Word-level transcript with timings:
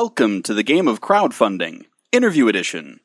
Welcome 0.00 0.42
to 0.44 0.54
the 0.54 0.62
game 0.62 0.86
of 0.86 1.00
crowdfunding, 1.00 1.86
interview 2.12 2.46
edition. 2.46 3.00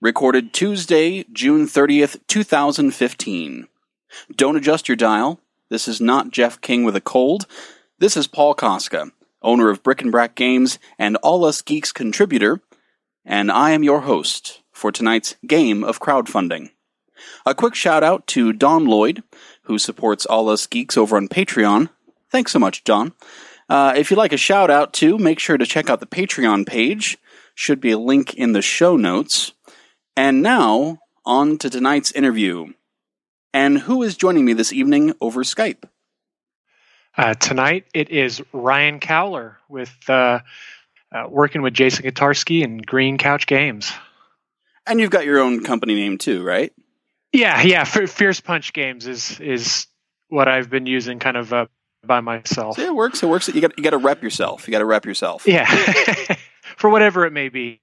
Recorded 0.00 0.52
Tuesday, 0.52 1.24
June 1.32 1.68
30th, 1.68 2.18
2015. 2.26 3.68
Don't 4.34 4.56
adjust 4.56 4.88
your 4.88 4.96
dial. 4.96 5.38
This 5.68 5.86
is 5.86 6.00
not 6.00 6.32
Jeff 6.32 6.60
King 6.60 6.82
with 6.82 6.96
a 6.96 7.00
cold. 7.00 7.46
This 8.00 8.16
is 8.16 8.26
Paul 8.26 8.52
Koska, 8.56 9.12
owner 9.42 9.70
of 9.70 9.84
Brick 9.84 10.02
and 10.02 10.10
Brack 10.10 10.34
Games 10.34 10.80
and 10.98 11.14
All 11.18 11.44
Us 11.44 11.62
Geeks 11.62 11.92
contributor, 11.92 12.60
and 13.24 13.52
I 13.52 13.70
am 13.70 13.84
your 13.84 14.00
host 14.00 14.60
for 14.72 14.90
tonight's 14.90 15.36
game 15.46 15.84
of 15.84 16.00
crowdfunding. 16.00 16.70
A 17.46 17.54
quick 17.54 17.76
shout 17.76 18.02
out 18.02 18.26
to 18.26 18.52
Don 18.52 18.86
Lloyd, 18.86 19.22
who 19.66 19.78
supports 19.78 20.26
All 20.26 20.48
Us 20.48 20.66
Geeks 20.66 20.96
over 20.96 21.16
on 21.16 21.28
Patreon. 21.28 21.90
Thanks 22.28 22.50
so 22.50 22.58
much, 22.58 22.82
Don. 22.82 23.12
Uh, 23.72 23.94
if 23.96 24.10
you'd 24.10 24.18
like 24.18 24.34
a 24.34 24.36
shout 24.36 24.70
out 24.70 24.92
too, 24.92 25.16
make 25.16 25.38
sure 25.38 25.56
to 25.56 25.64
check 25.64 25.88
out 25.88 25.98
the 25.98 26.04
Patreon 26.06 26.66
page. 26.66 27.16
Should 27.54 27.80
be 27.80 27.92
a 27.92 27.98
link 27.98 28.34
in 28.34 28.52
the 28.52 28.60
show 28.60 28.98
notes. 28.98 29.52
And 30.14 30.42
now, 30.42 30.98
on 31.24 31.56
to 31.56 31.70
tonight's 31.70 32.12
interview. 32.12 32.74
And 33.54 33.78
who 33.78 34.02
is 34.02 34.18
joining 34.18 34.44
me 34.44 34.52
this 34.52 34.74
evening 34.74 35.14
over 35.22 35.42
Skype? 35.42 35.84
Uh, 37.16 37.32
tonight 37.32 37.86
it 37.94 38.10
is 38.10 38.42
Ryan 38.52 39.00
Cowler 39.00 39.56
with 39.70 39.94
uh, 40.06 40.40
uh, 41.10 41.24
working 41.30 41.62
with 41.62 41.72
Jason 41.72 42.04
Kotarski 42.04 42.64
and 42.64 42.86
Green 42.86 43.16
Couch 43.16 43.46
Games. 43.46 43.90
And 44.86 45.00
you've 45.00 45.08
got 45.08 45.24
your 45.24 45.40
own 45.40 45.64
company 45.64 45.94
name 45.94 46.18
too, 46.18 46.42
right? 46.42 46.74
Yeah, 47.32 47.62
yeah. 47.62 47.80
F- 47.80 48.10
Fierce 48.10 48.40
Punch 48.40 48.74
Games 48.74 49.06
is 49.06 49.40
is 49.40 49.86
what 50.28 50.46
I've 50.46 50.68
been 50.68 50.84
using, 50.84 51.20
kind 51.20 51.38
of 51.38 51.54
uh, 51.54 51.66
by 52.04 52.20
myself. 52.20 52.76
So 52.76 52.82
it 52.82 52.94
works. 52.94 53.22
It 53.22 53.28
works. 53.28 53.48
You 53.48 53.60
got 53.60 53.76
you 53.76 53.84
got 53.84 53.90
to 53.90 53.98
rep 53.98 54.22
yourself. 54.22 54.66
You 54.66 54.72
got 54.72 54.80
to 54.80 54.84
rep 54.84 55.04
yourself. 55.04 55.46
Yeah, 55.46 55.66
for 56.76 56.90
whatever 56.90 57.24
it 57.26 57.32
may 57.32 57.48
be, 57.48 57.80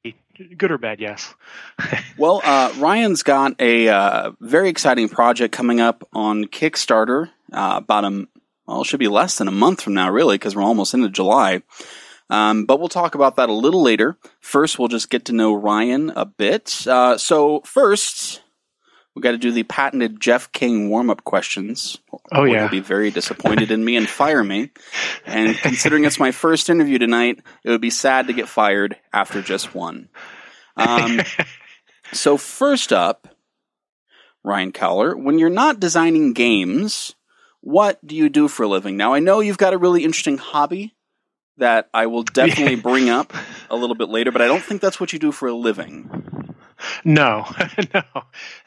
good 0.58 0.72
or 0.72 0.78
bad. 0.78 1.00
Yes. 1.00 1.34
well, 2.17 2.42
uh, 2.44 2.73
Ryan's 2.78 3.23
got 3.23 3.59
a 3.59 3.88
uh, 3.88 4.31
very 4.40 4.70
exciting 4.70 5.09
project 5.09 5.53
coming 5.53 5.80
up 5.80 6.08
on 6.14 6.45
Kickstarter. 6.45 7.30
Uh, 7.52 7.75
about 7.78 8.06
a 8.06 8.28
well, 8.67 8.81
it 8.81 8.86
should 8.86 9.00
be 9.00 9.08
less 9.08 9.38
than 9.38 9.47
a 9.47 9.52
month 9.52 9.81
from 9.81 9.95
now, 9.95 10.12
really, 10.12 10.36
because 10.36 10.56
we're 10.56 10.62
almost 10.62 10.94
into 10.94 11.09
July. 11.09 11.64
Um, 12.30 12.66
but 12.66 12.80
we'll 12.80 12.90
talk 12.90 13.16
about 13.16 13.38
that 13.38 13.50
a 13.50 13.53
little 13.53 13.81
later. 13.81 14.16
First, 14.40 14.78
we'll 14.78 14.88
just 14.88 15.09
get 15.09 15.25
to 15.25 15.34
know 15.34 15.53
Ryan 15.56 16.12
a 16.16 16.25
bit. 16.25 16.86
Uh, 16.86 17.17
so 17.17 17.62
first, 17.62 18.44
we 19.16 19.22
got 19.22 19.32
to 19.32 19.38
do 19.38 19.52
the 19.52 19.64
patented 19.64 20.20
Jeff 20.20 20.52
King 20.52 20.90
warm 20.90 21.10
up 21.10 21.24
questions. 21.24 21.98
Oh 22.32 22.44
yeah, 22.44 22.62
he'll 22.62 22.70
be 22.70 22.80
very 22.80 23.12
disappointed 23.12 23.72
in 23.72 23.84
me 23.84 23.96
and 23.98 24.08
fire 24.08 24.44
me. 24.44 24.72
And 25.26 25.56
considering 25.62 26.06
it's 26.06 26.20
my 26.20 26.32
first 26.32 26.70
interview 26.70 27.00
tonight, 27.00 27.40
it 27.64 27.70
would 27.70 27.82
be 27.82 27.90
sad 27.90 28.28
to 28.28 28.34
get 28.34 28.48
fired 28.48 28.96
after 29.12 29.42
just 29.42 29.74
one. 29.74 30.10
Um, 30.78 31.22
so 32.14 32.38
first 32.38 32.94
up, 32.94 33.28
Ryan 34.44 34.72
Cowler, 34.72 35.18
when 35.18 35.40
you're 35.40 35.50
not 35.50 35.80
designing 35.80 36.34
games, 36.34 37.16
what 37.62 38.06
do 38.06 38.16
you 38.16 38.30
do 38.30 38.48
for 38.48 38.64
a 38.64 38.68
living? 38.68 38.96
Now 38.96 39.14
I 39.14 39.20
know 39.20 39.42
you've 39.42 39.58
got 39.58 39.74
a 39.74 39.78
really 39.78 40.04
interesting 40.04 40.38
hobby 40.38 40.96
that 41.58 41.90
I 41.94 42.06
will 42.06 42.24
definitely 42.34 42.76
bring 42.76 43.10
up 43.10 43.34
a 43.70 43.76
little 43.76 43.96
bit 43.96 44.10
later, 44.10 44.31
but 44.31 44.42
I 44.42 44.48
don't 44.48 44.64
think 44.64 44.81
that's 44.81 45.00
what 45.00 45.14
you 45.14 45.19
do 45.19 45.31
for 45.31 45.48
a 45.48 45.53
living. 45.53 46.38
No, 47.04 47.46
no. 47.94 48.04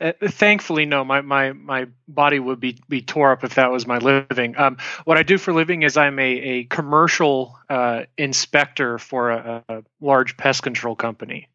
Uh, 0.01 0.13
thankfully, 0.23 0.87
no. 0.87 1.05
My, 1.05 1.21
my 1.21 1.53
my 1.53 1.87
body 2.09 2.39
would 2.39 2.61
be 2.61 2.79
be 2.89 3.03
tore 3.03 3.33
up 3.33 3.45
if 3.45 3.57
that 3.57 3.71
was 3.71 3.87
my 3.87 3.99
living. 3.99 4.57
Um, 4.57 4.79
what 5.05 5.19
I 5.19 5.23
do 5.23 5.39
for 5.39 5.53
living 5.53 5.83
is 5.83 5.97
I'm 5.97 6.19
a 6.19 6.33
a 6.33 6.65
commercial 6.65 7.59
uh, 7.69 8.05
inspector 8.17 8.99
for 8.99 9.31
a, 9.31 9.65
a, 9.69 9.83
large 10.01 10.37
pest 10.37 10.63
control 10.63 10.95
company. 10.97 11.49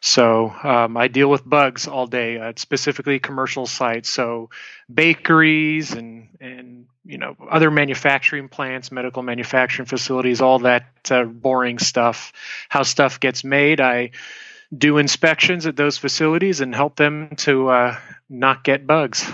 So 0.00 0.52
um, 0.64 0.96
I 0.96 1.06
deal 1.06 1.30
with 1.30 1.48
bugs 1.48 1.86
all 1.86 2.08
day, 2.08 2.38
uh, 2.38 2.54
specifically 2.56 3.20
commercial 3.20 3.66
sites. 3.66 4.08
So 4.08 4.50
bakeries 4.92 5.92
and 5.92 6.28
and 6.40 6.86
you 7.04 7.18
know 7.18 7.36
other 7.50 7.70
manufacturing 7.70 8.48
plants, 8.48 8.90
medical 8.90 9.22
manufacturing 9.22 9.86
facilities, 9.86 10.40
all 10.40 10.58
that 10.60 10.86
uh, 11.10 11.24
boring 11.24 11.78
stuff. 11.78 12.32
How 12.68 12.82
stuff 12.82 13.20
gets 13.20 13.44
made. 13.44 13.80
I 13.80 14.10
do 14.76 14.98
inspections 14.98 15.66
at 15.66 15.76
those 15.76 15.98
facilities 15.98 16.60
and 16.60 16.74
help 16.74 16.96
them 16.96 17.30
to 17.36 17.68
uh, 17.68 17.96
not 18.28 18.64
get 18.64 18.86
bugs. 18.86 19.30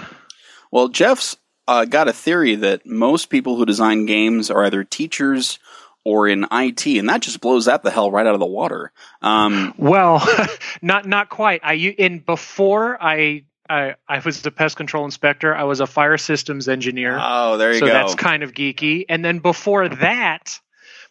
Well, 0.70 0.88
Jeff's 0.88 1.36
uh, 1.66 1.84
got 1.84 2.08
a 2.08 2.12
theory 2.12 2.56
that 2.56 2.86
most 2.86 3.30
people 3.30 3.56
who 3.56 3.64
design 3.64 4.06
games 4.06 4.50
are 4.50 4.64
either 4.64 4.84
teachers 4.84 5.58
or 6.04 6.26
in 6.26 6.46
IT, 6.50 6.86
and 6.86 7.08
that 7.08 7.20
just 7.20 7.40
blows 7.40 7.66
that 7.66 7.82
the 7.82 7.90
hell 7.90 8.10
right 8.10 8.26
out 8.26 8.34
of 8.34 8.40
the 8.40 8.46
water. 8.46 8.92
Um, 9.20 9.74
well, 9.76 10.26
not 10.82 11.06
not 11.06 11.28
quite. 11.28 11.60
I 11.62 11.74
in 11.74 12.20
before 12.20 12.96
I, 13.00 13.44
I 13.68 13.96
I 14.08 14.20
was 14.20 14.42
the 14.42 14.50
pest 14.50 14.76
control 14.76 15.04
inspector. 15.04 15.54
I 15.54 15.64
was 15.64 15.80
a 15.80 15.86
fire 15.86 16.16
systems 16.16 16.68
engineer. 16.68 17.18
Oh, 17.20 17.58
there 17.58 17.72
you 17.72 17.78
so 17.78 17.86
go. 17.86 17.92
So 17.92 17.98
that's 17.98 18.14
kind 18.14 18.42
of 18.42 18.52
geeky. 18.52 19.04
And 19.08 19.22
then 19.22 19.40
before 19.40 19.88
that, 19.88 20.58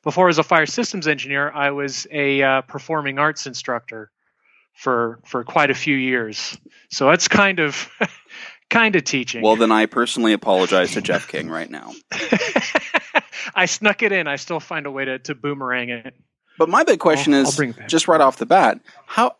before 0.04 0.26
I 0.26 0.28
was 0.28 0.40
a 0.40 0.44
fire 0.44 0.66
systems 0.66 1.08
engineer, 1.08 1.52
I 1.52 1.72
was 1.72 2.08
a 2.12 2.42
uh, 2.42 2.62
performing 2.62 3.20
arts 3.20 3.46
instructor 3.46 4.10
for 4.78 5.20
for 5.26 5.44
quite 5.44 5.72
a 5.72 5.74
few 5.74 5.96
years. 5.96 6.58
So 6.90 7.10
that's 7.10 7.28
kind 7.28 7.60
of 7.60 7.90
kind 8.70 8.96
of 8.96 9.04
teaching. 9.04 9.42
Well, 9.42 9.56
then 9.56 9.72
I 9.72 9.88
personally 9.88 10.34
apologize 10.34 10.92
to 10.94 11.02
Jeff 11.02 11.28
King 11.28 11.50
right 11.50 11.70
now. 11.70 11.94
I 13.56 13.66
snuck 13.66 14.04
it 14.04 14.12
in. 14.12 14.28
I 14.28 14.36
still 14.36 14.60
find 14.60 14.86
a 14.86 14.92
way 14.92 15.06
to, 15.06 15.20
to 15.20 15.36
boomerang 15.36 15.90
it. 15.90 16.14
But 16.60 16.70
my 16.70 16.84
big 16.84 17.00
question 17.00 17.34
I'll, 17.34 17.42
is, 17.42 17.60
I'll 17.60 17.74
just 17.88 18.08
right 18.08 18.22
off 18.22 18.38
the 18.38 18.46
bat, 18.46 18.80
how 19.06 19.36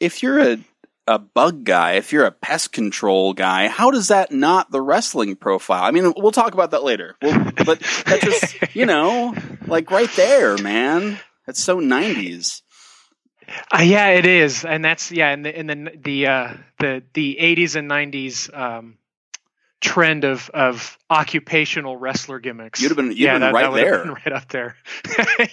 if 0.00 0.22
you're 0.22 0.40
a 0.40 0.58
a 1.06 1.18
bug 1.18 1.64
guy, 1.64 1.92
if 1.92 2.12
you're 2.12 2.24
a 2.24 2.30
pest 2.30 2.72
control 2.72 3.34
guy, 3.34 3.68
how 3.68 3.90
does 3.90 4.08
that 4.08 4.32
not 4.32 4.70
the 4.70 4.80
wrestling 4.80 5.36
profile? 5.36 5.82
I 5.82 5.90
mean, 5.90 6.14
we'll 6.16 6.32
talk 6.32 6.54
about 6.54 6.70
that 6.70 6.82
later. 6.82 7.14
We'll, 7.20 7.34
but 7.64 7.80
that 8.06 8.20
just, 8.22 8.74
you 8.74 8.86
know, 8.86 9.34
like 9.66 9.90
right 9.90 10.10
there, 10.16 10.56
man. 10.56 11.18
That's 11.46 11.62
so 11.62 11.78
90s. 11.78 12.62
Uh, 13.72 13.82
yeah, 13.82 14.08
it 14.08 14.26
is, 14.26 14.64
and 14.64 14.84
that's 14.84 15.10
yeah, 15.10 15.32
in 15.32 15.42
the 15.42 15.58
in 15.58 15.66
the 15.66 15.92
the 15.96 16.26
uh, 16.26 16.52
the 16.78 17.02
the 17.12 17.38
80s 17.40 17.76
and 17.76 17.90
90s 17.90 18.56
um, 18.56 18.98
trend 19.80 20.24
of 20.24 20.50
of 20.50 20.98
occupational 21.10 21.96
wrestler 21.96 22.38
gimmicks. 22.38 22.80
You'd 22.80 22.88
have 22.88 22.96
been, 22.96 23.08
you'd 23.08 23.18
yeah, 23.18 23.34
been 23.34 23.40
that, 23.42 23.54
right 23.54 23.70
that 23.70 23.74
there, 23.74 23.98
been 24.04 24.14
right 24.26 24.32
up 24.32 24.48
there. 24.48 24.76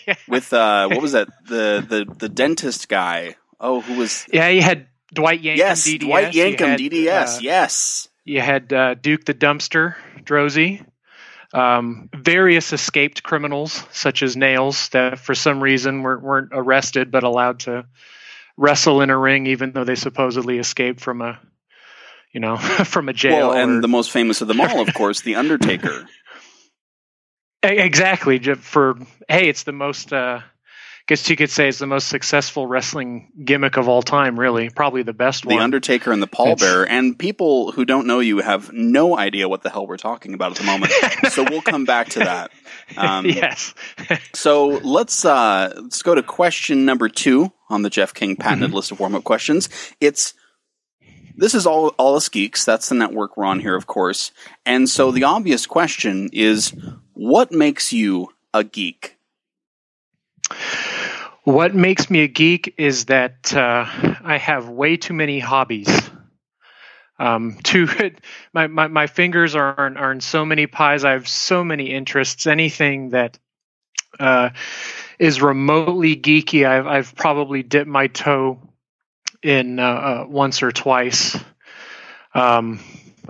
yeah. 0.08 0.16
With 0.28 0.52
uh, 0.54 0.88
what 0.90 1.02
was 1.02 1.12
that? 1.12 1.28
The 1.48 1.86
the 1.88 2.16
the 2.16 2.30
dentist 2.30 2.90
guy. 2.90 3.36
Oh, 3.60 3.82
who 3.82 3.96
was? 3.98 4.26
Yeah, 4.32 4.48
you 4.48 4.62
had 4.62 4.88
Dwight 5.14 5.42
Yankem. 5.42 5.58
Yes, 5.58 5.88
DDS. 5.88 6.00
Dwight 6.00 6.34
Yankem. 6.34 6.60
Had, 6.60 6.80
DDS. 6.80 7.38
Uh, 7.38 7.40
yes. 7.42 8.08
You 8.24 8.42
had 8.42 8.72
uh, 8.72 8.94
Duke 8.96 9.26
the 9.26 9.34
Dumpster 9.34 9.96
Droese. 10.24 10.86
Um, 11.54 12.10
various 12.16 12.72
escaped 12.72 13.24
criminals, 13.24 13.84
such 13.92 14.24
as 14.24 14.38
Nails, 14.38 14.90
that 14.90 15.20
for 15.20 15.36
some 15.36 15.62
reason 15.62 16.02
weren't, 16.02 16.24
weren't 16.24 16.50
arrested 16.54 17.12
but 17.12 17.24
allowed 17.24 17.60
to 17.62 17.86
wrestle 18.58 19.02
in 19.02 19.10
a 19.10 19.18
ring, 19.18 19.48
even 19.48 19.72
though 19.74 19.84
they 19.84 19.96
supposedly 19.96 20.60
escaped 20.60 21.02
from 21.02 21.22
a 21.22 21.40
you 22.32 22.40
know, 22.40 22.58
from 22.86 23.10
a 23.10 23.14
jail. 23.14 23.50
Well, 23.50 23.54
and 23.54 23.78
or... 23.78 23.82
the 23.82 23.88
most 23.88 24.12
famous 24.12 24.42
of 24.42 24.48
them 24.48 24.62
all, 24.62 24.80
of 24.80 24.94
course, 24.94 25.22
the 25.22 25.36
Undertaker. 25.36 26.08
exactly. 27.64 28.40
For 28.40 28.98
hey, 29.28 29.50
it's 29.50 29.64
the 29.64 29.72
most. 29.72 30.14
Uh, 30.14 30.42
guess 31.12 31.30
you 31.30 31.36
could 31.36 31.50
say 31.50 31.68
it's 31.68 31.80
the 31.80 31.86
most 31.86 32.08
successful 32.08 32.66
wrestling 32.66 33.34
gimmick 33.44 33.76
of 33.76 33.90
all 33.90 34.02
time. 34.02 34.40
Really, 34.40 34.70
probably 34.70 35.04
the 35.04 35.12
best 35.12 35.44
the 35.44 35.50
one. 35.50 35.58
The 35.58 35.64
Undertaker 35.66 36.14
and 36.14 36.24
the 36.24 36.28
Pallbearer. 36.28 36.88
And 36.90 37.20
people 37.20 37.74
who 37.74 37.84
don't 37.84 38.08
know 38.08 38.22
you 38.22 38.38
have 38.40 38.72
no 38.72 39.18
idea 39.18 39.50
what 39.50 39.62
the 39.62 39.70
hell 39.70 39.86
we're 39.86 39.98
talking 39.98 40.34
about 40.34 40.52
at 40.52 40.60
the 40.60 40.64
moment. 40.64 40.94
so 41.32 41.44
we'll 41.44 41.62
come 41.62 41.84
back 41.84 42.08
to 42.12 42.20
that. 42.20 42.52
Um, 42.96 43.26
yes. 43.26 43.74
so 44.34 44.68
let's 44.68 45.26
uh, 45.26 45.74
let's 45.82 46.02
go 46.02 46.16
to 46.16 46.24
question 46.24 46.86
number 46.86 47.10
two 47.10 47.52
on 47.70 47.82
the 47.82 47.90
Jeff 47.90 48.14
King 48.14 48.38
patented 48.38 48.70
mm-hmm. 48.70 48.78
list 48.78 48.94
of 48.94 49.02
warm 49.02 49.14
up 49.14 49.26
questions. 49.26 49.68
It's 50.00 50.34
this 51.36 51.54
is 51.54 51.66
all 51.66 51.90
all 51.98 52.16
us 52.16 52.30
geeks. 52.30 52.64
That's 52.64 52.88
the 52.88 52.96
network 52.96 53.36
we're 53.36 53.44
on 53.44 53.60
here, 53.60 53.76
of 53.76 53.86
course. 53.86 54.32
And 54.66 54.90
so 54.90 55.12
the 55.12 55.26
obvious 55.26 55.66
question 55.66 56.30
is, 56.32 56.74
what 57.12 57.52
makes 57.52 57.92
you 57.92 58.30
a 58.54 58.64
geek? 58.64 59.18
What 61.44 61.74
makes 61.74 62.10
me 62.10 62.20
a 62.20 62.28
geek 62.28 62.76
is 62.78 63.06
that 63.06 63.54
uh, 63.56 63.86
I 64.24 64.38
have 64.38 64.70
way 64.70 64.98
too 64.98 65.16
many 65.16 65.40
hobbies. 65.40 65.90
Um, 67.18 67.58
too, 67.64 67.88
my, 68.54 68.68
my, 68.68 68.88
my 68.88 69.08
fingers 69.08 69.56
are, 69.56 69.98
are 69.98 70.12
in 70.12 70.22
so 70.22 70.46
many 70.46 70.68
pies. 70.68 71.04
I 71.04 71.12
have 71.12 71.28
so 71.28 71.64
many 71.64 71.92
interests. 71.92 72.46
Anything 72.46 73.10
that 73.10 73.40
uh, 74.20 74.52
is 75.18 75.42
remotely 75.42 76.16
geeky, 76.16 76.68
I've, 76.68 76.86
I've 76.86 77.16
probably 77.16 77.64
dipped 77.64 77.88
my 77.88 78.08
toe 78.08 78.60
in 79.42 79.80
uh, 79.80 79.84
uh, 79.84 80.26
once 80.28 80.62
or 80.62 80.72
twice. 80.72 81.38
Um, 82.36 82.80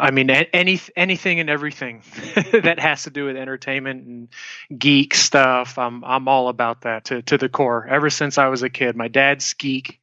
I 0.02 0.10
mean, 0.10 0.32
any 0.32 0.80
anything 0.96 1.40
and 1.40 1.50
everything 1.50 2.02
that 2.64 2.80
has 2.80 3.04
to 3.04 3.12
do 3.12 3.26
with 3.26 3.38
entertainment 3.38 4.08
and 4.08 4.28
geek 4.76 5.14
stuff. 5.14 5.78
I'm 5.78 6.04
I'm 6.04 6.28
all 6.28 6.50
about 6.50 6.82
that 6.82 7.06
to 7.06 7.22
to 7.22 7.38
the 7.38 7.50
core. 7.50 7.86
Ever 7.88 8.10
since 8.10 8.40
I 8.40 8.48
was 8.48 8.64
a 8.64 8.70
kid, 8.70 8.96
my 8.96 9.10
dad's 9.10 9.54
geek, 9.54 10.02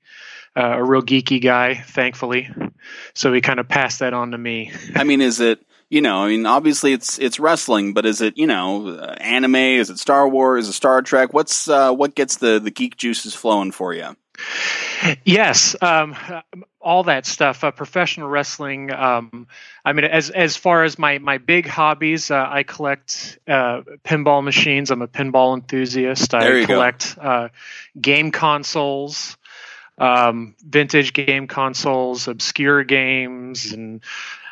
uh, 0.56 0.76
a 0.78 0.84
real 0.84 1.02
geeky 1.02 1.42
guy, 1.42 1.74
thankfully. 1.74 2.48
So 3.14 3.32
he 3.32 3.40
kind 3.40 3.58
of 3.58 3.68
passed 3.68 3.98
that 3.98 4.14
on 4.14 4.30
to 4.30 4.38
me. 4.38 4.72
I 4.94 5.02
mean, 5.02 5.20
is 5.20 5.40
it 5.40 5.60
you 5.90 6.00
know? 6.00 6.22
I 6.22 6.28
mean, 6.28 6.46
obviously 6.46 6.92
it's 6.92 7.18
it's 7.18 7.40
wrestling, 7.40 7.92
but 7.92 8.06
is 8.06 8.20
it 8.20 8.38
you 8.38 8.46
know 8.46 8.96
anime? 8.98 9.56
Is 9.56 9.90
it 9.90 9.98
Star 9.98 10.28
Wars? 10.28 10.66
Is 10.66 10.70
it 10.70 10.74
Star 10.74 11.02
Trek? 11.02 11.34
What's 11.34 11.68
uh, 11.68 11.92
what 11.92 12.14
gets 12.14 12.36
the 12.36 12.60
the 12.60 12.70
geek 12.70 12.96
juices 12.96 13.34
flowing 13.34 13.72
for 13.72 13.92
you? 13.92 14.14
Yes, 15.24 15.76
um, 15.80 16.16
all 16.80 17.04
that 17.04 17.26
stuff. 17.26 17.62
Uh, 17.62 17.70
professional 17.70 18.28
wrestling. 18.28 18.90
Um, 18.92 19.46
I 19.84 19.92
mean, 19.92 20.04
as 20.04 20.30
as 20.30 20.56
far 20.56 20.84
as 20.84 20.98
my 20.98 21.18
my 21.18 21.38
big 21.38 21.66
hobbies, 21.66 22.30
uh, 22.30 22.46
I 22.48 22.62
collect 22.62 23.38
uh, 23.46 23.82
pinball 24.04 24.42
machines. 24.42 24.90
I'm 24.90 25.02
a 25.02 25.08
pinball 25.08 25.54
enthusiast. 25.54 26.34
I 26.34 26.64
collect 26.64 27.16
uh, 27.20 27.48
game 28.00 28.32
consoles, 28.32 29.36
um, 29.98 30.54
vintage 30.64 31.12
game 31.12 31.46
consoles, 31.46 32.28
obscure 32.28 32.84
games, 32.84 33.72
and 33.72 34.02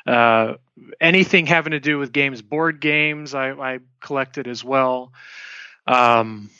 uh, 0.06 0.54
anything 1.00 1.46
having 1.46 1.72
to 1.72 1.80
do 1.80 1.98
with 1.98 2.12
games, 2.12 2.42
board 2.42 2.80
games. 2.80 3.34
I, 3.34 3.50
I 3.50 3.78
collected 4.00 4.46
as 4.46 4.62
well. 4.62 5.12
Um, 5.86 6.50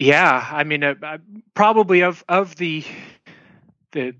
yeah, 0.00 0.48
I 0.50 0.64
mean, 0.64 0.82
uh, 0.82 1.18
probably 1.54 2.02
of 2.02 2.24
of 2.26 2.56
the 2.56 2.84
the 3.92 4.14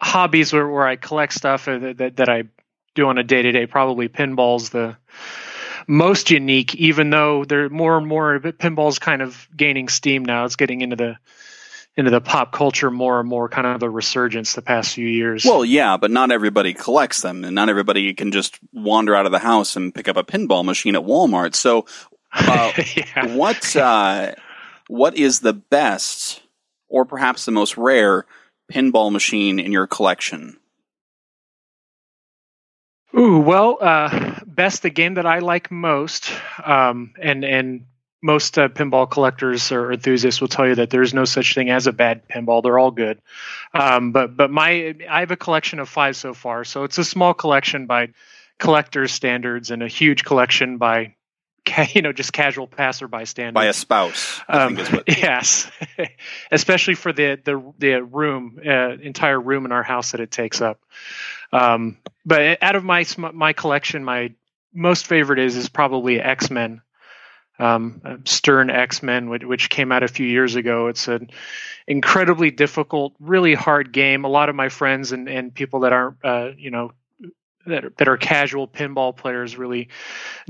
hobbies 0.00 0.52
where, 0.52 0.66
where 0.66 0.86
I 0.86 0.96
collect 0.96 1.34
stuff 1.34 1.68
uh, 1.68 1.78
that, 1.78 1.98
that, 1.98 2.16
that 2.16 2.28
I 2.28 2.44
do 2.94 3.06
on 3.08 3.18
a 3.18 3.22
day 3.22 3.42
to 3.42 3.52
day, 3.52 3.66
probably 3.66 4.08
pinball's 4.08 4.70
the 4.70 4.96
most 5.86 6.30
unique. 6.30 6.74
Even 6.76 7.10
though 7.10 7.44
there 7.44 7.66
are 7.66 7.70
more 7.70 7.98
and 7.98 8.06
more 8.06 8.40
pinball's 8.40 8.98
kind 8.98 9.20
of 9.20 9.46
gaining 9.54 9.88
steam 9.88 10.24
now, 10.24 10.46
it's 10.46 10.56
getting 10.56 10.80
into 10.80 10.96
the 10.96 11.16
into 11.96 12.10
the 12.10 12.20
pop 12.20 12.50
culture 12.50 12.90
more 12.90 13.20
and 13.20 13.28
more, 13.28 13.48
kind 13.48 13.66
of 13.66 13.82
a 13.82 13.90
resurgence 13.90 14.54
the 14.54 14.62
past 14.62 14.94
few 14.94 15.06
years. 15.06 15.44
Well, 15.44 15.64
yeah, 15.64 15.96
but 15.96 16.10
not 16.10 16.32
everybody 16.32 16.72
collects 16.72 17.20
them, 17.20 17.44
and 17.44 17.54
not 17.54 17.68
everybody 17.68 18.14
can 18.14 18.32
just 18.32 18.58
wander 18.72 19.14
out 19.14 19.26
of 19.26 19.32
the 19.32 19.38
house 19.38 19.76
and 19.76 19.94
pick 19.94 20.08
up 20.08 20.16
a 20.16 20.24
pinball 20.24 20.64
machine 20.64 20.96
at 20.96 21.02
Walmart. 21.02 21.54
So, 21.54 21.86
uh, 22.32 22.72
yeah. 22.96 23.36
what 23.36 23.76
uh, 23.76 24.34
what 24.88 25.16
is 25.16 25.40
the 25.40 25.52
best, 25.52 26.42
or 26.88 27.04
perhaps 27.04 27.44
the 27.44 27.52
most 27.52 27.76
rare, 27.76 28.26
pinball 28.72 29.12
machine 29.12 29.58
in 29.58 29.72
your 29.72 29.86
collection? 29.86 30.58
Ooh, 33.16 33.38
well, 33.38 33.78
uh, 33.80 34.40
best 34.44 34.82
the 34.82 34.90
game 34.90 35.14
that 35.14 35.26
I 35.26 35.38
like 35.38 35.70
most, 35.70 36.32
um, 36.64 37.14
and 37.20 37.44
and 37.44 37.86
most 38.20 38.58
uh, 38.58 38.68
pinball 38.68 39.08
collectors 39.08 39.70
or 39.70 39.92
enthusiasts 39.92 40.40
will 40.40 40.48
tell 40.48 40.66
you 40.66 40.74
that 40.76 40.90
there's 40.90 41.12
no 41.14 41.24
such 41.24 41.54
thing 41.54 41.70
as 41.70 41.86
a 41.86 41.92
bad 41.92 42.26
pinball. 42.26 42.62
They're 42.62 42.78
all 42.78 42.90
good. 42.90 43.20
Um, 43.72 44.12
but 44.12 44.36
but 44.36 44.50
my 44.50 44.96
I 45.08 45.20
have 45.20 45.30
a 45.30 45.36
collection 45.36 45.78
of 45.78 45.88
five 45.88 46.16
so 46.16 46.34
far, 46.34 46.64
so 46.64 46.84
it's 46.84 46.98
a 46.98 47.04
small 47.04 47.34
collection 47.34 47.86
by 47.86 48.08
collectors' 48.58 49.12
standards 49.12 49.70
and 49.70 49.82
a 49.82 49.88
huge 49.88 50.24
collection 50.24 50.78
by 50.78 51.13
you 51.94 52.02
know 52.02 52.12
just 52.12 52.32
casual 52.32 52.66
passerby 52.66 53.24
standards 53.24 53.54
by 53.54 53.66
a 53.66 53.72
spouse. 53.72 54.40
Um, 54.48 54.78
yes, 55.06 55.70
especially 56.50 56.94
for 56.94 57.12
the 57.12 57.40
the 57.42 57.72
the 57.78 58.02
room, 58.02 58.60
uh, 58.64 58.96
entire 58.96 59.40
room 59.40 59.64
in 59.64 59.72
our 59.72 59.82
house 59.82 60.12
that 60.12 60.20
it 60.20 60.30
takes 60.30 60.60
up. 60.60 60.80
Um, 61.52 61.98
but 62.24 62.62
out 62.62 62.76
of 62.76 62.84
my 62.84 63.04
my 63.16 63.52
collection, 63.52 64.04
my 64.04 64.32
most 64.72 65.06
favorite 65.06 65.38
is 65.38 65.56
is 65.56 65.68
probably 65.68 66.20
X 66.20 66.50
Men. 66.50 66.82
Um, 67.56 68.22
Stern 68.24 68.68
X 68.68 69.00
Men, 69.00 69.30
which, 69.30 69.44
which, 69.44 69.70
came 69.70 69.92
out 69.92 70.02
a 70.02 70.08
few 70.08 70.26
years 70.26 70.56
ago. 70.56 70.88
It's 70.88 71.06
an 71.06 71.30
incredibly 71.86 72.50
difficult, 72.50 73.14
really 73.20 73.54
hard 73.54 73.92
game. 73.92 74.24
A 74.24 74.28
lot 74.28 74.48
of 74.48 74.56
my 74.56 74.68
friends 74.68 75.12
and, 75.12 75.28
and 75.28 75.54
people 75.54 75.80
that 75.80 75.92
aren't, 75.92 76.16
uh, 76.24 76.50
you 76.58 76.72
know, 76.72 76.90
that 77.66 77.84
are, 77.84 77.92
that 77.96 78.08
are 78.08 78.16
casual 78.16 78.68
pinball 78.68 79.16
players 79.16 79.56
really 79.56 79.88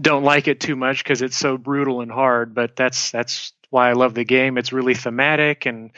don't 0.00 0.24
like 0.24 0.48
it 0.48 0.60
too 0.60 0.76
much 0.76 1.02
because 1.02 1.22
it's 1.22 1.36
so 1.36 1.56
brutal 1.56 2.00
and 2.00 2.10
hard. 2.10 2.54
But 2.54 2.76
that's 2.76 3.10
that's 3.10 3.52
why 3.70 3.90
I 3.90 3.92
love 3.92 4.14
the 4.14 4.24
game. 4.24 4.58
It's 4.58 4.72
really 4.72 4.94
thematic 4.94 5.66
and 5.66 5.90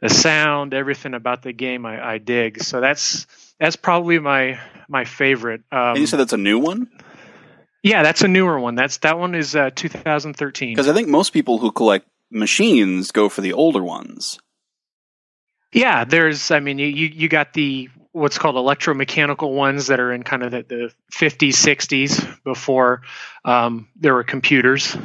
the 0.00 0.08
sound, 0.08 0.74
everything 0.74 1.14
about 1.14 1.42
the 1.42 1.52
game 1.52 1.84
I, 1.84 2.14
I 2.14 2.18
dig. 2.18 2.62
So 2.62 2.80
that's 2.80 3.26
that's 3.58 3.76
probably 3.76 4.18
my 4.18 4.60
my 4.88 5.04
favorite. 5.04 5.62
Um, 5.72 5.90
and 5.90 5.98
you 5.98 6.06
said 6.06 6.20
that's 6.20 6.32
a 6.32 6.38
new 6.38 6.58
one. 6.58 6.88
Yeah, 7.82 8.02
that's 8.02 8.22
a 8.22 8.28
newer 8.28 8.58
one. 8.58 8.74
That's 8.74 8.98
that 8.98 9.18
one 9.18 9.34
is 9.34 9.54
uh, 9.54 9.70
2013. 9.74 10.72
Because 10.72 10.88
I 10.88 10.94
think 10.94 11.08
most 11.08 11.30
people 11.30 11.58
who 11.58 11.70
collect 11.70 12.06
machines 12.30 13.12
go 13.12 13.28
for 13.28 13.40
the 13.40 13.52
older 13.52 13.82
ones. 13.82 14.38
Yeah, 15.72 16.04
there's. 16.04 16.50
I 16.50 16.60
mean, 16.60 16.78
you 16.78 16.86
you 16.86 17.28
got 17.28 17.52
the 17.52 17.88
what's 18.18 18.38
called 18.38 18.56
electromechanical 18.56 19.54
ones 19.54 19.86
that 19.86 20.00
are 20.00 20.12
in 20.12 20.22
kind 20.22 20.42
of 20.42 20.50
the, 20.50 20.62
the 20.62 20.92
50s, 21.12 21.50
60s 21.50 22.42
before 22.44 23.02
um, 23.44 23.88
there 23.96 24.14
were 24.14 24.24
computers. 24.24 24.96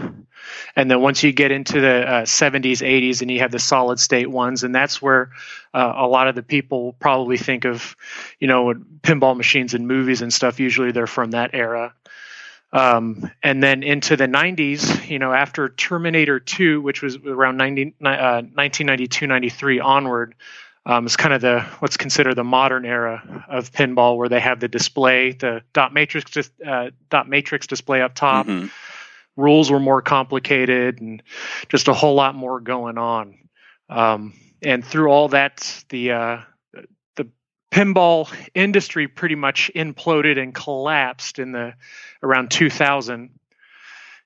And 0.76 0.90
then 0.90 1.02
once 1.02 1.24
you 1.24 1.32
get 1.32 1.52
into 1.52 1.80
the 1.80 2.08
uh, 2.08 2.22
70s, 2.24 2.82
80s, 2.82 3.22
and 3.22 3.32
you 3.32 3.40
have 3.40 3.52
the 3.52 3.60
solid 3.60 4.00
state 4.00 4.30
ones, 4.30 4.64
and 4.64 4.74
that's 4.74 5.02
where 5.02 5.32
uh, 5.74 5.94
a 5.96 6.08
lot 6.08 6.28
of 6.28 6.36
the 6.36 6.44
people 6.44 6.94
probably 7.00 7.38
think 7.38 7.66
of, 7.66 7.96
you 8.40 8.48
know, 8.48 8.74
pinball 9.02 9.38
machines 9.38 9.74
in 9.74 9.88
movies 9.88 10.22
and 10.22 10.34
stuff. 10.34 10.60
Usually 10.60 10.92
they're 10.92 11.08
from 11.08 11.32
that 11.32 11.52
era. 11.54 11.94
Um, 12.74 13.30
and 13.44 13.62
then 13.62 13.84
into 13.84 14.18
the 14.18 14.26
90s, 14.26 15.08
you 15.08 15.20
know, 15.20 15.32
after 15.32 15.70
Terminator 15.70 16.40
2, 16.40 16.82
which 16.82 17.04
was 17.04 17.18
around 17.18 17.58
90, 17.58 17.96
uh, 18.04 18.42
1992, 18.42 19.28
93 19.28 19.80
onward, 19.80 20.36
um, 20.86 21.06
it's 21.06 21.16
kind 21.16 21.34
of 21.34 21.42
the 21.42 21.62
what's 21.80 21.96
considered 21.96 22.36
the 22.36 22.44
modern 22.44 22.86
era 22.86 23.46
of 23.48 23.72
pinball, 23.72 24.18
where 24.18 24.28
they 24.28 24.40
have 24.40 24.60
the 24.60 24.68
display, 24.68 25.32
the 25.32 25.62
dot 25.72 25.94
matrix, 25.94 26.50
uh, 26.66 26.90
dot 27.10 27.30
matrix 27.30 27.68
display 27.68 28.02
up 28.02 28.16
top. 28.16 28.48
Mm-hmm. 28.48 28.68
Rules 29.36 29.72
were 29.72 29.80
more 29.80 30.02
complicated, 30.02 31.00
and 31.00 31.24
just 31.70 31.88
a 31.88 31.94
whole 31.94 32.16
lot 32.16 32.36
more 32.36 32.60
going 32.60 32.98
on. 32.98 33.38
Um, 33.90 34.34
and 34.62 34.84
through 34.86 35.10
all 35.10 35.30
that, 35.30 35.84
the 35.88 36.12
uh, 36.12 36.42
the 37.16 37.30
pinball 37.72 38.32
industry 38.54 39.08
pretty 39.08 39.36
much 39.36 39.72
imploded 39.74 40.38
and 40.38 40.54
collapsed 40.54 41.40
in 41.40 41.54
the 41.54 41.74
around 42.22 42.52
2000 42.52 43.32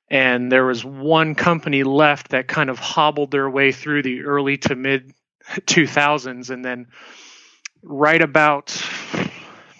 and 0.10 0.51
there 0.51 0.65
was 0.65 0.86
one 0.86 1.36
company 1.36 1.84
left 1.84 2.29
that 2.29 2.48
kind 2.48 2.70
of 2.70 2.79
hobbled 2.79 3.31
their 3.31 3.50
way 3.50 3.72
through 3.72 4.03
the 4.03 4.24
early 4.24 4.58
to 4.58 4.75
mid 4.75 5.13
2000s 5.62 6.50
and 6.50 6.63
then 6.63 6.88
right 7.84 8.22
about 8.22 8.68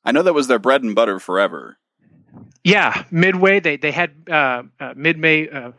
I 0.06 0.12
know 0.14 0.24
that 0.24 0.34
was 0.34 0.48
their 0.48 0.60
bread 0.60 0.84
and 0.84 0.96
butter 0.96 1.20
forever. 1.20 1.78
Yeah, 2.64 3.04
Midway. 3.12 3.60
They 3.60 3.78
they 3.78 3.92
had 3.92 4.12
uh, 4.30 4.64
uh 4.80 4.94
Midway 4.96 5.50
uh, 5.50 5.72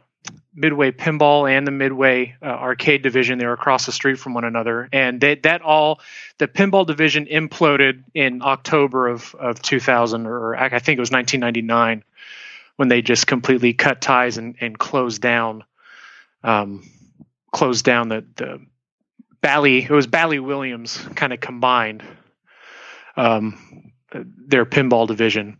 Midway 0.54 0.90
Pinball 0.90 1.50
and 1.50 1.66
the 1.66 1.70
Midway 1.70 2.34
uh, 2.42 2.46
Arcade 2.46 3.02
division. 3.02 3.38
They 3.38 3.46
were 3.46 3.54
across 3.54 3.86
the 3.86 3.92
street 3.92 4.18
from 4.18 4.34
one 4.34 4.44
another, 4.44 4.88
and 4.92 5.20
they, 5.20 5.36
that 5.36 5.62
all 5.62 6.00
the 6.38 6.46
pinball 6.46 6.86
division 6.86 7.26
imploded 7.26 8.04
in 8.14 8.42
October 8.42 9.08
of 9.08 9.34
of 9.34 9.62
2000, 9.62 10.26
or 10.26 10.54
I 10.54 10.78
think 10.78 10.98
it 10.98 11.00
was 11.00 11.10
1999, 11.10 12.04
when 12.76 12.88
they 12.88 13.00
just 13.00 13.26
completely 13.26 13.72
cut 13.72 14.00
ties 14.00 14.36
and, 14.36 14.56
and 14.60 14.78
closed 14.78 15.22
down, 15.22 15.64
um, 16.44 16.86
closed 17.50 17.84
down 17.84 18.08
the 18.08 18.24
the 18.36 18.60
Bally. 19.40 19.82
It 19.82 19.90
was 19.90 20.06
Bally 20.06 20.38
Williams 20.38 20.98
kind 21.14 21.32
of 21.32 21.40
combined. 21.40 22.02
Um, 23.16 23.92
their 24.14 24.66
pinball 24.66 25.06
division, 25.06 25.56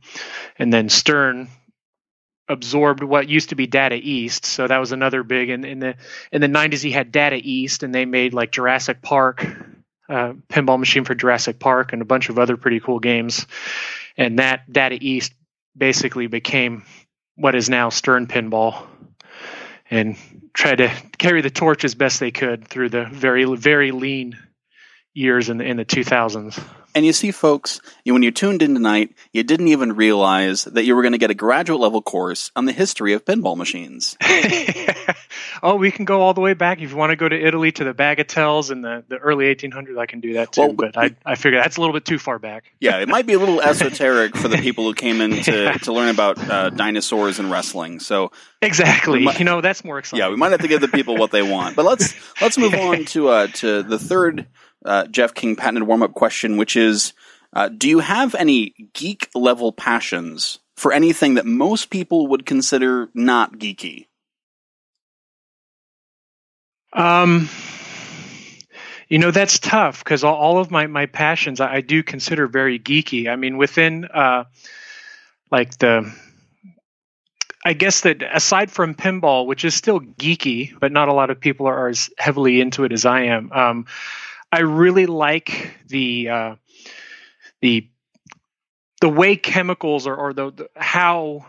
and 0.58 0.70
then 0.70 0.90
Stern 0.90 1.48
absorbed 2.52 3.02
what 3.02 3.28
used 3.28 3.48
to 3.48 3.54
be 3.54 3.66
Data 3.66 3.96
East. 3.96 4.44
So 4.46 4.66
that 4.66 4.78
was 4.78 4.92
another 4.92 5.22
big. 5.22 5.50
And 5.50 5.64
in 5.64 5.78
the 5.78 5.96
in 6.30 6.40
the 6.40 6.48
nineties, 6.48 6.82
he 6.82 6.92
had 6.92 7.10
Data 7.10 7.40
East, 7.42 7.82
and 7.82 7.94
they 7.94 8.04
made 8.04 8.34
like 8.34 8.52
Jurassic 8.52 9.02
Park 9.02 9.44
uh, 10.08 10.34
pinball 10.48 10.78
machine 10.78 11.04
for 11.04 11.14
Jurassic 11.14 11.58
Park 11.58 11.92
and 11.92 12.02
a 12.02 12.04
bunch 12.04 12.28
of 12.28 12.38
other 12.38 12.56
pretty 12.56 12.80
cool 12.80 12.98
games. 12.98 13.46
And 14.16 14.38
that 14.38 14.70
Data 14.70 14.98
East 15.00 15.32
basically 15.76 16.26
became 16.26 16.84
what 17.34 17.54
is 17.54 17.70
now 17.70 17.88
Stern 17.88 18.26
Pinball, 18.26 18.86
and 19.90 20.16
tried 20.52 20.76
to 20.76 20.92
carry 21.18 21.40
the 21.40 21.50
torch 21.50 21.84
as 21.84 21.94
best 21.94 22.20
they 22.20 22.30
could 22.30 22.68
through 22.68 22.90
the 22.90 23.06
very 23.06 23.44
very 23.56 23.90
lean 23.90 24.38
years 25.14 25.48
in 25.48 25.58
the 25.58 25.64
in 25.64 25.76
the 25.78 25.84
2000s. 25.84 26.62
And 26.94 27.06
you 27.06 27.12
see, 27.12 27.30
folks, 27.30 27.80
you, 28.04 28.12
when 28.12 28.22
you 28.22 28.30
tuned 28.30 28.62
in 28.62 28.74
tonight, 28.74 29.14
you 29.32 29.42
didn't 29.42 29.68
even 29.68 29.94
realize 29.94 30.64
that 30.64 30.84
you 30.84 30.94
were 30.94 31.02
going 31.02 31.12
to 31.12 31.18
get 31.18 31.30
a 31.30 31.34
graduate 31.34 31.80
level 31.80 32.02
course 32.02 32.50
on 32.54 32.66
the 32.66 32.72
history 32.72 33.14
of 33.14 33.24
pinball 33.24 33.56
machines. 33.56 34.16
oh, 35.62 35.76
we 35.76 35.90
can 35.90 36.04
go 36.04 36.20
all 36.20 36.34
the 36.34 36.40
way 36.40 36.54
back. 36.54 36.80
If 36.80 36.90
you 36.90 36.96
want 36.96 37.10
to 37.10 37.16
go 37.16 37.28
to 37.28 37.36
Italy 37.36 37.72
to 37.72 37.84
the 37.84 37.94
bagatelles 37.94 38.70
in 38.70 38.82
the, 38.82 39.04
the 39.08 39.16
early 39.16 39.54
1800s, 39.54 39.98
I 39.98 40.06
can 40.06 40.20
do 40.20 40.34
that 40.34 40.52
too. 40.52 40.60
Well, 40.62 40.72
but 40.72 40.96
I, 40.96 41.14
I 41.24 41.34
figure 41.34 41.60
that's 41.60 41.76
a 41.76 41.80
little 41.80 41.94
bit 41.94 42.04
too 42.04 42.18
far 42.18 42.38
back. 42.38 42.72
Yeah, 42.80 42.98
it 42.98 43.08
might 43.08 43.26
be 43.26 43.32
a 43.32 43.38
little 43.38 43.60
esoteric 43.62 44.36
for 44.36 44.48
the 44.48 44.58
people 44.58 44.84
who 44.84 44.94
came 44.94 45.20
in 45.20 45.42
to, 45.44 45.62
yeah. 45.64 45.72
to 45.72 45.92
learn 45.92 46.08
about 46.08 46.38
uh, 46.38 46.70
dinosaurs 46.70 47.38
and 47.38 47.50
wrestling. 47.50 48.00
So 48.00 48.32
exactly, 48.60 49.24
might, 49.24 49.38
you 49.38 49.44
know, 49.44 49.60
that's 49.60 49.84
more 49.84 49.98
exciting. 49.98 50.20
Yeah, 50.20 50.30
we 50.30 50.36
might 50.36 50.52
have 50.52 50.60
to 50.60 50.68
give 50.68 50.80
the 50.80 50.88
people 50.88 51.16
what 51.16 51.30
they 51.30 51.42
want. 51.42 51.76
But 51.76 51.84
let's 51.84 52.14
let's 52.40 52.58
move 52.58 52.74
on 52.74 53.04
to 53.06 53.28
uh, 53.28 53.46
to 53.48 53.82
the 53.82 53.98
third 53.98 54.46
uh, 54.84 55.06
Jeff 55.06 55.34
King 55.34 55.56
patented 55.56 55.84
warm 55.84 56.02
up 56.02 56.14
question, 56.14 56.56
which 56.56 56.76
is 56.76 57.12
uh, 57.52 57.68
Do 57.68 57.88
you 57.88 58.00
have 58.00 58.34
any 58.34 58.74
geek 58.94 59.28
level 59.34 59.72
passions 59.72 60.58
for 60.76 60.92
anything 60.92 61.34
that 61.34 61.46
most 61.46 61.90
people 61.90 62.28
would 62.28 62.46
consider 62.46 63.08
not 63.14 63.58
geeky? 63.58 64.06
Um, 66.92 67.48
you 69.08 69.18
know, 69.18 69.30
that's 69.30 69.58
tough 69.58 70.04
because 70.04 70.24
all, 70.24 70.58
of 70.58 70.70
my, 70.70 70.86
my 70.86 71.06
passions 71.06 71.60
I, 71.60 71.76
I, 71.76 71.80
do 71.80 72.02
consider 72.02 72.46
very 72.46 72.78
geeky. 72.78 73.28
I 73.28 73.36
mean, 73.36 73.56
within 73.56 74.04
uh, 74.04 74.44
like 75.50 75.78
the 75.78 76.12
I 77.64 77.74
guess 77.74 78.00
that 78.00 78.22
aside 78.22 78.70
from 78.70 78.94
pinball, 78.94 79.46
which 79.46 79.64
is 79.64 79.74
still 79.74 80.00
geeky, 80.00 80.72
but 80.78 80.90
not 80.90 81.08
a 81.08 81.12
lot 81.12 81.30
of 81.30 81.38
people 81.38 81.66
are, 81.66 81.88
as 81.88 82.10
heavily 82.18 82.60
into 82.60 82.84
it 82.84 82.92
as 82.92 83.06
I 83.06 83.22
am. 83.22 83.52
Um, 83.52 83.86
I 84.52 84.60
really 84.60 85.06
like 85.06 85.78
the 85.88 86.28
uh, 86.28 86.54
the 87.60 87.88
the 89.00 89.08
way 89.08 89.34
chemicals 89.34 90.06
or, 90.06 90.14
or 90.14 90.32
the, 90.32 90.52
the, 90.52 90.70
how 90.76 91.46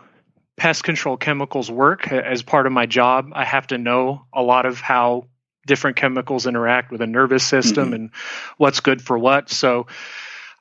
pest 0.57 0.83
control 0.83 1.17
chemicals 1.17 1.69
work 1.69 2.11
as 2.11 2.41
part 2.41 2.65
of 2.65 2.71
my 2.71 2.85
job. 2.87 3.29
I 3.33 3.43
have 3.43 3.67
to 3.67 3.77
know 3.77 4.25
a 4.33 4.41
lot 4.41 4.65
of 4.65 4.79
how 4.79 5.27
different 5.67 5.97
chemicals 5.97 6.47
interact 6.47 6.91
with 6.91 7.01
a 7.01 7.07
nervous 7.07 7.43
system 7.43 7.85
mm-hmm. 7.85 7.93
and 7.93 8.09
what's 8.57 8.79
good 8.79 9.01
for 9.01 9.17
what. 9.17 9.49
So 9.51 9.87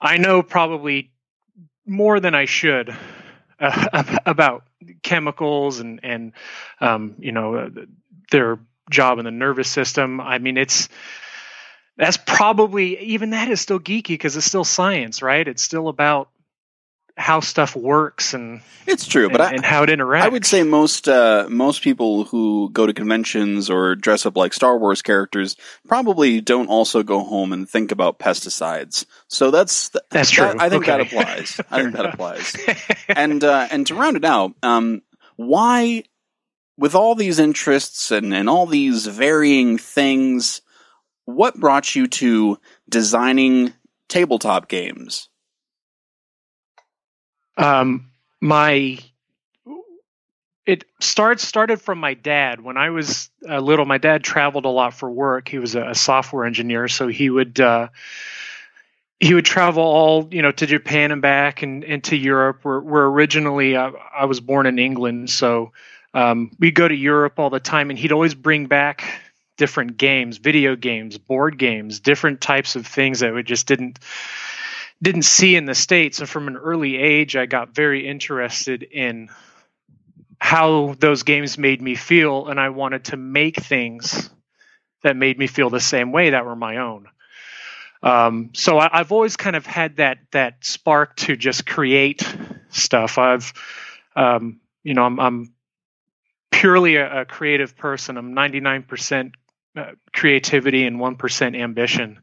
I 0.00 0.18
know 0.18 0.42
probably 0.42 1.12
more 1.86 2.20
than 2.20 2.34
I 2.34 2.44
should 2.44 2.94
uh, 3.60 4.18
about 4.26 4.64
chemicals 5.02 5.80
and 5.80 6.00
and 6.02 6.32
um, 6.80 7.14
you 7.18 7.32
know 7.32 7.70
their 8.30 8.58
job 8.90 9.18
in 9.18 9.24
the 9.24 9.30
nervous 9.30 9.68
system. 9.68 10.20
I 10.20 10.38
mean, 10.38 10.56
it's 10.56 10.88
that's 11.96 12.16
probably 12.16 12.98
even 12.98 13.30
that 13.30 13.48
is 13.48 13.60
still 13.60 13.80
geeky 13.80 14.08
because 14.08 14.36
it's 14.36 14.46
still 14.46 14.64
science, 14.64 15.22
right? 15.22 15.46
It's 15.46 15.62
still 15.62 15.88
about 15.88 16.28
how 17.16 17.40
stuff 17.40 17.76
works 17.76 18.32
and 18.32 18.62
it's 18.86 19.06
true, 19.06 19.28
but 19.28 19.40
and, 19.40 19.50
I, 19.50 19.52
and 19.54 19.64
how 19.64 19.82
it 19.82 19.90
interacts. 19.90 20.22
I 20.22 20.28
would 20.28 20.46
say 20.46 20.62
most 20.62 21.08
uh, 21.08 21.46
most 21.50 21.82
people 21.82 22.24
who 22.24 22.70
go 22.72 22.86
to 22.86 22.94
conventions 22.94 23.68
or 23.68 23.94
dress 23.94 24.24
up 24.24 24.36
like 24.36 24.54
Star 24.54 24.78
Wars 24.78 25.02
characters 25.02 25.56
probably 25.86 26.40
don't 26.40 26.68
also 26.68 27.02
go 27.02 27.22
home 27.22 27.52
and 27.52 27.68
think 27.68 27.92
about 27.92 28.18
pesticides. 28.18 29.04
So 29.28 29.50
that's 29.50 29.90
that's 30.10 30.30
true. 30.30 30.46
That, 30.46 30.60
I 30.60 30.68
think 30.70 30.88
okay. 30.88 30.92
that 30.92 31.00
applies. 31.02 31.60
I 31.70 31.82
think 31.82 31.96
that 31.96 32.06
applies. 32.14 32.56
and 33.08 33.44
uh, 33.44 33.68
and 33.70 33.86
to 33.88 33.94
round 33.94 34.16
it 34.16 34.24
out, 34.24 34.54
um, 34.62 35.02
why 35.36 36.04
with 36.78 36.94
all 36.94 37.14
these 37.14 37.38
interests 37.38 38.10
and 38.10 38.32
and 38.32 38.48
all 38.48 38.66
these 38.66 39.06
varying 39.06 39.76
things 39.76 40.61
what 41.24 41.58
brought 41.58 41.94
you 41.94 42.06
to 42.06 42.58
designing 42.88 43.72
tabletop 44.08 44.68
games? 44.68 45.28
Um, 47.56 48.10
my 48.40 48.98
it 50.64 50.84
starts 51.00 51.46
started 51.46 51.80
from 51.80 51.98
my 51.98 52.14
dad 52.14 52.60
when 52.60 52.76
I 52.76 52.90
was 52.90 53.30
a 53.48 53.60
little. 53.60 53.84
My 53.84 53.98
dad 53.98 54.22
traveled 54.22 54.64
a 54.64 54.68
lot 54.68 54.94
for 54.94 55.10
work. 55.10 55.48
He 55.48 55.58
was 55.58 55.74
a, 55.74 55.90
a 55.90 55.94
software 55.94 56.44
engineer, 56.44 56.88
so 56.88 57.08
he 57.08 57.30
would 57.30 57.60
uh, 57.60 57.88
he 59.18 59.34
would 59.34 59.44
travel 59.44 59.82
all 59.82 60.28
you 60.30 60.42
know 60.42 60.52
to 60.52 60.66
Japan 60.66 61.10
and 61.10 61.20
back 61.20 61.62
and, 61.62 61.84
and 61.84 62.02
to 62.04 62.16
Europe. 62.16 62.60
Where, 62.62 62.80
where 62.80 63.06
originally 63.06 63.76
uh, 63.76 63.90
I 64.16 64.26
was 64.26 64.40
born 64.40 64.66
in 64.66 64.78
England, 64.78 65.30
so 65.30 65.72
um, 66.14 66.52
we'd 66.58 66.74
go 66.74 66.86
to 66.86 66.94
Europe 66.94 67.38
all 67.38 67.50
the 67.50 67.60
time, 67.60 67.90
and 67.90 67.98
he'd 67.98 68.12
always 68.12 68.34
bring 68.34 68.66
back 68.66 69.04
different 69.56 69.96
games, 69.96 70.38
video 70.38 70.76
games, 70.76 71.18
board 71.18 71.58
games, 71.58 72.00
different 72.00 72.40
types 72.40 72.76
of 72.76 72.86
things 72.86 73.20
that 73.20 73.34
we 73.34 73.42
just 73.42 73.66
didn't 73.66 73.98
didn't 75.02 75.22
see 75.22 75.56
in 75.56 75.64
the 75.64 75.74
states. 75.74 76.20
And 76.20 76.28
from 76.28 76.46
an 76.46 76.56
early 76.56 76.96
age, 76.96 77.34
I 77.34 77.46
got 77.46 77.74
very 77.74 78.06
interested 78.06 78.84
in 78.84 79.30
how 80.38 80.94
those 80.98 81.24
games 81.24 81.58
made 81.58 81.82
me 81.82 81.94
feel, 81.94 82.48
and 82.48 82.58
I 82.58 82.68
wanted 82.68 83.04
to 83.06 83.16
make 83.16 83.56
things 83.56 84.30
that 85.02 85.16
made 85.16 85.38
me 85.38 85.46
feel 85.46 85.70
the 85.70 85.80
same 85.80 86.12
way 86.12 86.30
that 86.30 86.46
were 86.46 86.56
my 86.56 86.78
own. 86.78 87.08
Um, 88.02 88.50
so 88.52 88.78
I, 88.78 88.90
have 88.92 89.12
always 89.12 89.36
kind 89.36 89.54
of 89.54 89.64
had 89.64 89.96
that 89.96 90.18
that 90.32 90.64
spark 90.64 91.14
to 91.16 91.36
just 91.36 91.66
create 91.66 92.22
stuff. 92.70 93.18
I've, 93.18 93.52
um, 94.16 94.60
you 94.82 94.94
know, 94.94 95.04
I'm, 95.04 95.20
I'm 95.20 95.54
purely 96.50 96.96
a, 96.96 97.20
a, 97.20 97.24
creative 97.24 97.76
person. 97.76 98.16
I'm 98.16 98.34
99% 98.34 99.34
uh, 99.76 99.92
creativity 100.12 100.86
and 100.86 100.98
1% 100.98 101.60
ambition. 101.60 102.20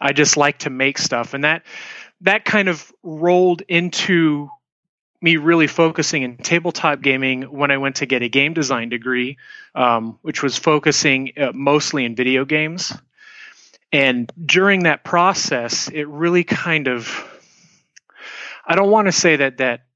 I 0.00 0.12
just 0.12 0.36
like 0.36 0.58
to 0.60 0.70
make 0.70 0.98
stuff. 0.98 1.34
And 1.34 1.44
that 1.44 1.62
that 2.20 2.44
kind 2.44 2.68
of 2.68 2.92
rolled 3.02 3.62
into 3.62 4.50
me 5.20 5.36
really 5.38 5.66
focusing 5.66 6.22
in 6.22 6.36
tabletop 6.36 7.00
gaming 7.00 7.42
when 7.42 7.70
I 7.70 7.78
went 7.78 7.96
to 7.96 8.06
get 8.06 8.22
a 8.22 8.28
game 8.28 8.52
design 8.52 8.90
degree, 8.90 9.38
um, 9.74 10.18
which 10.22 10.42
was 10.42 10.58
focusing 10.58 11.32
uh, 11.38 11.52
mostly 11.54 12.04
in 12.04 12.14
video 12.14 12.44
games. 12.44 12.92
And 13.92 14.30
during 14.44 14.82
that 14.82 15.04
process, 15.04 15.88
it 15.88 16.08
really 16.08 16.44
kind 16.44 16.88
of 16.88 17.30
I 18.66 18.74
don't 18.74 18.90
want 18.90 19.06
to 19.06 19.12
say 19.12 19.36
that 19.36 19.58
that 19.58 19.86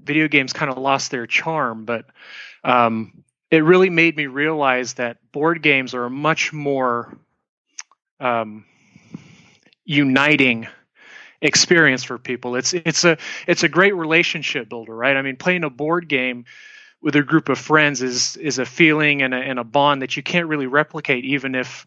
video 0.00 0.28
games 0.28 0.52
kind 0.52 0.70
of 0.70 0.78
lost 0.78 1.10
their 1.10 1.26
charm, 1.26 1.84
but 1.84 2.06
um, 2.64 3.24
it 3.50 3.58
really 3.58 3.90
made 3.90 4.16
me 4.16 4.26
realize 4.26 4.94
that 4.94 5.18
board 5.32 5.62
games 5.62 5.94
are 5.94 6.04
a 6.04 6.10
much 6.10 6.52
more 6.52 7.16
um, 8.18 8.64
uniting 9.84 10.66
experience 11.40 12.02
for 12.02 12.18
people. 12.18 12.56
It's 12.56 12.74
it's 12.74 13.04
a 13.04 13.18
it's 13.46 13.62
a 13.62 13.68
great 13.68 13.94
relationship 13.94 14.68
builder, 14.68 14.94
right? 14.94 15.16
I 15.16 15.22
mean, 15.22 15.36
playing 15.36 15.64
a 15.64 15.70
board 15.70 16.08
game 16.08 16.44
with 17.00 17.14
a 17.14 17.22
group 17.22 17.48
of 17.48 17.58
friends 17.58 18.02
is 18.02 18.36
is 18.36 18.58
a 18.58 18.66
feeling 18.66 19.22
and 19.22 19.32
a, 19.32 19.38
and 19.38 19.58
a 19.58 19.64
bond 19.64 20.02
that 20.02 20.16
you 20.16 20.22
can't 20.22 20.48
really 20.48 20.66
replicate, 20.66 21.24
even 21.24 21.54
if 21.54 21.86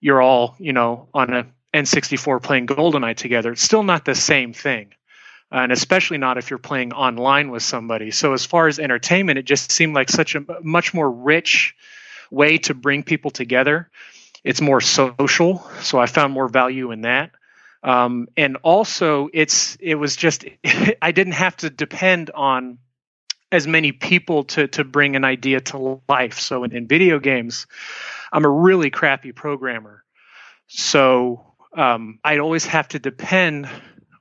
you're 0.00 0.22
all 0.22 0.54
you 0.58 0.72
know 0.72 1.08
on 1.14 1.32
a 1.32 1.46
N64 1.74 2.42
playing 2.42 2.66
GoldenEye 2.66 3.16
together. 3.16 3.52
It's 3.52 3.62
still 3.62 3.82
not 3.82 4.04
the 4.04 4.14
same 4.14 4.52
thing 4.52 4.92
and 5.52 5.70
especially 5.70 6.18
not 6.18 6.38
if 6.38 6.50
you're 6.50 6.58
playing 6.58 6.92
online 6.92 7.50
with 7.50 7.62
somebody. 7.62 8.10
So 8.10 8.32
as 8.32 8.46
far 8.46 8.68
as 8.68 8.78
entertainment, 8.78 9.38
it 9.38 9.44
just 9.44 9.70
seemed 9.70 9.94
like 9.94 10.08
such 10.08 10.34
a 10.34 10.44
much 10.62 10.94
more 10.94 11.10
rich 11.10 11.76
way 12.30 12.58
to 12.58 12.74
bring 12.74 13.02
people 13.02 13.30
together. 13.30 13.90
It's 14.42 14.60
more 14.60 14.80
social, 14.80 15.58
so 15.82 15.98
I 15.98 16.06
found 16.06 16.32
more 16.32 16.48
value 16.48 16.90
in 16.90 17.02
that. 17.02 17.32
Um, 17.84 18.28
and 18.36 18.56
also, 18.62 19.28
it's 19.32 19.76
it 19.80 19.96
was 19.96 20.16
just 20.16 20.44
I 21.02 21.12
didn't 21.12 21.34
have 21.34 21.56
to 21.58 21.70
depend 21.70 22.30
on 22.30 22.78
as 23.50 23.66
many 23.66 23.92
people 23.92 24.44
to 24.44 24.68
to 24.68 24.84
bring 24.84 25.16
an 25.16 25.24
idea 25.24 25.60
to 25.60 26.00
life. 26.08 26.40
So 26.40 26.64
in, 26.64 26.74
in 26.74 26.88
video 26.88 27.18
games, 27.18 27.66
I'm 28.32 28.44
a 28.44 28.50
really 28.50 28.90
crappy 28.90 29.32
programmer, 29.32 30.02
so 30.68 31.54
um, 31.76 32.18
I'd 32.24 32.40
always 32.40 32.64
have 32.66 32.88
to 32.88 32.98
depend 32.98 33.68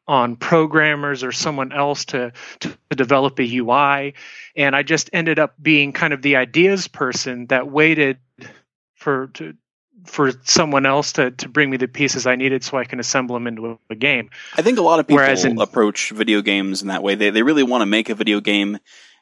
on 0.08 0.36
programmers 0.36 1.24
or 1.24 1.32
someone 1.32 1.72
else 1.72 2.06
to, 2.06 2.34
to 2.60 2.78
develop 2.96 3.40
a 3.40 3.58
UI. 3.58 4.16
And 4.56 4.76
I 4.76 4.84
just 4.84 5.10
ended 5.14 5.40
up 5.40 5.56
being 5.62 5.94
kind 5.94 6.14
of 6.14 6.22
the 6.22 6.36
ideas 6.36 6.88
person 6.88 7.48
that 7.48 7.70
waited 7.70 8.18
for 8.96 9.28
to, 9.36 9.56
for 10.06 10.32
someone 10.44 10.86
else 10.86 11.14
to, 11.14 11.32
to 11.32 11.50
bring 11.50 11.70
me 11.70 11.78
the 11.78 11.88
pieces 11.88 12.26
I 12.26 12.36
needed 12.36 12.64
so 12.64 12.78
I 12.78 12.86
can 12.86 13.00
assemble 13.00 13.36
them 13.36 13.48
into 13.48 13.80
a, 13.90 13.96
game. 13.96 14.30
I 14.56 14.62
think 14.62 14.80
a 14.80 14.82
lot 14.82 15.00
of 15.00 15.08
people 15.08 15.24
in, 15.24 15.62
approach 15.62 16.12
video 16.12 16.42
games 16.42 16.82
in 16.82 16.88
that 16.88 17.04
way. 17.04 17.16
They, 17.16 17.30
they 17.30 17.44
really 17.44 17.64
want 17.64 17.84
to 17.84 17.86
make 17.86 18.10
a 18.10 18.16
video 18.16 18.40
game, 18.40 18.80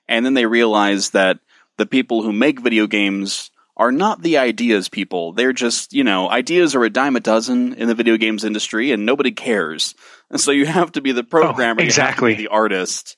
and 0.08 0.26
then 0.26 0.34
they 0.34 0.46
realize 0.46 1.10
that 1.10 1.40
the 1.78 1.86
people 1.86 2.24
who 2.24 2.32
make 2.32 2.62
video 2.62 2.88
games 2.88 3.52
are 3.80 3.94
not 3.94 4.22
the 4.22 4.38
ideas 4.38 4.90
people. 4.90 5.32
They're 5.32 5.54
just, 5.54 5.94
you 5.94 6.04
know, 6.04 6.30
ideas 6.30 6.76
are 6.76 6.84
a 6.84 6.90
dime 6.90 7.16
a 7.16 7.22
dozen 7.22 7.74
in 7.76 7.88
the 7.88 7.96
video 7.96 8.18
games 8.18 8.44
industry 8.44 8.92
and 8.92 9.06
nobody 9.06 9.32
cares. 9.32 9.96
And 10.30 10.40
so 10.40 10.52
you 10.52 10.66
have 10.66 10.92
to 10.92 11.02
be 11.02 11.14
the 11.14 11.24
programmer, 11.24 11.82
oh, 11.82 11.86
exactly. 11.86 12.36
the 12.36 12.50
artist, 12.50 13.16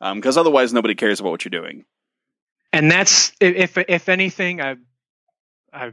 because 0.00 0.36
um, 0.38 0.40
otherwise 0.40 0.72
nobody 0.72 0.94
cares 0.94 1.20
about 1.20 1.30
what 1.30 1.44
you're 1.44 1.50
doing. 1.50 1.84
And 2.72 2.90
that's, 2.90 3.32
if, 3.38 3.76
if 3.76 4.08
anything, 4.08 4.62
I, 4.62 4.76
I, 5.74 5.92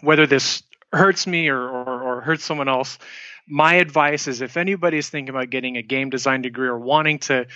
whether 0.00 0.28
this 0.28 0.62
hurts 0.92 1.26
me 1.26 1.48
or, 1.48 1.60
or, 1.60 2.02
or 2.02 2.20
hurts 2.20 2.44
someone 2.44 2.68
else, 2.68 2.98
my 3.48 3.74
advice 3.74 4.28
is 4.28 4.42
if 4.42 4.56
anybody's 4.56 5.10
thinking 5.10 5.30
about 5.30 5.50
getting 5.50 5.76
a 5.76 5.82
game 5.82 6.10
design 6.10 6.42
degree 6.42 6.68
or 6.68 6.78
wanting 6.78 7.18
to 7.18 7.46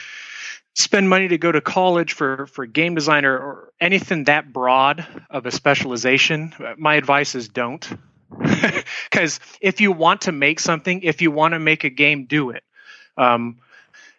spend 0.74 1.08
money 1.08 1.28
to 1.28 1.38
go 1.38 1.50
to 1.50 1.60
college 1.60 2.12
for 2.12 2.46
for 2.46 2.66
game 2.66 2.94
designer 2.94 3.36
or 3.36 3.72
anything 3.80 4.24
that 4.24 4.52
broad 4.52 5.06
of 5.28 5.46
a 5.46 5.50
specialization 5.50 6.54
my 6.78 6.94
advice 6.94 7.34
is 7.34 7.48
don't. 7.48 7.88
Because 9.10 9.40
if 9.60 9.80
you 9.80 9.90
want 9.90 10.22
to 10.22 10.32
make 10.32 10.60
something 10.60 11.02
if 11.02 11.20
you 11.20 11.30
want 11.30 11.52
to 11.52 11.58
make 11.58 11.84
a 11.84 11.90
game 11.90 12.26
do 12.26 12.50
it. 12.50 12.62
Um, 13.16 13.58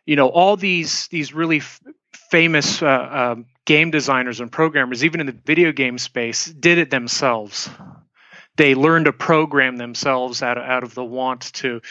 you 0.06 0.16
know 0.16 0.28
all 0.28 0.58
these 0.58 1.08
these 1.08 1.34
really 1.34 1.58
f- 1.58 1.82
famous 2.30 2.82
uh, 2.82 2.86
uh, 2.86 3.36
game 3.66 3.92
designers 3.92 4.40
and 4.42 4.52
programmers 4.52 5.06
even 5.06 5.22
in 5.22 5.28
the 5.28 5.38
video 5.46 5.72
game 5.72 5.98
space 5.98 6.46
did 6.46 6.78
it 6.78 6.90
themselves. 6.90 7.70
They 8.58 8.76
learned 8.76 9.06
to 9.06 9.14
program 9.14 9.78
themselves 9.78 10.44
out 10.44 10.58
of, 10.58 10.64
out 10.66 10.84
of 10.84 10.94
the 10.94 11.06
want 11.06 11.54
to 11.54 11.82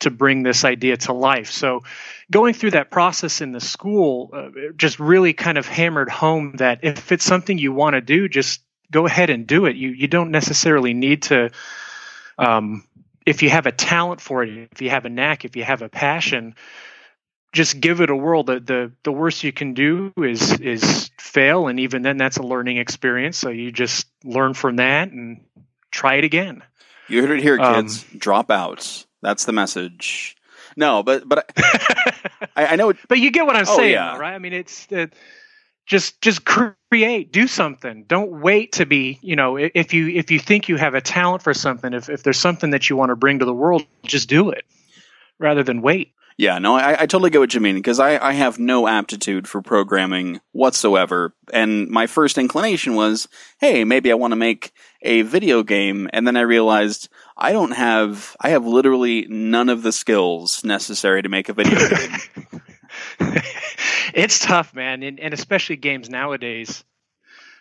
to 0.00 0.10
bring 0.10 0.42
this 0.42 0.64
idea 0.64 0.96
to 0.96 1.12
life. 1.12 1.50
So, 1.50 1.82
going 2.30 2.54
through 2.54 2.72
that 2.72 2.90
process 2.90 3.40
in 3.40 3.52
the 3.52 3.60
school 3.60 4.30
uh, 4.32 4.48
just 4.76 4.98
really 4.98 5.32
kind 5.32 5.58
of 5.58 5.66
hammered 5.66 6.08
home 6.08 6.54
that 6.56 6.80
if 6.82 7.12
it's 7.12 7.24
something 7.24 7.58
you 7.58 7.72
want 7.72 7.94
to 7.94 8.00
do, 8.00 8.28
just 8.28 8.62
go 8.90 9.06
ahead 9.06 9.30
and 9.30 9.46
do 9.46 9.66
it. 9.66 9.76
You 9.76 9.90
you 9.90 10.08
don't 10.08 10.30
necessarily 10.30 10.94
need 10.94 11.22
to. 11.24 11.50
Um, 12.38 12.84
if 13.24 13.42
you 13.42 13.50
have 13.50 13.66
a 13.66 13.72
talent 13.72 14.20
for 14.20 14.42
it, 14.42 14.68
if 14.72 14.82
you 14.82 14.90
have 14.90 15.04
a 15.04 15.10
knack, 15.10 15.44
if 15.44 15.56
you 15.56 15.62
have 15.64 15.82
a 15.82 15.88
passion, 15.88 16.54
just 17.52 17.80
give 17.80 18.00
it 18.00 18.10
a 18.10 18.16
whirl. 18.16 18.44
The 18.44 18.60
the 18.60 18.92
the 19.02 19.12
worst 19.12 19.44
you 19.44 19.52
can 19.52 19.74
do 19.74 20.12
is 20.16 20.60
is 20.60 21.10
fail, 21.18 21.68
and 21.68 21.80
even 21.80 22.02
then, 22.02 22.16
that's 22.16 22.38
a 22.38 22.42
learning 22.42 22.78
experience. 22.78 23.38
So 23.38 23.50
you 23.50 23.70
just 23.70 24.06
learn 24.24 24.54
from 24.54 24.76
that 24.76 25.10
and 25.10 25.44
try 25.90 26.16
it 26.16 26.24
again. 26.24 26.62
You 27.08 27.26
heard 27.26 27.38
it 27.38 27.42
here, 27.42 27.58
kids. 27.58 28.04
Um, 28.12 28.18
Dropouts. 28.18 29.06
That's 29.22 29.44
the 29.44 29.52
message. 29.52 30.36
No, 30.76 31.02
but 31.02 31.28
but 31.28 31.50
I, 32.56 32.66
I 32.66 32.76
know. 32.76 32.92
but 33.08 33.18
you 33.18 33.30
get 33.30 33.46
what 33.46 33.56
I'm 33.56 33.66
oh, 33.68 33.76
saying, 33.76 33.92
yeah. 33.92 34.16
right? 34.16 34.34
I 34.34 34.38
mean, 34.38 34.52
it's 34.52 34.90
uh, 34.92 35.06
just 35.86 36.20
just 36.20 36.44
create, 36.44 37.32
do 37.32 37.46
something. 37.46 38.04
Don't 38.04 38.40
wait 38.40 38.72
to 38.72 38.86
be. 38.86 39.18
You 39.22 39.36
know, 39.36 39.56
if 39.56 39.92
you 39.92 40.08
if 40.08 40.30
you 40.30 40.38
think 40.38 40.68
you 40.68 40.76
have 40.76 40.94
a 40.94 41.00
talent 41.00 41.42
for 41.42 41.54
something, 41.54 41.92
if 41.92 42.08
if 42.08 42.22
there's 42.22 42.38
something 42.38 42.70
that 42.70 42.88
you 42.88 42.96
want 42.96 43.10
to 43.10 43.16
bring 43.16 43.38
to 43.38 43.44
the 43.44 43.54
world, 43.54 43.84
just 44.04 44.28
do 44.28 44.50
it 44.50 44.64
rather 45.38 45.62
than 45.62 45.82
wait. 45.82 46.12
Yeah, 46.36 46.58
no, 46.58 46.76
I, 46.76 47.02
I 47.02 47.06
totally 47.06 47.30
get 47.30 47.40
what 47.40 47.54
you 47.54 47.60
mean 47.60 47.76
because 47.76 48.00
I, 48.00 48.18
I 48.18 48.32
have 48.32 48.58
no 48.58 48.88
aptitude 48.88 49.46
for 49.46 49.60
programming 49.60 50.40
whatsoever. 50.52 51.34
And 51.52 51.88
my 51.88 52.06
first 52.06 52.38
inclination 52.38 52.94
was, 52.94 53.28
hey, 53.60 53.84
maybe 53.84 54.10
I 54.10 54.14
want 54.14 54.32
to 54.32 54.36
make 54.36 54.72
a 55.02 55.22
video 55.22 55.62
game. 55.62 56.08
And 56.12 56.26
then 56.26 56.36
I 56.36 56.42
realized 56.42 57.08
I 57.36 57.52
don't 57.52 57.72
have, 57.72 58.36
I 58.40 58.50
have 58.50 58.66
literally 58.66 59.26
none 59.28 59.68
of 59.68 59.82
the 59.82 59.92
skills 59.92 60.64
necessary 60.64 61.22
to 61.22 61.28
make 61.28 61.48
a 61.48 61.52
video 61.52 61.78
game. 61.88 63.42
it's 64.14 64.38
tough, 64.38 64.74
man. 64.74 65.02
And, 65.02 65.20
and 65.20 65.34
especially 65.34 65.76
games 65.76 66.08
nowadays. 66.08 66.82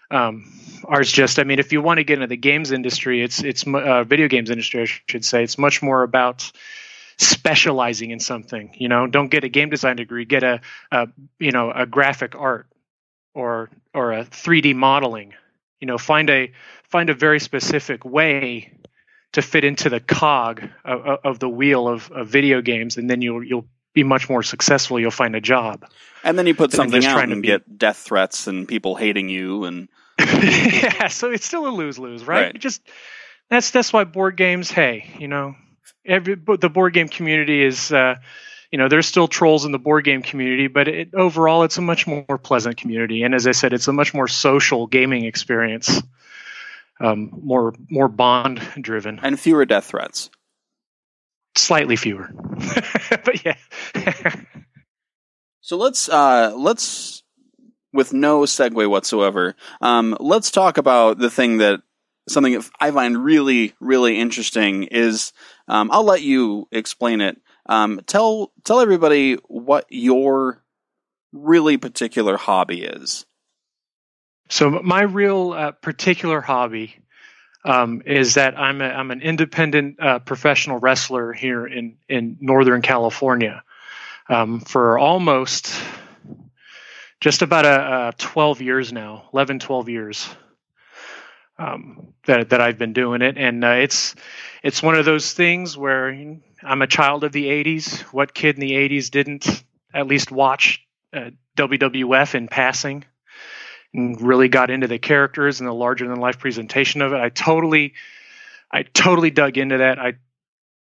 Um, 0.09 0.51
ours 0.85 1.09
just, 1.11 1.39
I 1.39 1.43
mean, 1.43 1.59
if 1.59 1.71
you 1.71 1.81
want 1.81 1.99
to 1.99 2.03
get 2.03 2.15
into 2.15 2.27
the 2.27 2.37
games 2.37 2.71
industry, 2.71 3.23
it's, 3.23 3.43
it's, 3.43 3.65
uh, 3.65 4.03
video 4.03 4.27
games 4.27 4.49
industry, 4.49 4.81
I 4.81 4.85
should 4.85 5.23
say, 5.23 5.43
it's 5.43 5.57
much 5.57 5.81
more 5.81 6.03
about, 6.03 6.51
specializing 7.21 8.11
in 8.11 8.19
something. 8.19 8.73
You 8.77 8.87
know, 8.87 9.07
don't 9.07 9.29
get 9.29 9.43
a 9.43 9.49
game 9.49 9.69
design 9.69 9.95
degree, 9.95 10.25
get 10.25 10.43
a, 10.43 10.61
a 10.91 11.07
you 11.39 11.51
know 11.51 11.71
a 11.71 11.85
graphic 11.85 12.35
art 12.35 12.67
or 13.33 13.69
or 13.93 14.13
a 14.13 14.25
3D 14.25 14.75
modeling. 14.75 15.33
You 15.79 15.87
know, 15.87 15.97
find 15.97 16.29
a 16.29 16.51
find 16.89 17.09
a 17.09 17.13
very 17.13 17.39
specific 17.39 18.05
way 18.05 18.73
to 19.33 19.41
fit 19.41 19.63
into 19.63 19.89
the 19.89 19.99
cog 19.99 20.61
of, 20.83 21.19
of 21.23 21.39
the 21.39 21.47
wheel 21.47 21.87
of, 21.87 22.11
of, 22.11 22.27
video 22.27 22.61
games, 22.61 22.97
and 22.97 23.09
then 23.09 23.21
you'll 23.21 23.43
you'll 23.43 23.67
be 23.93 24.03
much 24.03 24.29
more 24.29 24.43
successful. 24.43 24.99
You'll 24.99 25.11
find 25.11 25.35
a 25.35 25.41
job. 25.41 25.85
And 26.23 26.37
then 26.37 26.47
you 26.47 26.53
put 26.53 26.71
something 26.71 27.03
out 27.05 27.23
and 27.23 27.41
be... 27.41 27.47
get 27.47 27.77
death 27.77 27.97
threats 27.97 28.47
and 28.47 28.67
people 28.67 28.95
hating 28.95 29.29
you 29.29 29.65
and 29.65 29.87
yeah, 30.19 31.07
so 31.07 31.31
it's 31.31 31.45
still 31.45 31.67
a 31.67 31.69
lose 31.69 31.97
lose, 31.97 32.23
right? 32.23 32.53
right? 32.53 32.59
Just 32.59 32.81
that's 33.49 33.71
that's 33.71 33.91
why 33.91 34.03
board 34.03 34.37
games. 34.37 34.69
Hey, 34.69 35.09
you 35.17 35.27
know, 35.27 35.55
every 36.05 36.35
the 36.35 36.69
board 36.69 36.93
game 36.93 37.07
community 37.07 37.63
is 37.63 37.91
uh, 37.91 38.15
you 38.71 38.77
know 38.77 38.87
there's 38.87 39.07
still 39.07 39.27
trolls 39.27 39.65
in 39.65 39.71
the 39.71 39.79
board 39.79 40.03
game 40.05 40.21
community 40.21 40.67
but 40.67 40.87
it, 40.87 41.13
overall 41.13 41.63
it's 41.63 41.77
a 41.77 41.81
much 41.81 42.07
more 42.07 42.37
pleasant 42.37 42.77
community. 42.77 43.23
And 43.23 43.35
as 43.35 43.47
i 43.47 43.51
said 43.51 43.73
it's 43.73 43.87
a 43.87 43.93
much 43.93 44.13
more 44.13 44.27
social 44.27 44.87
gaming 44.87 45.25
experience 45.25 46.01
um, 46.99 47.31
more 47.43 47.73
more 47.89 48.07
bond 48.07 48.61
driven. 48.79 49.19
And 49.21 49.39
fewer 49.39 49.65
death 49.65 49.85
threats. 49.85 50.29
Slightly 51.55 51.95
fewer. 51.95 52.29
But 53.23 53.45
yeah. 53.45 53.55
So 55.61 55.77
let's 55.77 56.09
uh, 56.09 56.53
let's 56.55 57.23
with 57.93 58.13
no 58.13 58.41
segue 58.41 58.89
whatsoever 58.89 59.55
um, 59.81 60.17
let's 60.19 60.49
talk 60.49 60.77
about 60.77 61.17
the 61.17 61.29
thing 61.29 61.57
that 61.57 61.81
something 62.27 62.63
I 62.79 62.91
find 62.91 63.23
really, 63.23 63.73
really 63.79 64.19
interesting 64.19 64.83
is 64.83 65.33
um, 65.71 65.89
I'll 65.89 66.03
let 66.03 66.21
you 66.21 66.67
explain 66.69 67.21
it. 67.21 67.37
Um, 67.65 68.01
tell 68.05 68.51
tell 68.65 68.81
everybody 68.81 69.35
what 69.47 69.85
your 69.87 70.61
really 71.31 71.77
particular 71.77 72.35
hobby 72.35 72.83
is. 72.83 73.25
So 74.49 74.69
my 74.69 75.03
real 75.03 75.53
uh, 75.53 75.71
particular 75.71 76.41
hobby 76.41 76.97
um, 77.63 78.01
is 78.05 78.33
that 78.33 78.59
I'm 78.59 78.81
a, 78.81 78.85
I'm 78.85 79.11
an 79.11 79.21
independent 79.21 79.97
uh, 79.97 80.19
professional 80.19 80.77
wrestler 80.77 81.31
here 81.31 81.65
in 81.65 81.95
in 82.09 82.35
Northern 82.41 82.81
California 82.81 83.63
um, 84.27 84.59
for 84.59 84.99
almost 84.99 85.73
just 87.21 87.43
about 87.43 87.65
a, 87.65 88.09
a 88.09 88.13
12 88.17 88.61
years 88.61 88.91
now 88.91 89.29
11 89.31 89.59
12 89.59 89.87
years 89.87 90.29
um, 91.61 92.13
that 92.25 92.49
that 92.49 92.61
I've 92.61 92.77
been 92.77 92.93
doing 92.93 93.21
it, 93.21 93.37
and 93.37 93.63
uh, 93.63 93.69
it's 93.69 94.15
it's 94.63 94.81
one 94.81 94.95
of 94.95 95.05
those 95.05 95.33
things 95.33 95.77
where 95.77 96.09
I'm 96.63 96.81
a 96.81 96.87
child 96.87 97.23
of 97.23 97.31
the 97.31 97.45
'80s. 97.45 98.01
What 98.13 98.33
kid 98.33 98.55
in 98.55 98.61
the 98.61 98.71
'80s 98.71 99.11
didn't 99.11 99.63
at 99.93 100.07
least 100.07 100.31
watch 100.31 100.85
uh, 101.13 101.31
WWF 101.57 102.35
in 102.35 102.47
passing? 102.47 103.05
And 103.93 104.21
really 104.21 104.47
got 104.47 104.69
into 104.71 104.87
the 104.87 104.99
characters 104.99 105.59
and 105.59 105.67
the 105.67 105.73
larger 105.73 106.07
than 106.07 106.17
life 106.17 106.39
presentation 106.39 107.01
of 107.01 107.11
it. 107.11 107.19
I 107.19 107.27
totally, 107.27 107.93
I 108.71 108.83
totally 108.83 109.31
dug 109.31 109.57
into 109.57 109.79
that. 109.79 109.99
I 109.99 110.13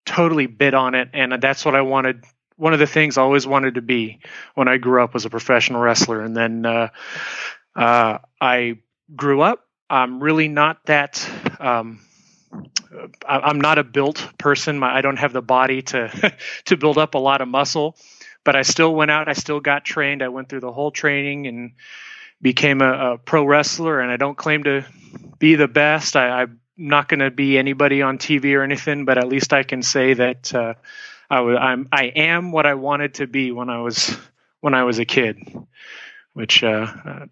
totally 0.06 0.48
bit 0.48 0.74
on 0.74 0.96
it, 0.96 1.12
and 1.14 1.42
that's 1.42 1.64
what 1.64 1.76
I 1.76 1.82
wanted. 1.82 2.26
One 2.58 2.74
of 2.74 2.80
the 2.80 2.88
things 2.88 3.18
I 3.18 3.22
always 3.22 3.48
wanted 3.48 3.76
to 3.76 3.82
be 3.82 4.20
when 4.54 4.68
I 4.68 4.78
grew 4.78 5.02
up 5.02 5.14
was 5.14 5.24
a 5.24 5.30
professional 5.30 5.80
wrestler, 5.80 6.20
and 6.20 6.36
then 6.36 6.66
uh, 6.66 6.90
uh, 7.74 8.18
I 8.42 8.80
grew 9.16 9.42
up 9.42 9.69
I'm 9.90 10.22
really 10.22 10.48
not 10.48 10.86
that. 10.86 11.28
Um, 11.60 12.00
I'm 13.28 13.62
not 13.62 13.78
a 13.78 13.84
built 13.84 14.28
person. 14.38 14.82
I 14.84 15.02
don't 15.02 15.18
have 15.18 15.34
the 15.34 15.42
body 15.42 15.82
to 15.84 16.36
to 16.66 16.78
build 16.78 16.98
up 16.98 17.16
a 17.16 17.20
lot 17.20 17.42
of 17.42 17.48
muscle, 17.48 17.96
but 18.44 18.56
I 18.56 18.64
still 18.64 18.94
went 18.94 19.12
out. 19.12 19.28
I 19.28 19.34
still 19.34 19.60
got 19.60 19.86
trained. 19.86 20.22
I 20.22 20.30
went 20.30 20.50
through 20.50 20.62
the 20.62 20.72
whole 20.72 20.92
training 20.92 21.48
and 21.48 21.72
became 22.42 22.82
a, 22.82 23.14
a 23.14 23.18
pro 23.18 23.44
wrestler. 23.46 24.00
And 24.00 24.12
I 24.12 24.18
don't 24.18 24.38
claim 24.38 24.64
to 24.64 24.86
be 25.38 25.56
the 25.56 25.68
best. 25.68 26.16
I, 26.16 26.44
am 26.44 26.60
not 26.78 27.08
going 27.08 27.20
to 27.20 27.32
be 27.32 27.58
anybody 27.58 28.02
on 28.02 28.18
TV 28.18 28.56
or 28.56 28.64
anything, 28.64 29.06
but 29.06 29.18
at 29.18 29.28
least 29.28 29.54
I 29.54 29.64
can 29.64 29.84
say 29.84 30.14
that 30.14 30.54
uh, 30.54 30.74
I'm 31.30 31.88
I 31.92 32.06
am 32.06 32.52
what 32.52 32.66
I 32.66 32.74
wanted 32.74 33.16
to 33.16 33.28
be 33.28 33.52
when 33.52 33.70
I 33.70 33.82
was 33.82 34.18
when 34.62 34.74
I 34.74 34.84
was 34.84 35.00
a 35.00 35.06
kid 35.06 35.38
which 36.40 36.64
uh, 36.64 36.88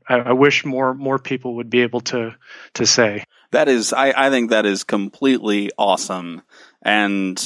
I, 0.10 0.16
I, 0.16 0.34
wish 0.34 0.66
more 0.66 0.94
more 0.94 1.18
people 1.18 1.56
would 1.56 1.70
be 1.70 1.82
able 1.82 2.02
to 2.02 2.36
to 2.74 2.86
say. 2.86 3.24
That 3.52 3.70
is, 3.70 3.94
I, 3.94 4.14
I 4.28 4.30
think 4.30 4.50
that 4.50 4.66
is 4.66 4.84
completely 4.84 5.72
awesome. 5.78 6.42
And 6.82 7.42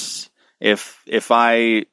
if 0.59 1.03
if 1.05 1.29
I 1.29 1.85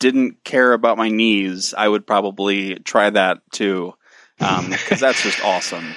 didn't 0.00 0.42
care 0.42 0.72
about 0.72 0.98
my 0.98 1.08
knees, 1.08 1.72
I 1.72 1.86
would 1.86 2.04
probably 2.04 2.74
try 2.80 3.10
that 3.10 3.42
too, 3.52 3.94
because 4.38 4.58
um, 4.58 4.98
that's 4.98 5.22
just 5.22 5.40
awesome. 5.44 5.94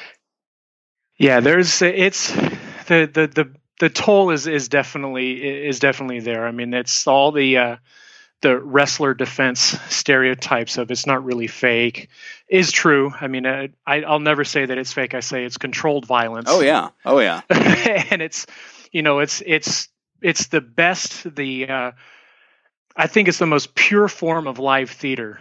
Yeah, 1.17 1.39
there's 1.39 1.81
it's 1.81 2.31
the 2.31 3.09
the 3.11 3.27
the 3.33 3.55
the 3.79 3.89
toll 3.89 4.29
is 4.29 4.45
is 4.45 4.69
definitely 4.69 5.65
is 5.67 5.79
definitely 5.79 6.19
there. 6.19 6.45
I 6.45 6.51
mean, 6.51 6.75
it's 6.75 7.07
all 7.07 7.31
the 7.31 7.57
uh, 7.57 7.75
the 8.41 8.59
wrestler 8.59 9.13
defense 9.13 9.59
stereotypes 9.89 10.77
of 10.77 10.91
it's 10.91 11.07
not 11.07 11.25
really 11.25 11.47
fake 11.47 12.09
is 12.47 12.71
true. 12.71 13.11
I 13.19 13.27
mean, 13.27 13.45
uh, 13.45 13.67
I, 13.85 14.01
I'll 14.03 14.19
never 14.19 14.43
say 14.43 14.65
that 14.65 14.77
it's 14.77 14.93
fake. 14.93 15.15
I 15.15 15.21
say 15.21 15.43
it's 15.43 15.57
controlled 15.57 16.05
violence. 16.05 16.47
Oh 16.51 16.61
yeah, 16.61 16.89
oh 17.05 17.19
yeah, 17.19 17.41
and 17.49 18.21
it's 18.21 18.45
you 18.91 19.01
know 19.01 19.19
it's 19.19 19.41
it's 19.45 19.89
it's 20.21 20.47
the 20.47 20.61
best. 20.61 21.35
The 21.35 21.67
uh, 21.67 21.91
I 22.95 23.07
think 23.07 23.27
it's 23.27 23.39
the 23.39 23.47
most 23.47 23.73
pure 23.73 24.07
form 24.07 24.47
of 24.47 24.59
live 24.59 24.91
theater 24.91 25.39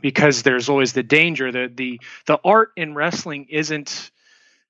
because 0.00 0.42
there's 0.42 0.68
always 0.68 0.92
the 0.92 1.02
danger 1.02 1.50
that 1.50 1.76
the 1.76 2.00
the 2.26 2.38
art 2.44 2.70
in 2.76 2.94
wrestling 2.94 3.46
isn't 3.50 4.12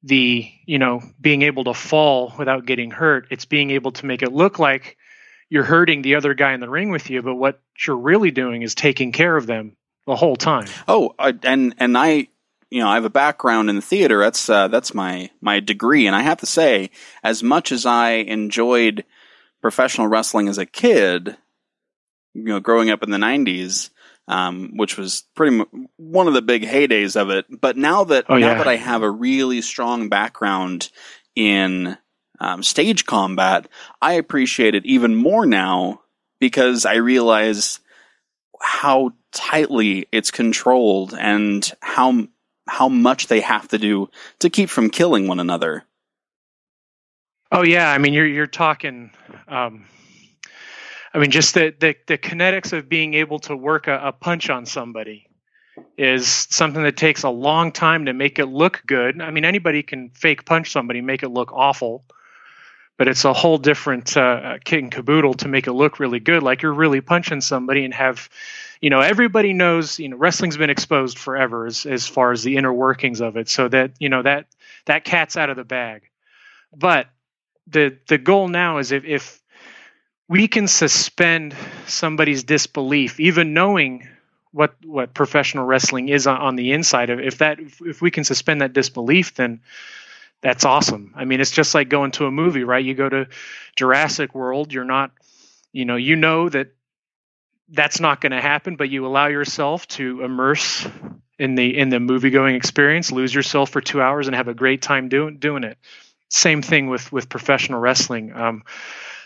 the 0.03 0.51
you 0.65 0.79
know 0.79 1.03
being 1.21 1.43
able 1.43 1.65
to 1.65 1.75
fall 1.75 2.33
without 2.39 2.65
getting 2.65 2.91
hurt. 2.91 3.27
It's 3.31 3.45
being 3.45 3.71
able 3.71 3.93
to 3.93 4.07
make 4.07 4.23
it 4.23 4.33
look 4.33 4.59
like 4.59 4.97
you're 5.49 5.65
hurting 5.65 6.03
the 6.03 6.17
other 6.17 6.35
guy 6.35 6.53
in 6.53 6.61
the 6.61 6.69
ring 6.69 6.91
with 6.91 7.11
you, 7.11 7.23
but 7.23 7.35
what 7.37 7.61
you're 7.87 7.97
really 7.97 8.31
doing 8.31 8.63
is 8.63 8.75
taking 8.75 9.13
care 9.13 9.37
of 9.37 9.47
them 9.47 9.77
the 10.07 10.17
whole 10.17 10.37
time. 10.37 10.67
Oh, 10.89 11.15
uh, 11.19 11.33
and 11.43 11.75
and 11.79 11.97
I, 11.97 12.29
you 12.71 12.81
know, 12.81 12.89
I 12.89 12.95
have 12.95 13.05
a 13.05 13.11
background 13.11 13.71
in 13.71 13.77
the 13.77 13.83
theater. 13.83 14.21
That's 14.21 14.49
uh, 14.49 14.69
that's 14.69 14.95
my 14.95 15.31
my 15.41 15.61
degree, 15.61 16.07
and 16.07 16.17
I 16.17 16.23
have 16.23 16.39
to 16.39 16.47
say, 16.47 16.91
as 17.23 17.43
much 17.43 17.73
as 17.73 17.87
I 17.87 18.13
enjoyed 18.13 19.05
professional 19.63 20.09
wrestling 20.09 20.49
as 20.49 20.59
a 20.59 20.67
kid, 20.67 21.37
you 22.35 22.45
know, 22.45 22.61
growing 22.61 22.91
up 22.91 23.03
in 23.03 23.11
the 23.11 23.19
'90s. 23.19 23.91
Um, 24.29 24.73
which 24.77 24.99
was 24.99 25.23
pretty 25.37 25.61
m- 25.61 25.87
one 25.99 26.27
of 26.27 26.35
the 26.35 26.43
big 26.43 26.65
heydays 26.65 27.15
of 27.15 27.31
it. 27.31 27.47
But 27.49 27.77
now 27.77 28.03
that 28.03 28.25
Oh, 28.29 28.37
now 28.37 28.59
that 28.59 28.67
I 28.67 28.75
have 28.75 29.03
a 29.03 29.09
really 29.09 29.63
strong 29.63 30.09
background 30.09 30.91
in 31.37 31.97
um, 32.41 32.63
stage 32.63 33.07
combat, 33.07 33.69
I 34.01 34.15
appreciate 34.15 34.75
it 34.75 34.87
even 34.87 35.15
more 35.15 35.47
now 35.47 36.03
because 36.39 36.85
I 36.87 36.97
realize 36.97 37.81
how 38.61 39.13
tightly 39.33 40.09
it's 40.13 40.31
controlled 40.31 41.15
and 41.19 41.71
how 41.81 42.27
how 42.69 42.89
much 42.89 43.29
they 43.29 43.41
have 43.41 43.69
to 43.69 43.79
do 43.79 44.09
to 44.41 44.51
keep 44.51 44.69
from 44.69 44.91
killing 44.91 45.29
one 45.29 45.39
another. 45.39 45.85
Oh 47.53 47.63
yeah, 47.63 47.91
I 47.91 47.99
mean 47.99 48.13
you're 48.13 48.27
you're 48.27 48.47
talking. 48.47 49.11
Um, 49.47 49.87
I 51.15 51.19
mean 51.19 51.31
just 51.31 51.55
the, 51.55 51.75
the 51.79 51.95
the 52.07 52.19
kinetics 52.19 52.73
of 52.73 52.89
being 52.89 53.15
able 53.15 53.39
to 53.41 53.57
work 53.57 53.87
a, 53.87 54.09
a 54.09 54.13
punch 54.13 54.51
on 54.51 54.67
somebody 54.67 55.29
is 55.99 56.27
something 56.27 56.83
that 56.83 56.97
takes 56.97 57.23
a 57.23 57.29
long 57.31 57.71
time 57.71 58.07
to 58.07 58.13
make 58.13 58.39
it 58.39 58.47
look 58.47 58.83
good. 58.87 59.21
I 59.21 59.31
mean 59.31 59.45
anybody 59.45 59.83
can 59.83 60.11
fake 60.11 60.45
punch 60.45 60.73
somebody, 60.73 61.01
make 61.01 61.23
it 61.23 61.29
look 61.29 61.53
awful, 61.53 62.05
but 62.97 63.09
it's 63.09 63.25
a 63.25 63.33
whole 63.33 63.59
different 63.59 64.17
uh, 64.17 64.59
kit 64.65 64.83
and 64.83 64.91
caboodle 64.91 65.35
to 65.35 65.49
make 65.49 65.67
it 65.67 65.73
look 65.73 66.01
really 66.01 66.21
good, 66.21 66.43
like 66.43 66.63
you're 66.63 66.73
really 66.73 67.01
punching 67.01 67.41
somebody 67.41 67.85
and 67.85 67.95
have. 67.95 68.29
You 68.81 68.91
know, 68.91 69.01
everybody 69.01 69.53
knows. 69.53 69.99
You 69.99 70.11
know, 70.11 70.17
wrestling's 70.17 70.57
been 70.57 70.71
exposed 70.71 71.19
forever 71.19 71.67
as 71.67 71.87
as 71.87 72.07
far 72.07 72.33
as 72.33 72.43
the 72.43 72.57
inner 72.57 72.73
workings 72.73 73.21
of 73.21 73.37
it, 73.37 73.49
so 73.49 73.69
that 73.69 73.93
you 73.99 74.09
know 74.09 74.23
that 74.23 74.47
that 74.87 75.05
cat's 75.05 75.37
out 75.37 75.51
of 75.51 75.57
the 75.57 75.65
bag. 75.65 76.09
But 76.75 77.09
the 77.67 77.97
the 78.09 78.19
goal 78.19 78.49
now 78.49 78.79
is 78.79 78.93
if, 78.93 79.05
if 79.05 79.43
we 80.29 80.49
can 80.49 80.69
suspend 80.69 81.55
somebody's 81.87 82.45
disbelief, 82.45 83.21
even 83.21 83.55
knowing 83.55 84.09
what 84.53 84.75
what 84.85 85.15
professional 85.15 85.67
wrestling 85.67 86.09
is 86.09 86.27
on, 86.27 86.39
on 86.39 86.57
the 86.57 86.73
inside 86.73 87.11
of 87.11 87.21
if 87.21 87.39
that 87.39 87.61
if, 87.61 87.81
if 87.83 88.03
we 88.03 88.11
can 88.11 88.25
suspend 88.25 88.61
that 88.61 88.73
disbelief, 88.73 89.35
then 89.35 89.61
that's 90.43 90.65
awesome. 90.65 91.13
I 91.17 91.25
mean, 91.25 91.41
it's 91.41 91.51
just 91.51 91.75
like 91.75 91.89
going 91.89 92.13
to 92.13 92.27
a 92.27 92.31
movie, 92.31 92.65
right? 92.65 92.85
You 92.85 92.95
go 92.95 93.09
to 93.09 93.29
Jurassic 93.77 94.35
World, 94.35 94.73
you're 94.73 94.85
not, 94.85 95.11
you 95.73 95.85
know, 95.85 95.97
you 95.97 96.17
know 96.17 96.49
that 96.49 96.69
that's 97.69 98.01
not 98.01 98.21
going 98.21 98.33
to 98.33 98.41
happen, 98.41 98.77
but 98.77 98.91
you 98.91 99.07
allow 99.07 99.27
yourself 99.27 99.87
to 99.89 100.23
immerse 100.23 100.87
in 101.39 101.55
the 101.55 101.77
in 101.77 101.89
the 101.89 102.01
movie 102.01 102.31
going 102.31 102.55
experience, 102.55 103.13
lose 103.13 103.35
yourself 103.35 103.71
for 103.71 103.81
two 103.81 104.01
hours, 104.01 104.27
and 104.29 104.37
have 104.37 104.49
a 104.49 104.55
great 104.55 104.83
time 104.83 105.09
doing 105.09 105.39
doing 105.39 105.65
it 105.65 105.79
same 106.31 106.63
thing 106.63 106.89
with 106.89 107.11
with 107.13 107.29
professional 107.29 107.81
wrestling. 107.81 108.33
Um, 108.35 108.65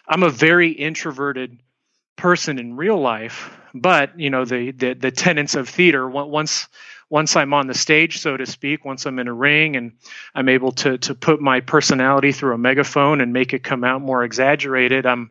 I'm 0.09 0.23
a 0.23 0.31
very 0.31 0.70
introverted 0.73 1.61
person 2.16 2.59
in 2.59 2.77
real 2.77 2.99
life, 3.01 3.57
but 3.75 4.18
you 4.18 4.31
know 4.31 4.44
the 4.44 4.73
the, 4.73 4.94
the 4.94 5.11
tenets 5.11 5.55
of 5.55 5.68
theater. 5.68 6.11
on- 6.11 6.31
Once 6.31 6.68
once 7.11 7.37
I'm 7.37 7.53
on 7.53 7.66
the 7.66 7.75
stage, 7.75 8.20
so 8.20 8.37
to 8.37 8.46
speak, 8.46 8.85
once 8.85 9.05
I'm 9.05 9.18
in 9.18 9.29
a 9.29 9.35
ring 9.35 9.77
and 9.77 9.92
I'm 10.35 10.49
able 10.49 10.73
to 10.73 10.96
to 10.99 11.14
put 11.14 11.40
my 11.40 11.61
personality 11.61 12.33
through 12.33 12.55
a 12.55 12.59
megaphone 12.59 13.20
and 13.20 13.33
make 13.33 13.53
it 13.53 13.62
come 13.62 13.85
out 13.85 14.01
more 14.01 14.25
exaggerated, 14.25 15.05
I'm 15.05 15.31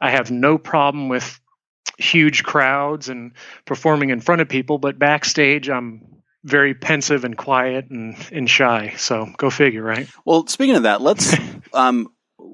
I 0.00 0.10
have 0.10 0.30
no 0.30 0.58
problem 0.58 1.08
with 1.08 1.38
huge 1.98 2.42
crowds 2.42 3.08
and 3.10 3.32
performing 3.66 4.10
in 4.10 4.20
front 4.20 4.40
of 4.40 4.48
people, 4.48 4.78
but 4.78 4.98
backstage 4.98 5.68
I'm 5.68 6.22
very 6.42 6.72
pensive 6.72 7.24
and 7.24 7.36
quiet 7.36 7.90
and, 7.90 8.16
and 8.32 8.48
shy. 8.48 8.94
So 8.96 9.28
go 9.36 9.50
figure, 9.50 9.82
right? 9.82 10.08
Well, 10.24 10.46
speaking 10.46 10.76
of 10.76 10.84
that, 10.84 11.02
let's. 11.02 11.36
um, 11.74 12.10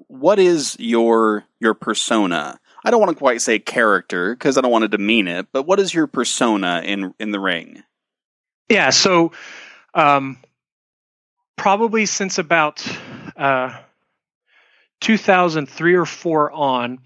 what 0.08 0.38
is 0.38 0.76
your 0.80 1.44
your 1.60 1.74
persona? 1.74 2.58
I 2.84 2.90
don't 2.90 3.00
want 3.00 3.10
to 3.10 3.18
quite 3.18 3.40
say 3.40 3.58
character 3.58 4.34
because 4.34 4.58
I 4.58 4.60
don't 4.60 4.72
want 4.72 4.82
to 4.82 4.88
demean 4.88 5.28
it, 5.28 5.46
but 5.52 5.64
what 5.64 5.78
is 5.78 5.94
your 5.94 6.06
persona 6.06 6.82
in 6.84 7.14
in 7.20 7.30
the 7.30 7.40
ring? 7.40 7.84
Yeah, 8.68 8.90
so 8.90 9.32
um, 9.94 10.38
probably 11.56 12.06
since 12.06 12.38
about 12.38 12.84
uh, 13.36 13.78
2003 15.00 15.94
or 15.94 16.04
four 16.04 16.50
on, 16.50 16.98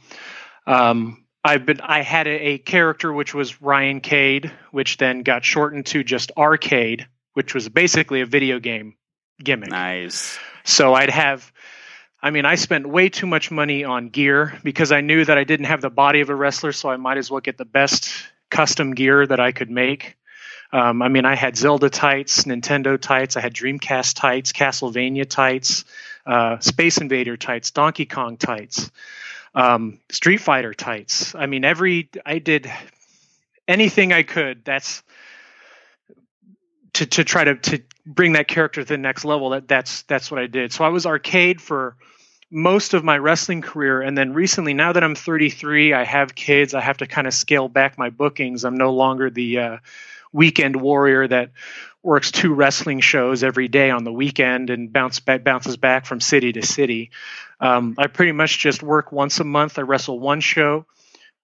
um, 0.67 1.25
I've 1.45 1.67
been 1.67 1.81
I 1.81 2.03
had 2.03 2.27
a, 2.27 2.31
a 2.31 2.59
character 2.59 3.13
which 3.13 3.35
was 3.35 3.61
Ryan 3.61 4.01
Cade, 4.01 4.51
which 4.71 4.97
then 4.97 5.23
got 5.23 5.45
shortened 5.45 5.87
to 5.87 6.05
just 6.05 6.33
Arcade, 6.37 7.07
which 7.35 7.55
was 7.55 7.69
basically 7.69 8.21
a 8.21 8.27
video 8.27 8.59
game 8.59 8.97
gimmick. 9.43 9.71
Nice. 9.71 10.39
So 10.65 10.95
I'd 10.95 11.11
have, 11.11 11.51
I 12.23 12.31
mean, 12.31 12.45
I 12.45 12.55
spent 12.57 12.87
way 12.87 13.09
too 13.09 13.27
much 13.27 13.51
money 13.51 13.85
on 13.85 14.11
gear 14.11 14.59
because 14.63 14.93
I 14.93 15.01
knew 15.01 15.25
that 15.25 15.39
I 15.39 15.45
didn't 15.45 15.67
have 15.67 15.81
the 15.81 15.91
body 15.91 16.21
of 16.21 16.29
a 16.29 16.35
wrestler, 16.35 16.73
so 16.73 16.91
I 16.91 16.97
might 16.97 17.19
as 17.19 17.31
well 17.31 17.41
get 17.41 17.57
the 17.57 17.65
best 17.65 18.11
custom 18.51 18.95
gear 18.95 19.27
that 19.27 19.41
I 19.41 19.53
could 19.53 19.71
make. 19.71 20.17
Um, 20.73 21.03
I 21.03 21.09
mean, 21.09 21.25
I 21.25 21.35
had 21.35 21.57
Zelda 21.57 21.91
tights, 21.91 22.45
Nintendo 22.45 23.01
tights, 23.01 23.37
I 23.37 23.41
had 23.41 23.55
Dreamcast 23.55 24.15
tights, 24.15 24.53
Castlevania 24.53 25.29
tights, 25.29 25.85
uh, 26.27 26.59
Space 26.61 26.99
Invader 26.99 27.37
tights, 27.37 27.73
Donkey 27.73 28.07
Kong 28.07 28.37
tights, 28.37 28.91
um, 29.55 29.99
Street 30.11 30.39
Fighter 30.39 30.73
tights. 30.73 31.35
I 31.35 31.47
mean, 31.47 31.65
every 31.65 32.09
I 32.25 32.39
did 32.39 32.71
anything 33.67 34.13
I 34.13 34.23
could. 34.23 34.65
That's 34.65 35.03
to 36.95 37.07
to 37.07 37.25
try 37.25 37.45
to 37.45 37.55
to 37.57 37.83
bring 38.07 38.33
that 38.35 38.49
character 38.49 38.83
to 38.83 38.87
the 38.87 38.99
next 38.99 39.25
level. 39.25 39.51
That 39.51 39.67
that's 39.67 40.03
that's 40.03 40.31
what 40.31 40.41
I 40.41 40.47
did. 40.47 40.73
So 40.73 40.85
I 40.85 40.89
was 40.89 41.07
arcade 41.07 41.61
for 41.61 41.97
most 42.51 42.95
of 42.95 43.05
my 43.05 43.17
wrestling 43.17 43.63
career, 43.63 44.03
and 44.03 44.19
then 44.19 44.35
recently, 44.35 44.75
now 44.75 44.93
that 44.93 45.05
I'm 45.05 45.15
33, 45.15 45.93
I 45.93 46.05
have 46.05 46.35
kids. 46.35 46.75
I 46.75 46.81
have 46.81 46.99
to 46.99 47.07
kind 47.07 47.27
of 47.27 47.35
scale 47.35 47.69
back 47.69 47.97
my 47.97 48.11
bookings. 48.11 48.65
I'm 48.65 48.77
no 48.77 48.93
longer 48.93 49.31
the 49.31 49.59
uh, 49.59 49.77
weekend 50.33 50.77
warrior 50.77 51.27
that 51.27 51.51
works 52.03 52.31
two 52.31 52.55
wrestling 52.55 53.01
shows 53.01 53.45
every 53.45 53.69
day 53.69 53.91
on 53.91 54.05
the 54.05 54.13
weekend 54.13 54.71
and 54.71 54.93
bounce 54.93 55.21
back, 55.21 55.45
bounces 55.45 55.77
back 55.77 56.07
from 56.07 56.21
city 56.21 56.53
to 56.53 56.63
city. 56.65 57.11
Um, 57.61 57.95
I 57.99 58.07
pretty 58.07 58.33
much 58.33 58.59
just 58.59 58.83
work 58.83 59.13
once 59.13 59.41
a 59.41 59.45
month. 59.45 59.79
I 59.79 59.83
wrestle 59.83 60.19
one 60.19 60.41
show, 60.41 60.87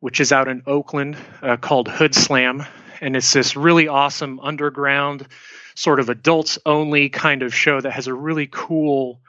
which 0.00 0.20
is 0.20 0.32
out 0.32 0.48
in 0.48 0.62
Oakland 0.66 1.16
uh, 1.42 1.56
called 1.56 1.88
Hood 1.88 2.14
Slam, 2.14 2.64
and 3.00 3.16
it's 3.16 3.32
this 3.32 3.56
really 3.56 3.88
awesome 3.88 4.40
underground, 4.40 5.26
sort 5.74 6.00
of 6.00 6.08
adults 6.08 6.58
only 6.64 7.10
kind 7.10 7.42
of 7.42 7.54
show 7.54 7.80
that 7.80 7.92
has 7.92 8.06
a 8.06 8.14
really 8.14 8.48
cool 8.50 9.20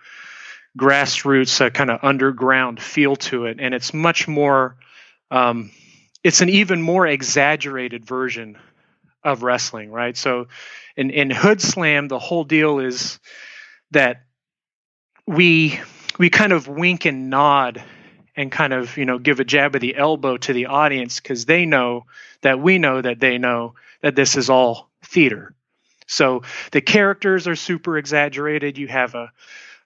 grassroots 0.78 1.60
uh, 1.60 1.70
kind 1.70 1.90
of 1.90 2.00
underground 2.04 2.82
feel 2.82 3.18
to 3.18 3.48
it, 3.48 3.58
and 3.60 3.74
it's 3.74 3.94
much 3.94 4.28
more. 4.28 4.78
Um, 5.30 5.72
it's 6.24 6.42
an 6.42 6.50
even 6.50 6.82
more 6.82 7.06
exaggerated 7.06 8.06
version 8.06 8.58
of 9.28 9.44
wrestling, 9.44 9.92
right? 9.92 10.16
So, 10.16 10.48
in 10.96 11.10
in 11.10 11.30
Hood 11.30 11.62
Slam, 11.62 12.08
the 12.08 12.18
whole 12.18 12.46
deal 12.46 12.80
is 12.80 13.20
that 13.92 14.24
we 15.28 15.80
we 16.18 16.30
kind 16.30 16.54
of 16.54 16.68
wink 16.68 17.06
and 17.06 17.30
nod 17.30 17.84
and 18.36 18.52
kind 18.52 18.72
of 18.72 18.98
you 18.98 19.06
know 19.06 19.20
give 19.20 19.40
a 19.40 19.44
jab 19.44 19.76
of 19.76 19.82
the 19.82 19.96
elbow 19.96 20.38
to 20.38 20.54
the 20.54 20.68
audience 20.68 21.20
because 21.20 21.46
they 21.46 21.66
know 21.66 22.06
that 22.42 22.60
we 22.60 22.80
know 22.80 23.02
that 23.02 23.20
they 23.20 23.38
know 23.38 23.76
that 24.02 24.16
this 24.16 24.38
is 24.38 24.50
all 24.50 24.90
theater. 25.04 25.54
So 26.08 26.44
the 26.72 26.82
characters 26.82 27.48
are 27.50 27.56
super 27.56 27.98
exaggerated. 27.98 28.78
You 28.78 28.88
have 28.88 29.14
a 29.14 29.32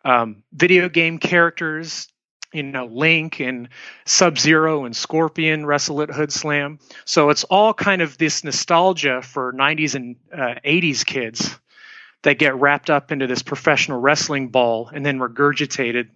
um, 0.06 0.44
video 0.54 0.88
game 0.88 1.18
characters, 1.18 2.08
you 2.54 2.64
know, 2.64 2.86
Link 2.86 3.40
and 3.42 3.70
Sub 4.06 4.38
Zero 4.40 4.86
and 4.86 4.96
Scorpion 4.96 5.66
wrestle 5.66 6.02
at 6.02 6.10
Hood 6.12 6.32
Slam. 6.34 6.80
So 7.06 7.30
it's 7.30 7.44
all 7.46 7.74
kind 7.74 8.02
of 8.02 8.18
this 8.18 8.44
nostalgia 8.44 9.22
for 9.22 9.54
90s 9.54 9.96
and 9.96 10.16
uh, 10.34 10.56
80s 10.66 11.06
kids 11.06 11.58
that 12.24 12.40
get 12.40 12.56
wrapped 12.56 12.90
up 12.90 13.12
into 13.12 13.28
this 13.28 13.44
professional 13.44 14.00
wrestling 14.02 14.50
ball 14.50 14.90
and 14.94 15.06
then 15.06 15.20
regurgitated 15.20 16.10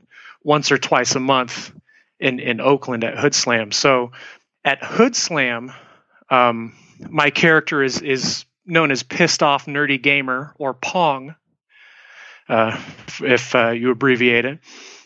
once 0.44 0.72
or 0.72 0.78
twice 0.78 1.16
a 1.16 1.20
month 1.20 1.74
in, 2.20 2.40
in 2.40 2.62
Oakland 2.62 3.04
at 3.04 3.18
Hood 3.18 3.36
Slam. 3.36 3.72
So 3.72 4.12
at 4.64 4.84
Hood 4.84 5.16
Slam, 5.16 5.72
Um, 6.30 6.74
my 7.10 7.30
character 7.30 7.84
is 7.84 8.02
is 8.02 8.46
known 8.66 8.92
as 8.92 9.04
pissed 9.04 9.44
off 9.44 9.68
nerdy 9.68 10.02
gamer 10.02 10.54
or 10.58 10.74
Pong, 10.74 11.36
uh, 12.50 12.80
if 13.22 13.54
uh, 13.56 13.70
you 13.70 13.92
abbreviate 13.92 14.46
it. 14.46 14.60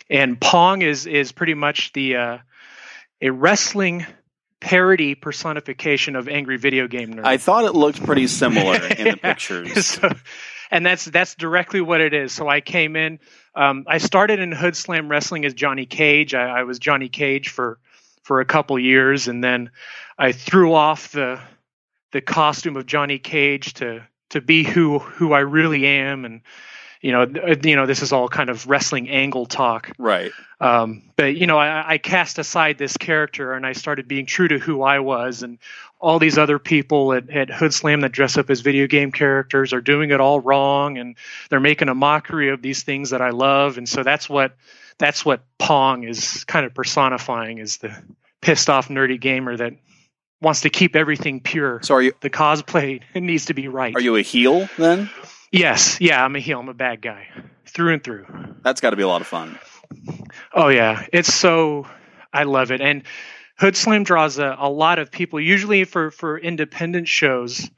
And 0.10 0.40
Pong 0.40 0.82
is 0.82 1.06
is 1.06 1.32
pretty 1.32 1.54
much 1.54 1.94
the 1.94 2.16
uh, 2.16 2.38
a 3.22 3.30
wrestling 3.30 4.06
parody 4.60 5.16
personification 5.16 6.16
of 6.16 6.28
angry 6.28 6.58
video 6.58 6.88
game 6.88 7.14
nerd. 7.14 7.26
I 7.26 7.38
thought 7.38 7.66
it 7.66 7.74
looked 7.74 8.04
pretty 8.04 8.28
similar 8.28 8.76
in 8.76 9.12
the 9.12 9.18
pictures. 9.22 9.86
So, 9.86 10.10
and 10.72 10.86
that's 10.86 11.06
that's 11.06 11.36
directly 11.36 11.82
what 11.82 12.02
it 12.02 12.14
is. 12.14 12.34
So 12.34 12.48
I 12.48 12.62
came 12.62 12.96
in. 12.96 13.20
Um, 13.56 13.86
I 13.88 13.98
started 13.98 14.40
in 14.40 14.52
Hood 14.52 14.76
Slam 14.76 15.10
Wrestling 15.10 15.46
as 15.46 15.54
Johnny 15.54 15.86
Cage. 15.86 16.34
I, 16.34 16.60
I 16.60 16.64
was 16.64 16.80
Johnny 16.80 17.10
Cage 17.10 17.50
for 17.50 17.80
for 18.24 18.42
a 18.42 18.46
couple 18.46 18.78
years, 18.78 19.28
and 19.28 19.44
then 19.44 19.72
I 20.18 20.32
threw 20.32 20.74
off 20.74 21.12
the 21.12 21.40
the 22.12 22.22
costume 22.22 22.78
of 22.78 22.86
Johnny 22.86 23.20
Cage 23.20 23.76
to 23.76 24.06
to 24.30 24.42
be 24.42 24.64
who 24.64 25.00
who 25.00 25.34
I 25.34 25.40
really 25.40 25.86
am, 25.86 26.26
and 26.26 26.42
you 27.02 27.12
know, 27.14 27.26
you 27.64 27.76
know, 27.76 27.86
this 27.86 28.02
is 28.02 28.12
all 28.12 28.28
kind 28.28 28.50
of 28.50 28.68
wrestling 28.68 29.10
angle 29.10 29.46
talk, 29.46 29.92
right? 29.98 30.32
Um, 30.60 31.04
but 31.16 31.36
you 31.36 31.48
know, 31.48 31.58
I, 31.58 31.94
I 31.94 31.98
cast 31.98 32.40
aside 32.40 32.78
this 32.78 32.98
character 32.98 33.54
and 33.54 33.66
I 33.66 33.74
started 33.74 34.08
being 34.08 34.26
true 34.26 34.50
to 34.50 34.60
who 34.60 34.82
I 34.82 35.00
was, 35.00 35.42
and 35.44 35.60
all 36.00 36.20
these 36.20 36.38
other 36.38 36.60
people 36.60 37.14
at, 37.14 37.30
at 37.30 37.50
Hood 37.50 37.74
Slam 37.74 38.02
that 38.02 38.12
dress 38.12 38.38
up 38.38 38.50
as 38.50 38.62
video 38.62 38.88
game 38.88 39.12
characters 39.12 39.72
are 39.74 39.82
doing 39.82 40.12
it 40.12 40.20
all 40.20 40.42
wrong, 40.42 40.98
and 40.98 41.16
they're 41.50 41.60
making 41.62 41.88
a 41.88 41.96
mockery 41.96 42.50
of 42.50 42.62
these 42.62 42.84
things 42.84 43.12
that 43.12 43.22
I 43.22 43.30
love, 43.30 43.78
and 43.78 43.88
so 43.88 44.04
that's 44.04 44.30
what 44.30 44.56
that's 44.98 45.24
what 45.24 45.42
Pong 45.58 46.04
is 46.04 46.44
kind 46.44 46.66
of 46.66 46.74
personifying 46.74 47.60
is 47.60 47.78
the 47.78 47.96
pissed 48.42 48.70
off 48.70 48.90
nerdy 48.90 49.20
gamer 49.20 49.56
that 49.56 49.74
wants 50.42 50.62
to 50.62 50.70
keep 50.70 50.96
everything 50.96 51.40
pure. 51.40 51.80
So 51.84 51.96
are 51.96 52.02
you 52.02 52.14
the 52.20 52.30
cosplay 52.30 53.02
needs 53.16 53.46
to 53.46 53.54
be 53.54 53.70
right. 53.70 53.96
Are 53.96 54.02
you 54.02 54.18
a 54.18 54.22
heel 54.22 54.68
then? 54.78 55.10
Yes, 55.52 56.00
yeah, 56.00 56.24
I'm 56.24 56.36
a 56.36 56.40
heel. 56.40 56.60
I'm 56.60 56.70
a 56.70 56.74
bad 56.74 57.02
guy 57.02 57.28
through 57.66 57.94
and 57.94 58.04
through. 58.04 58.26
That's 58.62 58.82
got 58.82 58.92
to 58.92 58.96
be 58.96 59.04
a 59.04 59.08
lot 59.08 59.22
of 59.22 59.28
fun. 59.28 59.58
Oh 60.54 60.70
yeah, 60.70 61.06
it's 61.12 61.34
so 61.34 61.88
I 62.32 62.44
love 62.44 62.72
it. 62.72 62.82
And 62.82 63.04
Hood 63.58 63.76
Slam 63.76 64.04
draws 64.04 64.38
a, 64.38 64.56
a 64.60 64.70
lot 64.70 65.00
of 65.00 65.12
people. 65.12 65.40
Usually 65.40 65.84
for 65.84 66.12
for 66.12 66.38
independent 66.38 67.08
shows, 67.08 67.70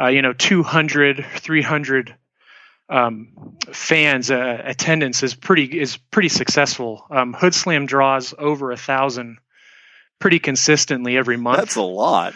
uh, 0.00 0.06
you 0.06 0.22
know, 0.22 0.32
200, 0.32 1.24
300 1.36 2.16
um, 2.88 3.56
fans 3.70 4.30
uh, 4.30 4.62
attendance 4.64 5.22
is 5.22 5.34
pretty 5.34 5.78
is 5.78 5.96
pretty 5.96 6.30
successful. 6.30 7.04
Um, 7.10 7.34
Hood 7.34 7.54
Slam 7.54 7.86
draws 7.86 8.34
over 8.38 8.72
a 8.72 8.76
thousand 8.76 9.38
pretty 10.18 10.38
consistently 10.38 11.16
every 11.16 11.36
month. 11.36 11.58
That's 11.58 11.76
a 11.76 11.82
lot. 11.82 12.34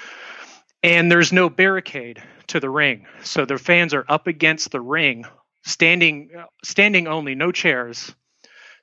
And 0.83 1.11
there's 1.11 1.33
no 1.33 1.48
barricade 1.48 2.22
to 2.48 2.61
the 2.61 2.70
ring. 2.70 3.07
So 3.22 3.44
the 3.44 3.59
fans 3.59 3.94
are 3.94 4.05
up 4.09 4.26
against 4.26 4.70
the 4.70 4.81
ring, 4.81 5.24
standing 5.64 6.31
standing 6.64 7.07
only, 7.07 7.35
no 7.35 7.52
chairs. 7.52 8.14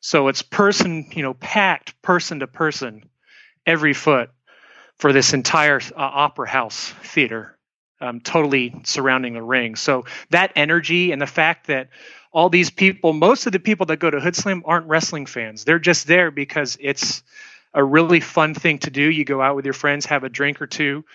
So 0.01 0.27
it's 0.29 0.41
person, 0.41 1.09
you 1.13 1.23
know, 1.23 1.33
packed 1.33 2.01
person 2.01 2.39
to 2.39 2.47
person 2.47 3.09
every 3.65 3.93
foot 3.93 4.29
for 4.97 5.13
this 5.13 5.33
entire 5.33 5.77
uh, 5.77 5.97
opera 5.97 6.47
house 6.47 6.93
theater, 7.03 7.57
um, 8.01 8.21
totally 8.21 8.73
surrounding 8.83 9.33
the 9.33 9.41
ring. 9.41 9.75
So 9.75 10.05
that 10.29 10.53
energy 10.55 11.11
and 11.11 11.21
the 11.21 11.27
fact 11.27 11.67
that 11.67 11.89
all 12.31 12.49
these 12.49 12.69
people, 12.69 13.13
most 13.13 13.45
of 13.45 13.51
the 13.51 13.59
people 13.59 13.87
that 13.87 13.97
go 13.97 14.09
to 14.09 14.19
Hood 14.19 14.35
Slam 14.35 14.61
aren't 14.65 14.87
wrestling 14.87 15.25
fans. 15.25 15.63
They're 15.63 15.79
just 15.79 16.07
there 16.07 16.31
because 16.31 16.77
it's 16.79 17.23
a 17.73 17.83
really 17.83 18.19
fun 18.19 18.53
thing 18.53 18.79
to 18.79 18.89
do. 18.89 19.01
You 19.01 19.25
go 19.25 19.41
out 19.41 19.55
with 19.55 19.65
your 19.65 19.73
friends, 19.73 20.05
have 20.07 20.23
a 20.23 20.29
drink 20.29 20.61
or 20.61 20.67
two, 20.67 21.05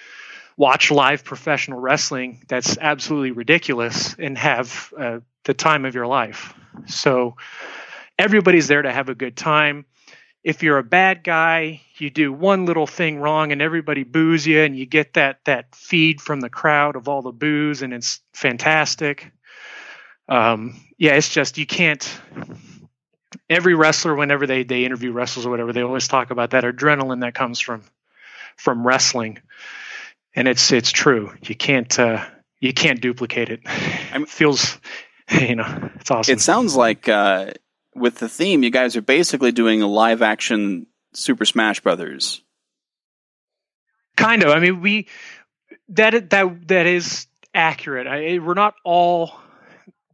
watch 0.56 0.90
live 0.90 1.24
professional 1.24 1.80
wrestling 1.80 2.44
that's 2.48 2.78
absolutely 2.78 3.32
ridiculous 3.32 4.14
and 4.18 4.38
have 4.38 4.92
uh, 4.98 5.18
the 5.44 5.54
time 5.54 5.84
of 5.84 5.94
your 5.94 6.06
life. 6.06 6.54
So 6.86 7.36
everybody's 8.18 8.68
there 8.68 8.82
to 8.82 8.92
have 8.92 9.08
a 9.08 9.14
good 9.14 9.36
time. 9.36 9.84
If 10.42 10.62
you're 10.62 10.78
a 10.78 10.84
bad 10.84 11.24
guy, 11.24 11.80
you 11.96 12.10
do 12.10 12.32
one 12.32 12.66
little 12.66 12.86
thing 12.86 13.18
wrong 13.18 13.50
and 13.50 13.62
everybody 13.62 14.04
boos 14.04 14.46
you 14.46 14.60
and 14.60 14.76
you 14.76 14.84
get 14.86 15.14
that 15.14 15.38
that 15.44 15.74
feed 15.74 16.20
from 16.20 16.40
the 16.40 16.50
crowd 16.50 16.96
of 16.96 17.08
all 17.08 17.22
the 17.22 17.32
boos 17.32 17.82
and 17.82 17.94
it's 17.94 18.20
fantastic. 18.34 19.32
Um, 20.28 20.80
yeah, 20.98 21.14
it's 21.14 21.28
just 21.28 21.58
you 21.58 21.66
can't 21.66 22.20
every 23.48 23.74
wrestler 23.74 24.14
whenever 24.14 24.46
they 24.46 24.64
they 24.64 24.84
interview 24.84 25.12
wrestlers 25.12 25.46
or 25.46 25.50
whatever, 25.50 25.72
they 25.72 25.82
always 25.82 26.08
talk 26.08 26.30
about 26.30 26.50
that 26.50 26.64
adrenaline 26.64 27.20
that 27.20 27.34
comes 27.34 27.58
from 27.58 27.82
from 28.56 28.86
wrestling 28.86 29.38
and 30.34 30.48
it's 30.48 30.72
it's 30.72 30.90
true. 30.90 31.32
You 31.42 31.54
can't 31.54 31.98
uh, 31.98 32.24
you 32.60 32.72
can't 32.72 33.00
duplicate 33.00 33.50
it. 33.50 33.60
it 33.64 34.28
feels 34.28 34.78
you 35.30 35.56
know 35.56 35.90
it's 35.96 36.10
awesome. 36.10 36.32
It 36.32 36.40
sounds 36.40 36.76
like 36.76 37.08
uh, 37.08 37.52
with 37.94 38.18
the 38.18 38.28
theme, 38.28 38.62
you 38.62 38.70
guys 38.70 38.96
are 38.96 39.02
basically 39.02 39.52
doing 39.52 39.82
a 39.82 39.86
live 39.86 40.22
action 40.22 40.86
Super 41.12 41.44
Smash 41.44 41.80
Brothers. 41.80 42.42
Kind 44.16 44.42
of. 44.42 44.50
I 44.50 44.60
mean, 44.60 44.80
we 44.80 45.08
that 45.90 46.30
that 46.30 46.68
that 46.68 46.86
is 46.86 47.26
accurate. 47.52 48.06
I, 48.06 48.38
we're 48.38 48.54
not 48.54 48.74
all 48.84 49.38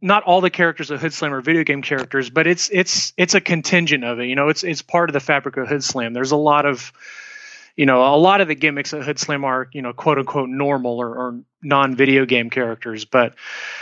not 0.01 0.23
all 0.23 0.41
the 0.41 0.49
characters 0.49 0.89
of 0.91 0.99
Hood 0.99 1.13
Slam 1.13 1.33
are 1.33 1.41
video 1.41 1.63
game 1.63 1.81
characters, 1.81 2.29
but 2.29 2.47
it's 2.47 2.69
it's 2.71 3.13
it's 3.17 3.35
a 3.35 3.41
contingent 3.41 4.03
of 4.03 4.19
it. 4.19 4.25
You 4.25 4.35
know, 4.35 4.49
it's 4.49 4.63
it's 4.63 4.81
part 4.81 5.09
of 5.09 5.13
the 5.13 5.19
fabric 5.19 5.57
of 5.57 5.67
Hood 5.67 5.83
Slam. 5.83 6.13
There's 6.13 6.31
a 6.31 6.37
lot 6.37 6.65
of 6.65 6.91
you 7.75 7.85
know, 7.85 8.13
a 8.13 8.17
lot 8.17 8.41
of 8.41 8.47
the 8.47 8.55
gimmicks 8.55 8.93
at 8.93 9.03
Hood 9.03 9.19
Slam 9.19 9.43
are, 9.43 9.67
you 9.71 9.81
know, 9.81 9.93
quote 9.93 10.17
unquote 10.17 10.49
normal 10.49 10.97
or, 10.97 11.09
or 11.09 11.41
non 11.61 11.95
video 11.95 12.25
game 12.25 12.49
characters. 12.49 13.05
But 13.05 13.35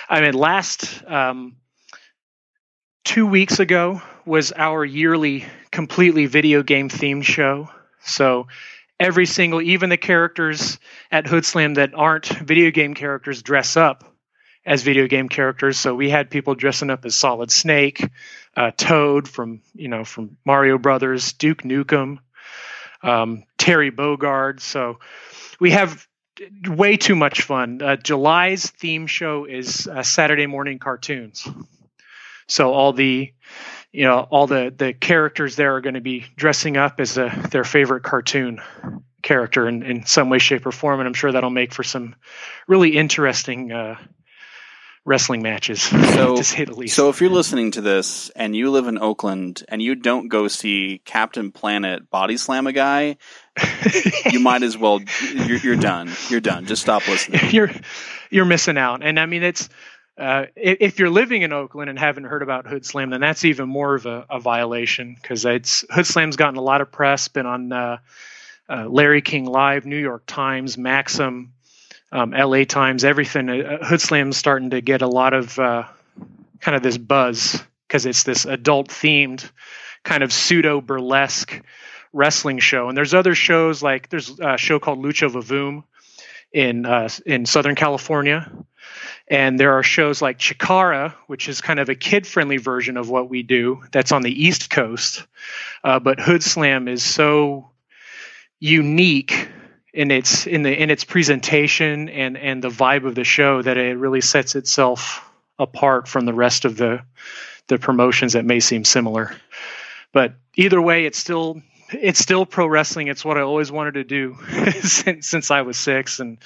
I 0.09 0.21
mean, 0.21 0.33
last 0.33 1.03
um, 1.07 1.57
two 3.03 3.25
weeks 3.25 3.59
ago 3.59 4.01
was 4.25 4.53
our 4.55 4.85
yearly 4.85 5.45
completely 5.71 6.25
video 6.27 6.63
game 6.63 6.89
themed 6.89 7.23
show. 7.23 7.69
So 8.01 8.47
every 8.99 9.25
single, 9.25 9.61
even 9.61 9.89
the 9.89 9.97
characters 9.97 10.79
at 11.11 11.27
Hood 11.27 11.45
Slam 11.45 11.75
that 11.75 11.93
aren't 11.93 12.27
video 12.27 12.71
game 12.71 12.93
characters 12.93 13.41
dress 13.41 13.77
up 13.77 14.03
as 14.65 14.83
video 14.83 15.07
game 15.07 15.29
characters. 15.29 15.79
So 15.79 15.95
we 15.95 16.09
had 16.09 16.29
people 16.29 16.53
dressing 16.53 16.89
up 16.89 17.05
as 17.05 17.15
Solid 17.15 17.49
Snake, 17.49 18.07
uh, 18.55 18.71
Toad 18.71 19.27
from 19.27 19.61
you 19.73 19.87
know 19.87 20.03
from 20.03 20.37
Mario 20.45 20.77
Brothers, 20.77 21.33
Duke 21.33 21.63
Nukem, 21.63 22.19
um, 23.03 23.43
Terry 23.57 23.91
Bogard. 23.91 24.59
So 24.59 24.99
we 25.59 25.71
have 25.71 26.07
way 26.67 26.97
too 26.97 27.15
much 27.15 27.41
fun. 27.41 27.81
Uh, 27.81 27.95
July's 27.97 28.69
theme 28.69 29.07
show 29.07 29.45
is 29.45 29.87
uh, 29.87 30.03
Saturday 30.03 30.47
morning 30.47 30.79
cartoons. 30.79 31.47
So 32.47 32.73
all 32.73 32.93
the 32.93 33.33
you 33.91 34.03
know 34.03 34.19
all 34.29 34.47
the 34.47 34.73
the 34.75 34.93
characters 34.93 35.55
there 35.55 35.75
are 35.75 35.81
going 35.81 35.95
to 35.95 36.01
be 36.01 36.25
dressing 36.35 36.77
up 36.77 36.99
as 36.99 37.17
a, 37.17 37.47
their 37.51 37.63
favorite 37.63 38.03
cartoon 38.03 38.59
character 39.21 39.67
in, 39.67 39.83
in 39.83 40.05
some 40.05 40.29
way 40.29 40.39
shape 40.39 40.65
or 40.65 40.71
form 40.71 40.99
and 40.99 41.07
i'm 41.07 41.13
sure 41.13 41.31
that'll 41.31 41.49
make 41.49 41.73
for 41.73 41.83
some 41.83 42.15
really 42.67 42.95
interesting 42.95 43.71
uh, 43.71 43.95
wrestling 45.05 45.41
matches, 45.41 45.81
so, 46.13 46.37
to 46.37 46.43
say 46.43 46.65
the 46.65 46.75
least. 46.75 46.95
So 46.95 47.09
if 47.09 47.21
you're 47.21 47.29
listening 47.29 47.71
to 47.71 47.81
this 47.81 48.29
and 48.31 48.55
you 48.55 48.71
live 48.71 48.87
in 48.87 48.97
Oakland 48.97 49.63
and 49.67 49.81
you 49.81 49.95
don't 49.95 50.27
go 50.27 50.47
see 50.47 51.01
Captain 51.05 51.51
Planet 51.51 52.09
body 52.09 52.37
slam 52.37 52.67
a 52.67 52.71
guy, 52.73 53.17
you 54.31 54.39
might 54.39 54.63
as 54.63 54.77
well. 54.77 54.99
You're, 55.33 55.57
you're, 55.57 55.75
done. 55.75 56.11
You're 56.29 56.39
done. 56.39 56.65
Just 56.65 56.81
stop 56.81 57.07
listening. 57.07 57.41
You're 57.51 57.71
you're 58.29 58.45
missing 58.45 58.77
out. 58.77 59.03
And 59.03 59.19
I 59.19 59.25
mean, 59.25 59.43
it's 59.43 59.67
uh, 60.17 60.45
if 60.55 60.99
you're 60.99 61.09
living 61.09 61.41
in 61.41 61.51
Oakland 61.51 61.89
and 61.89 61.97
haven't 61.97 62.25
heard 62.25 62.43
about 62.43 62.67
Hood 62.67 62.85
Slam, 62.85 63.09
then 63.09 63.21
that's 63.21 63.45
even 63.45 63.67
more 63.67 63.95
of 63.95 64.05
a, 64.05 64.25
a 64.29 64.39
violation 64.39 65.15
because 65.19 65.45
it's 65.45 65.85
Hood 65.89 66.05
Slam's 66.05 66.35
gotten 66.35 66.57
a 66.57 66.61
lot 66.61 66.81
of 66.81 66.91
press, 66.91 67.27
been 67.27 67.45
on 67.45 67.71
uh, 67.71 67.97
uh, 68.69 68.85
Larry 68.87 69.21
King 69.21 69.45
Live, 69.45 69.85
New 69.85 69.97
York 69.97 70.23
Times, 70.27 70.77
Maxim 70.77 71.53
um, 72.11 72.31
LA 72.31 72.63
Times, 72.63 73.03
everything. 73.03 73.49
Uh, 73.49 73.85
Hood 73.85 74.01
Slam's 74.01 74.37
starting 74.37 74.71
to 74.71 74.81
get 74.81 75.01
a 75.01 75.07
lot 75.07 75.33
of 75.33 75.57
uh, 75.59 75.83
kind 76.59 76.75
of 76.75 76.83
this 76.83 76.97
buzz 76.97 77.61
because 77.87 78.05
it's 78.05 78.23
this 78.23 78.45
adult 78.45 78.89
themed 78.89 79.49
kind 80.03 80.23
of 80.23 80.31
pseudo 80.31 80.81
burlesque 80.81 81.61
wrestling 82.13 82.59
show. 82.59 82.87
And 82.87 82.97
there's 82.97 83.13
other 83.13 83.35
shows 83.35 83.83
like 83.83 84.09
there's 84.09 84.39
a 84.39 84.57
show 84.57 84.79
called 84.79 84.99
Lucha 84.99 85.29
Vavoom 85.29 85.83
in 86.51 86.85
uh, 86.85 87.09
in 87.25 87.45
Southern 87.45 87.75
California. 87.75 88.51
And 89.27 89.59
there 89.59 89.73
are 89.73 89.83
shows 89.83 90.23
like 90.23 90.39
Chikara, 90.39 91.13
which 91.27 91.49
is 91.49 91.61
kind 91.61 91.79
of 91.79 91.89
a 91.89 91.95
kid 91.95 92.25
friendly 92.25 92.57
version 92.57 92.97
of 92.97 93.11
what 93.11 93.29
we 93.29 93.43
do, 93.43 93.83
that's 93.91 94.11
on 94.11 94.23
the 94.23 94.45
East 94.45 94.71
Coast. 94.71 95.23
Uh, 95.83 95.99
but 95.99 96.19
Hood 96.19 96.41
Slam 96.41 96.87
is 96.87 97.03
so 97.03 97.69
unique 98.59 99.47
in 99.93 100.11
its 100.11 100.45
in 100.45 100.63
the 100.63 100.81
in 100.81 100.89
its 100.89 101.03
presentation 101.03 102.09
and 102.09 102.37
and 102.37 102.63
the 102.63 102.69
vibe 102.69 103.05
of 103.05 103.15
the 103.15 103.23
show 103.23 103.61
that 103.61 103.77
it 103.77 103.97
really 103.97 104.21
sets 104.21 104.55
itself 104.55 105.25
apart 105.57 106.07
from 106.07 106.25
the 106.25 106.33
rest 106.33 106.65
of 106.65 106.77
the 106.77 107.01
the 107.67 107.77
promotions 107.77 108.33
that 108.33 108.45
may 108.45 108.59
seem 108.59 108.83
similar. 108.85 109.35
But 110.11 110.33
either 110.55 110.81
way, 110.81 111.05
it's 111.05 111.17
still 111.17 111.61
it's 111.91 112.19
still 112.19 112.45
pro 112.45 112.67
wrestling. 112.67 113.07
It's 113.07 113.25
what 113.25 113.37
I 113.37 113.41
always 113.41 113.71
wanted 113.71 113.95
to 113.95 114.03
do 114.03 114.37
since 114.81 115.27
since 115.27 115.51
I 115.51 115.61
was 115.61 115.77
six, 115.77 116.19
and 116.19 116.37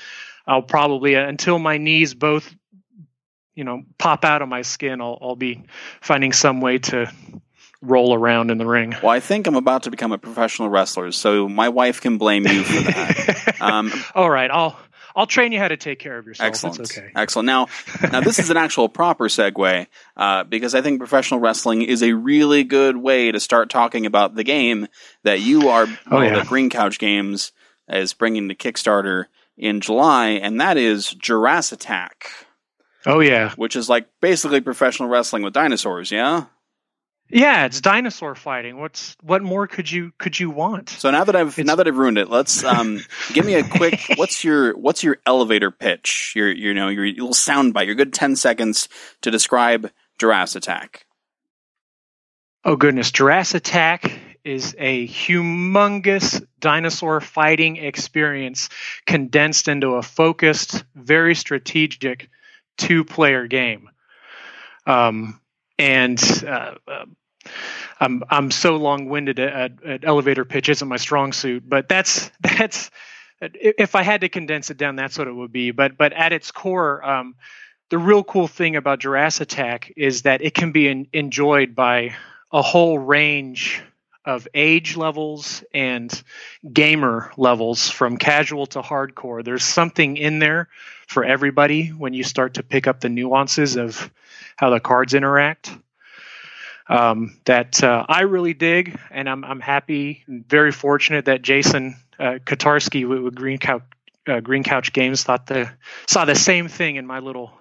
I'll 0.45 0.61
probably 0.61 1.15
uh, 1.15 1.27
until 1.27 1.59
my 1.59 1.77
knees 1.77 2.13
both, 2.13 2.53
you 3.55 3.63
know, 3.63 3.83
pop 3.97 4.25
out 4.25 4.41
of 4.41 4.49
my 4.49 4.61
skin. 4.61 5.01
I'll, 5.01 5.17
I'll 5.21 5.35
be 5.35 5.63
finding 6.01 6.33
some 6.33 6.61
way 6.61 6.77
to 6.79 7.11
roll 7.83 8.13
around 8.13 8.49
in 8.49 8.57
the 8.57 8.65
ring. 8.65 8.95
Well, 9.03 9.11
I 9.11 9.19
think 9.19 9.47
I'm 9.47 9.55
about 9.55 9.83
to 9.83 9.91
become 9.91 10.11
a 10.11 10.17
professional 10.17 10.69
wrestler, 10.69 11.11
so 11.11 11.47
my 11.47 11.69
wife 11.69 12.01
can 12.01 12.17
blame 12.17 12.47
you 12.47 12.63
for 12.63 12.83
that. 12.83 13.57
um, 13.61 13.91
All 14.15 14.29
right, 14.29 14.49
I'll 14.49 14.77
I'll 15.15 15.27
train 15.27 15.51
you 15.51 15.59
how 15.59 15.67
to 15.67 15.77
take 15.77 15.99
care 15.99 16.17
of 16.17 16.25
yourself. 16.25 16.47
Excellent. 16.47 16.77
That's 16.77 16.97
okay. 16.97 17.11
Excellent. 17.15 17.45
Now, 17.45 17.67
now 18.11 18.21
this 18.21 18.39
is 18.39 18.49
an 18.49 18.57
actual 18.57 18.89
proper 18.89 19.25
segue 19.25 19.87
uh, 20.17 20.43
because 20.45 20.73
I 20.73 20.81
think 20.81 20.99
professional 20.99 21.39
wrestling 21.39 21.83
is 21.83 22.01
a 22.01 22.13
really 22.13 22.63
good 22.63 22.97
way 22.97 23.31
to 23.31 23.39
start 23.39 23.69
talking 23.69 24.05
about 24.05 24.35
the 24.35 24.43
game 24.43 24.87
that 25.23 25.41
you 25.41 25.69
are. 25.69 25.87
Oh, 26.09 26.21
yeah. 26.21 26.39
The 26.39 26.45
Green 26.45 26.69
Couch 26.69 26.97
Games 26.97 27.51
is 27.87 28.13
bringing 28.13 28.49
to 28.49 28.55
Kickstarter 28.55 29.25
in 29.57 29.81
July, 29.81 30.29
and 30.29 30.59
that 30.59 30.77
is 30.77 31.11
Jurassic 31.11 31.79
Attack. 31.79 32.27
Oh 33.05 33.19
yeah, 33.19 33.53
which 33.55 33.75
is 33.75 33.89
like 33.89 34.07
basically 34.21 34.61
professional 34.61 35.09
wrestling 35.09 35.43
with 35.43 35.53
dinosaurs. 35.53 36.09
Yeah. 36.09 36.45
Yeah, 37.29 37.65
it's 37.65 37.81
dinosaur 37.81 38.35
fighting. 38.35 38.79
What's 38.79 39.15
what 39.21 39.41
more 39.41 39.65
could 39.65 39.89
you 39.91 40.11
could 40.17 40.39
you 40.39 40.49
want? 40.49 40.89
So 40.89 41.09
now 41.09 41.23
that 41.23 41.35
I've 41.35 41.57
it's, 41.57 41.67
now 41.67 41.75
that 41.75 41.87
I've 41.87 41.97
ruined 41.97 42.17
it, 42.17 42.29
let's 42.29 42.63
um, 42.63 42.99
give 43.33 43.45
me 43.45 43.55
a 43.55 43.63
quick. 43.63 43.99
what's 44.15 44.43
your 44.43 44.77
what's 44.77 45.03
your 45.03 45.17
elevator 45.25 45.71
pitch? 45.71 46.33
Your 46.35 46.51
you 46.51 46.73
know 46.73 46.89
your 46.89 47.07
little 47.07 47.33
sound 47.33 47.73
bite. 47.73 47.87
Your 47.87 47.95
good 47.95 48.13
ten 48.13 48.35
seconds 48.35 48.87
to 49.21 49.31
describe 49.31 49.89
Jurassic 50.19 50.63
Attack. 50.63 51.05
Oh 52.65 52.75
goodness, 52.75 53.11
Jurassic 53.11 53.57
Attack 53.57 54.19
is 54.43 54.75
a 54.77 55.07
humongous 55.07 56.45
dinosaur 56.59 57.21
fighting 57.21 57.77
experience 57.77 58.69
condensed 59.05 59.67
into 59.67 59.95
a 59.95 60.01
focused, 60.01 60.83
very 60.95 61.33
strategic 61.33 62.29
two-player 62.77 63.47
game. 63.47 63.89
Um, 64.85 65.39
and 65.77 66.21
uh, 66.45 66.75
uh, 66.87 67.05
I'm 67.99 68.23
I'm 68.29 68.51
so 68.51 68.77
long-winded 68.77 69.39
at, 69.39 69.83
at, 69.83 70.05
elevator 70.05 70.45
pitch 70.45 70.69
isn't 70.69 70.87
my 70.87 70.97
strong 70.97 71.33
suit, 71.33 71.63
but 71.67 71.89
that's 71.89 72.31
that's 72.41 72.91
if 73.41 73.95
I 73.95 74.03
had 74.03 74.21
to 74.21 74.29
condense 74.29 74.69
it 74.69 74.77
down, 74.77 74.95
that's 74.95 75.17
what 75.17 75.27
it 75.27 75.33
would 75.33 75.51
be. 75.51 75.71
But 75.71 75.97
but 75.97 76.13
at 76.13 76.33
its 76.33 76.51
core, 76.51 77.03
um, 77.03 77.35
the 77.89 77.97
real 77.97 78.23
cool 78.23 78.47
thing 78.47 78.75
about 78.75 78.99
Jurassic 78.99 79.51
Attack 79.51 79.93
is 79.97 80.23
that 80.23 80.41
it 80.41 80.53
can 80.53 80.71
be 80.71 80.87
in, 80.87 81.07
enjoyed 81.13 81.75
by 81.75 82.15
a 82.51 82.61
whole 82.61 82.97
range 82.97 83.81
of 84.25 84.47
age 84.53 84.95
levels 84.95 85.63
and 85.73 86.23
gamer 86.71 87.31
levels 87.37 87.89
from 87.89 88.17
casual 88.17 88.65
to 88.67 88.81
hardcore. 88.81 89.43
There's 89.43 89.65
something 89.65 90.17
in 90.17 90.39
there 90.39 90.69
for 91.07 91.23
everybody 91.23 91.89
when 91.89 92.13
you 92.13 92.23
start 92.23 92.55
to 92.55 92.63
pick 92.63 92.87
up 92.87 93.01
the 93.01 93.09
nuances 93.09 93.75
of 93.75 94.11
how 94.55 94.69
the 94.69 94.79
cards 94.79 95.13
interact. 95.13 95.71
Um, 96.87 97.37
that 97.45 97.81
uh, 97.81 98.05
I 98.09 98.21
really 98.21 98.53
dig, 98.53 98.99
and 99.09 99.29
I'm 99.29 99.45
I'm 99.45 99.61
happy, 99.61 100.23
very 100.27 100.73
fortunate 100.73 101.25
that 101.25 101.41
Jason 101.41 101.95
uh, 102.19 102.39
Kotarski 102.45 103.07
with, 103.07 103.19
with 103.19 103.35
Green 103.35 103.57
Couch 103.57 103.83
uh, 104.27 104.41
Green 104.41 104.63
Couch 104.63 104.91
Games 104.91 105.23
thought 105.23 105.47
the 105.47 105.71
saw 106.07 106.25
the 106.25 106.35
same 106.35 106.67
thing 106.67 106.97
in 106.97 107.07
my 107.07 107.19
little 107.19 107.53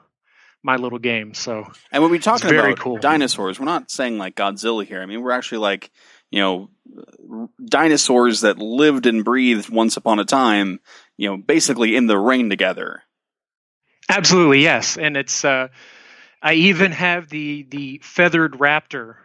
my 0.63 0.77
little 0.77 0.99
game. 0.99 1.35
So 1.35 1.71
and 1.91 2.03
when 2.03 2.11
we 2.11 2.19
talking 2.19 2.51
about 2.51 2.79
cool. 2.79 2.99
dinosaurs, 2.99 3.59
we're 3.59 3.67
not 3.67 3.91
saying 3.91 4.19
like 4.19 4.35
Godzilla 4.35 4.85
here. 4.85 5.01
I 5.01 5.07
mean, 5.07 5.23
we're 5.23 5.33
actually 5.33 5.59
like 5.59 5.91
you 6.33 6.41
know 6.41 6.71
dinosaurs 7.65 8.41
that 8.41 8.59
lived 8.59 9.07
and 9.07 9.25
breathed 9.25 9.69
once 9.69 9.97
upon 9.97 10.19
a 10.19 10.25
time. 10.25 10.81
You 11.17 11.29
know, 11.29 11.37
basically 11.37 11.95
in 11.95 12.07
the 12.07 12.19
rain 12.19 12.51
together. 12.51 13.05
Absolutely, 14.09 14.63
yes, 14.63 14.99
and 14.99 15.17
it's. 15.17 15.45
Uh, 15.45 15.69
I 16.43 16.55
even 16.55 16.91
have 16.91 17.29
the 17.29 17.63
the 17.63 18.01
feathered 18.03 18.55
raptor. 18.55 19.17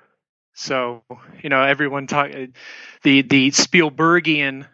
So 0.53 1.03
you 1.41 1.49
know, 1.49 1.63
everyone 1.63 2.05
talk 2.05 2.29
the 3.01 3.21
the 3.23 3.49
Spielbergian 3.51 4.67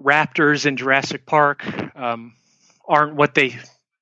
raptors 0.00 0.66
in 0.66 0.76
Jurassic 0.76 1.26
Park 1.26 1.64
um, 1.96 2.34
aren't 2.86 3.16
what 3.16 3.34
they 3.34 3.58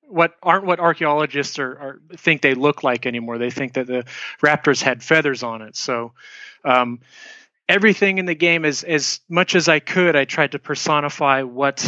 what 0.07 0.35
aren't 0.43 0.65
what 0.65 0.79
archaeologists 0.79 1.57
are, 1.57 1.71
are, 1.71 2.01
think 2.17 2.41
they 2.41 2.53
look 2.53 2.83
like 2.83 3.05
anymore. 3.05 3.37
They 3.37 3.49
think 3.49 3.73
that 3.73 3.87
the 3.87 4.05
raptors 4.41 4.81
had 4.81 5.01
feathers 5.01 5.41
on 5.41 5.61
it. 5.61 5.75
So 5.75 6.13
um, 6.63 6.99
everything 7.71 8.17
in 8.17 8.25
the 8.25 8.35
game 8.35 8.65
is 8.65 8.83
as 8.83 9.21
much 9.29 9.55
as 9.55 9.69
I 9.69 9.79
could. 9.79 10.15
I 10.15 10.25
tried 10.25 10.51
to 10.51 10.59
personify 10.59 11.43
what 11.43 11.81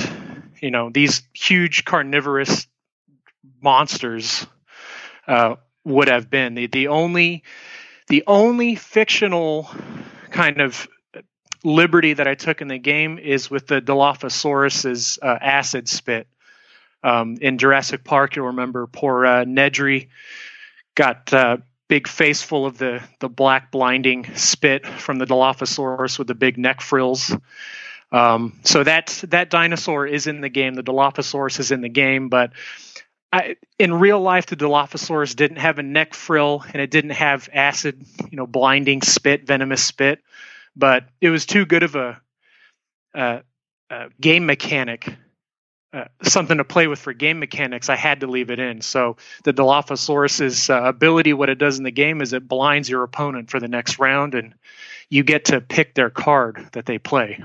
you 0.62 0.72
know 0.72 0.89
these 0.89 1.24
huge 1.34 1.84
carnivorous 1.84 2.67
monsters 3.62 4.48
uh, 5.28 5.56
would 5.84 6.08
have 6.08 6.30
been. 6.30 6.56
The 6.56 6.67
the 6.67 6.88
only 6.88 7.43
the 8.08 8.24
only 8.28 8.76
fictional 8.76 9.69
kind 10.32 10.62
of 10.62 10.88
liberty 11.65 12.13
that 12.13 12.28
I 12.28 12.36
took 12.36 12.62
in 12.62 12.69
the 12.69 12.78
game 12.78 13.19
is 13.19 13.50
with 13.50 13.67
the 13.67 13.82
Dilophosaurus's 13.82 15.19
uh, 15.22 15.38
acid 15.41 15.88
spit. 15.88 16.28
Um, 17.04 17.38
in 17.41 17.58
Jurassic 17.58 18.06
Park, 18.06 18.38
you'll 18.38 18.48
remember 18.48 18.88
poor 18.88 19.26
uh, 19.26 19.43
Nedry 19.43 20.08
got 20.96 21.34
uh, 21.34 21.58
big 21.93 22.08
face 22.08 22.41
full 22.41 22.65
of 22.65 22.79
the 22.79 23.03
the 23.19 23.29
black 23.29 23.69
blinding 23.69 24.25
spit 24.36 24.84
from 24.84 25.19
the 25.19 25.25
Dilophosaurus 25.25 26.17
with 26.17 26.25
the 26.25 26.34
big 26.34 26.58
neck 26.58 26.82
frills. 26.82 27.32
Um, 28.12 28.60
so 28.63 28.84
that 28.84 29.23
that 29.27 29.51
dinosaur 29.51 30.08
is 30.08 30.25
in 30.25 30.41
the 30.41 30.49
game. 30.49 30.73
The 30.73 30.82
Dilophosaurus 30.82 31.60
is 31.60 31.69
in 31.69 31.82
the 31.82 31.89
game, 31.89 32.29
but 32.29 32.53
I, 33.32 33.58
in 33.77 33.93
real 33.93 34.19
life, 34.19 34.47
the 34.47 34.56
Dilophosaurus 34.56 35.36
didn't 35.36 35.58
have 35.58 35.77
a 35.77 35.84
neck 35.84 36.15
frill 36.15 36.65
and 36.73 36.82
it 36.82 36.89
didn't 36.89 37.12
have 37.12 37.47
acid, 37.53 38.03
you 38.32 38.38
know, 38.38 38.47
blinding 38.47 39.03
spit, 39.03 39.45
venomous 39.45 39.84
spit. 39.84 40.19
But 40.75 41.06
it 41.21 41.29
was 41.29 41.45
too 41.45 41.63
good 41.63 41.84
of 41.84 41.95
a, 41.95 42.19
a 43.13 43.43
game 44.19 44.47
mechanic, 44.47 45.13
uh, 45.93 46.06
something 46.23 46.58
to 46.58 46.63
play 46.63 46.88
with 46.88 46.99
for 46.99 47.13
game 47.13 47.39
mechanics. 47.39 47.88
I 47.88 47.95
had 47.95 48.21
to 48.21 48.27
leave 48.27 48.49
it 48.49 48.60
in. 48.60 48.82
So 48.82 49.17
the 49.43 49.53
Dilophosaurus's 49.53 50.69
uh, 50.69 50.82
ability, 50.84 51.34
what 51.34 51.49
it 51.49 51.60
does 51.60 51.77
in 51.77 51.84
the 51.84 51.91
game, 51.91 52.21
is 52.21 52.34
it 52.34 52.47
blinds 52.47 52.89
your 52.89 53.03
opponent 53.03 53.51
for 53.51 53.60
the 53.60 53.67
next 53.67 53.99
round, 53.99 54.34
and 54.34 54.56
you 55.10 55.23
get 55.23 55.45
to 55.45 55.62
pick 55.62 55.93
their 55.93 56.10
card 56.10 56.67
that 56.71 56.88
they 56.88 56.97
play 56.97 57.39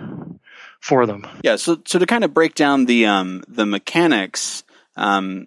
for 0.80 1.04
them. 1.04 1.26
Yeah. 1.42 1.56
So 1.56 1.82
so 1.84 1.98
to 1.98 2.06
kind 2.06 2.24
of 2.24 2.32
break 2.32 2.54
down 2.54 2.86
the 2.86 3.06
um, 3.06 3.42
the 3.48 3.66
mechanics. 3.66 4.64
Um, 4.96 5.46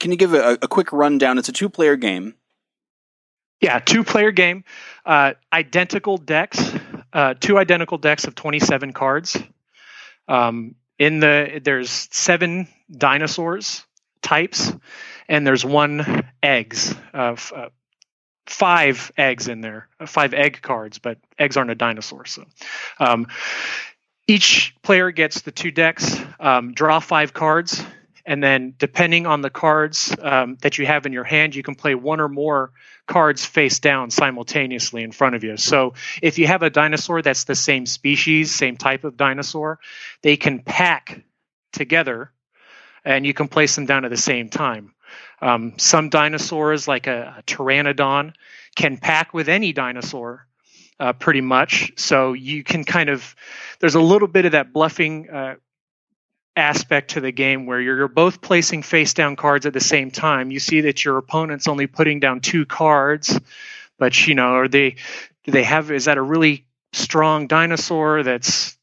can 0.00 0.10
you 0.10 0.16
give 0.16 0.32
a, 0.32 0.58
a 0.62 0.68
quick 0.68 0.92
rundown? 0.92 1.38
It's 1.38 1.50
a 1.50 1.52
two 1.52 1.68
player 1.68 1.96
game. 1.96 2.34
Yeah, 3.60 3.78
two 3.78 4.02
player 4.02 4.32
game. 4.32 4.64
Uh, 5.06 5.34
identical 5.52 6.16
decks, 6.16 6.58
uh, 7.12 7.34
two 7.38 7.58
identical 7.58 7.98
decks 7.98 8.24
of 8.24 8.34
27 8.34 8.92
cards. 8.92 9.36
Um, 10.26 10.74
in 11.02 11.18
the 11.18 11.60
there's 11.64 12.08
seven 12.12 12.68
dinosaurs 12.88 13.84
types, 14.22 14.72
and 15.28 15.44
there's 15.44 15.64
one 15.64 16.28
eggs. 16.40 16.94
Uh, 17.12 17.36
uh, 17.54 17.68
five 18.46 19.10
eggs 19.16 19.48
in 19.48 19.60
there, 19.60 19.88
uh, 19.98 20.06
five 20.06 20.32
egg 20.32 20.60
cards, 20.62 20.98
but 20.98 21.18
eggs 21.40 21.56
aren't 21.56 21.72
a 21.72 21.74
dinosaur. 21.74 22.24
So, 22.24 22.44
um, 23.00 23.26
each 24.28 24.76
player 24.82 25.10
gets 25.10 25.40
the 25.40 25.50
two 25.50 25.72
decks, 25.72 26.20
um, 26.38 26.72
draw 26.72 27.00
five 27.00 27.32
cards, 27.32 27.84
and 28.24 28.42
then 28.42 28.74
depending 28.78 29.26
on 29.26 29.40
the 29.40 29.50
cards 29.50 30.14
um, 30.20 30.56
that 30.62 30.78
you 30.78 30.86
have 30.86 31.06
in 31.06 31.12
your 31.12 31.24
hand 31.24 31.54
you 31.54 31.62
can 31.62 31.74
play 31.74 31.94
one 31.94 32.20
or 32.20 32.28
more 32.28 32.72
cards 33.06 33.44
face 33.44 33.78
down 33.80 34.10
simultaneously 34.10 35.02
in 35.02 35.12
front 35.12 35.34
of 35.34 35.42
you. 35.44 35.56
So 35.56 35.94
if 36.22 36.38
you 36.38 36.46
have 36.46 36.62
a 36.62 36.70
dinosaur 36.70 37.22
that's 37.22 37.44
the 37.44 37.54
same 37.54 37.86
species 37.86 38.54
same 38.54 38.76
type 38.76 39.04
of 39.04 39.16
dinosaur 39.16 39.78
they 40.22 40.36
can 40.36 40.60
pack 40.60 41.24
together 41.72 42.30
and 43.04 43.26
you 43.26 43.34
can 43.34 43.48
place 43.48 43.74
them 43.74 43.86
down 43.86 44.04
at 44.04 44.10
the 44.10 44.16
same 44.16 44.48
time. 44.48 44.94
Um, 45.40 45.74
some 45.76 46.08
dinosaurs 46.08 46.86
like 46.86 47.06
a, 47.06 47.36
a, 47.38 47.42
pteranodon 47.42 48.34
can 48.76 48.96
pack 48.96 49.34
with 49.34 49.48
any 49.48 49.72
dinosaur 49.72 50.46
uh, 51.00 51.12
pretty 51.12 51.40
much. 51.40 51.92
So 51.96 52.32
you 52.32 52.62
can 52.62 52.84
kind 52.84 53.10
of 53.10 53.34
there's 53.80 53.96
a 53.96 54.00
little 54.00 54.28
bit 54.28 54.44
of 54.44 54.52
that 54.52 54.72
bluffing 54.72 55.28
uh, 55.28 55.56
aspect 56.56 57.12
to 57.12 57.20
the 57.20 57.32
game 57.32 57.66
where 57.66 57.80
you're 57.80 58.08
both 58.08 58.40
placing 58.40 58.82
face 58.82 59.14
down 59.14 59.36
cards 59.36 59.66
at 59.66 59.72
the 59.72 59.80
same 59.80 60.10
time. 60.10 60.50
You 60.50 60.60
see 60.60 60.82
that 60.82 61.04
your 61.04 61.18
opponent's 61.18 61.68
only 61.68 61.86
putting 61.86 62.20
down 62.20 62.40
two 62.40 62.66
cards, 62.66 63.38
but 63.98 64.26
you 64.26 64.34
know, 64.34 64.54
are 64.54 64.68
they 64.68 64.96
do 65.44 65.52
they 65.52 65.64
have 65.64 65.90
is 65.90 66.04
that 66.04 66.18
a 66.18 66.22
really 66.22 66.66
strong 66.92 67.46
dinosaur 67.46 68.22
that's 68.22 68.76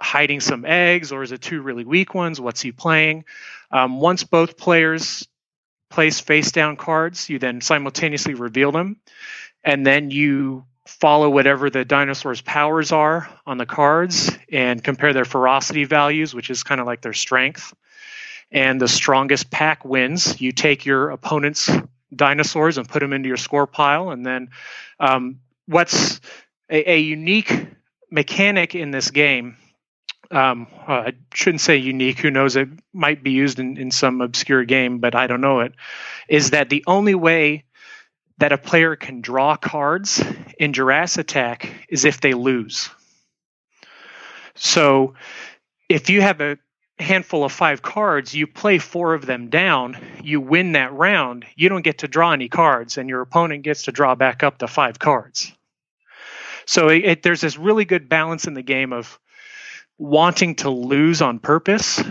hiding 0.00 0.40
some 0.40 0.64
eggs, 0.64 1.12
or 1.12 1.22
is 1.22 1.32
it 1.32 1.40
two 1.40 1.62
really 1.62 1.84
weak 1.84 2.14
ones? 2.14 2.40
What's 2.40 2.60
he 2.60 2.72
playing? 2.72 3.24
Um, 3.70 4.00
once 4.00 4.24
both 4.24 4.56
players 4.56 5.26
place 5.90 6.20
face 6.20 6.52
down 6.52 6.76
cards, 6.76 7.28
you 7.30 7.38
then 7.38 7.60
simultaneously 7.60 8.34
reveal 8.34 8.70
them, 8.72 9.00
and 9.62 9.86
then 9.86 10.10
you 10.10 10.66
follow 10.86 11.30
whatever 11.30 11.70
the 11.70 11.84
dinosaur's 11.84 12.40
powers 12.40 12.92
are 12.92 13.28
on 13.46 13.58
the 13.58 13.66
cards 13.66 14.30
and 14.52 14.82
compare 14.82 15.12
their 15.12 15.24
ferocity 15.24 15.84
values, 15.84 16.34
which 16.34 16.50
is 16.50 16.62
kind 16.62 16.80
of 16.80 16.86
like 16.86 17.00
their 17.00 17.12
strength. 17.12 17.74
And 18.52 18.80
the 18.80 18.88
strongest 18.88 19.50
pack 19.50 19.84
wins. 19.84 20.40
You 20.40 20.52
take 20.52 20.84
your 20.84 21.10
opponent's 21.10 21.70
dinosaurs 22.14 22.78
and 22.78 22.88
put 22.88 23.00
them 23.00 23.12
into 23.12 23.28
your 23.28 23.36
score 23.36 23.66
pile. 23.66 24.10
And 24.10 24.24
then 24.24 24.50
um, 25.00 25.40
what's 25.66 26.20
a, 26.70 26.92
a, 26.92 26.98
unique 26.98 27.52
mechanic 28.10 28.74
in 28.74 28.90
this 28.90 29.10
game 29.10 29.56
um, 30.30 30.66
uh, 30.86 30.92
I 30.92 31.12
shouldn't 31.32 31.60
say 31.60 31.76
unique. 31.76 32.18
Who 32.20 32.30
knows? 32.30 32.56
It 32.56 32.68
might 32.92 33.22
be 33.22 33.30
used 33.30 33.58
in, 33.58 33.76
in 33.76 33.90
some 33.90 34.20
obscure 34.20 34.64
game, 34.64 34.98
but 34.98 35.14
I 35.14 35.26
don't 35.26 35.40
know 35.40 35.60
it. 35.60 35.74
Is 36.28 36.50
that 36.50 36.70
the 36.70 36.84
only 36.86 37.14
way 37.14 37.64
that 38.38 38.52
a 38.52 38.58
player 38.58 38.96
can 38.96 39.20
draw 39.20 39.56
cards 39.56 40.22
in 40.58 40.72
Jurassic 40.72 41.22
Attack 41.22 41.86
is 41.88 42.04
if 42.04 42.20
they 42.20 42.34
lose. 42.34 42.90
So 44.54 45.14
if 45.88 46.10
you 46.10 46.20
have 46.20 46.40
a 46.40 46.58
handful 46.98 47.44
of 47.44 47.52
five 47.52 47.82
cards, 47.82 48.34
you 48.34 48.46
play 48.46 48.78
four 48.78 49.14
of 49.14 49.26
them 49.26 49.48
down, 49.48 49.96
you 50.22 50.40
win 50.40 50.72
that 50.72 50.92
round, 50.92 51.44
you 51.56 51.68
don't 51.68 51.82
get 51.82 51.98
to 51.98 52.08
draw 52.08 52.32
any 52.32 52.48
cards, 52.48 52.98
and 52.98 53.08
your 53.08 53.20
opponent 53.20 53.62
gets 53.62 53.84
to 53.84 53.92
draw 53.92 54.14
back 54.14 54.42
up 54.42 54.58
the 54.58 54.68
five 54.68 54.98
cards. 54.98 55.52
So 56.66 56.88
it, 56.88 57.04
it, 57.04 57.22
there's 57.22 57.40
this 57.40 57.58
really 57.58 57.84
good 57.84 58.08
balance 58.08 58.46
in 58.46 58.54
the 58.54 58.62
game 58.62 58.92
of 58.92 59.18
wanting 59.98 60.56
to 60.56 60.70
lose 60.70 61.20
on 61.22 61.38
purpose 61.38 62.02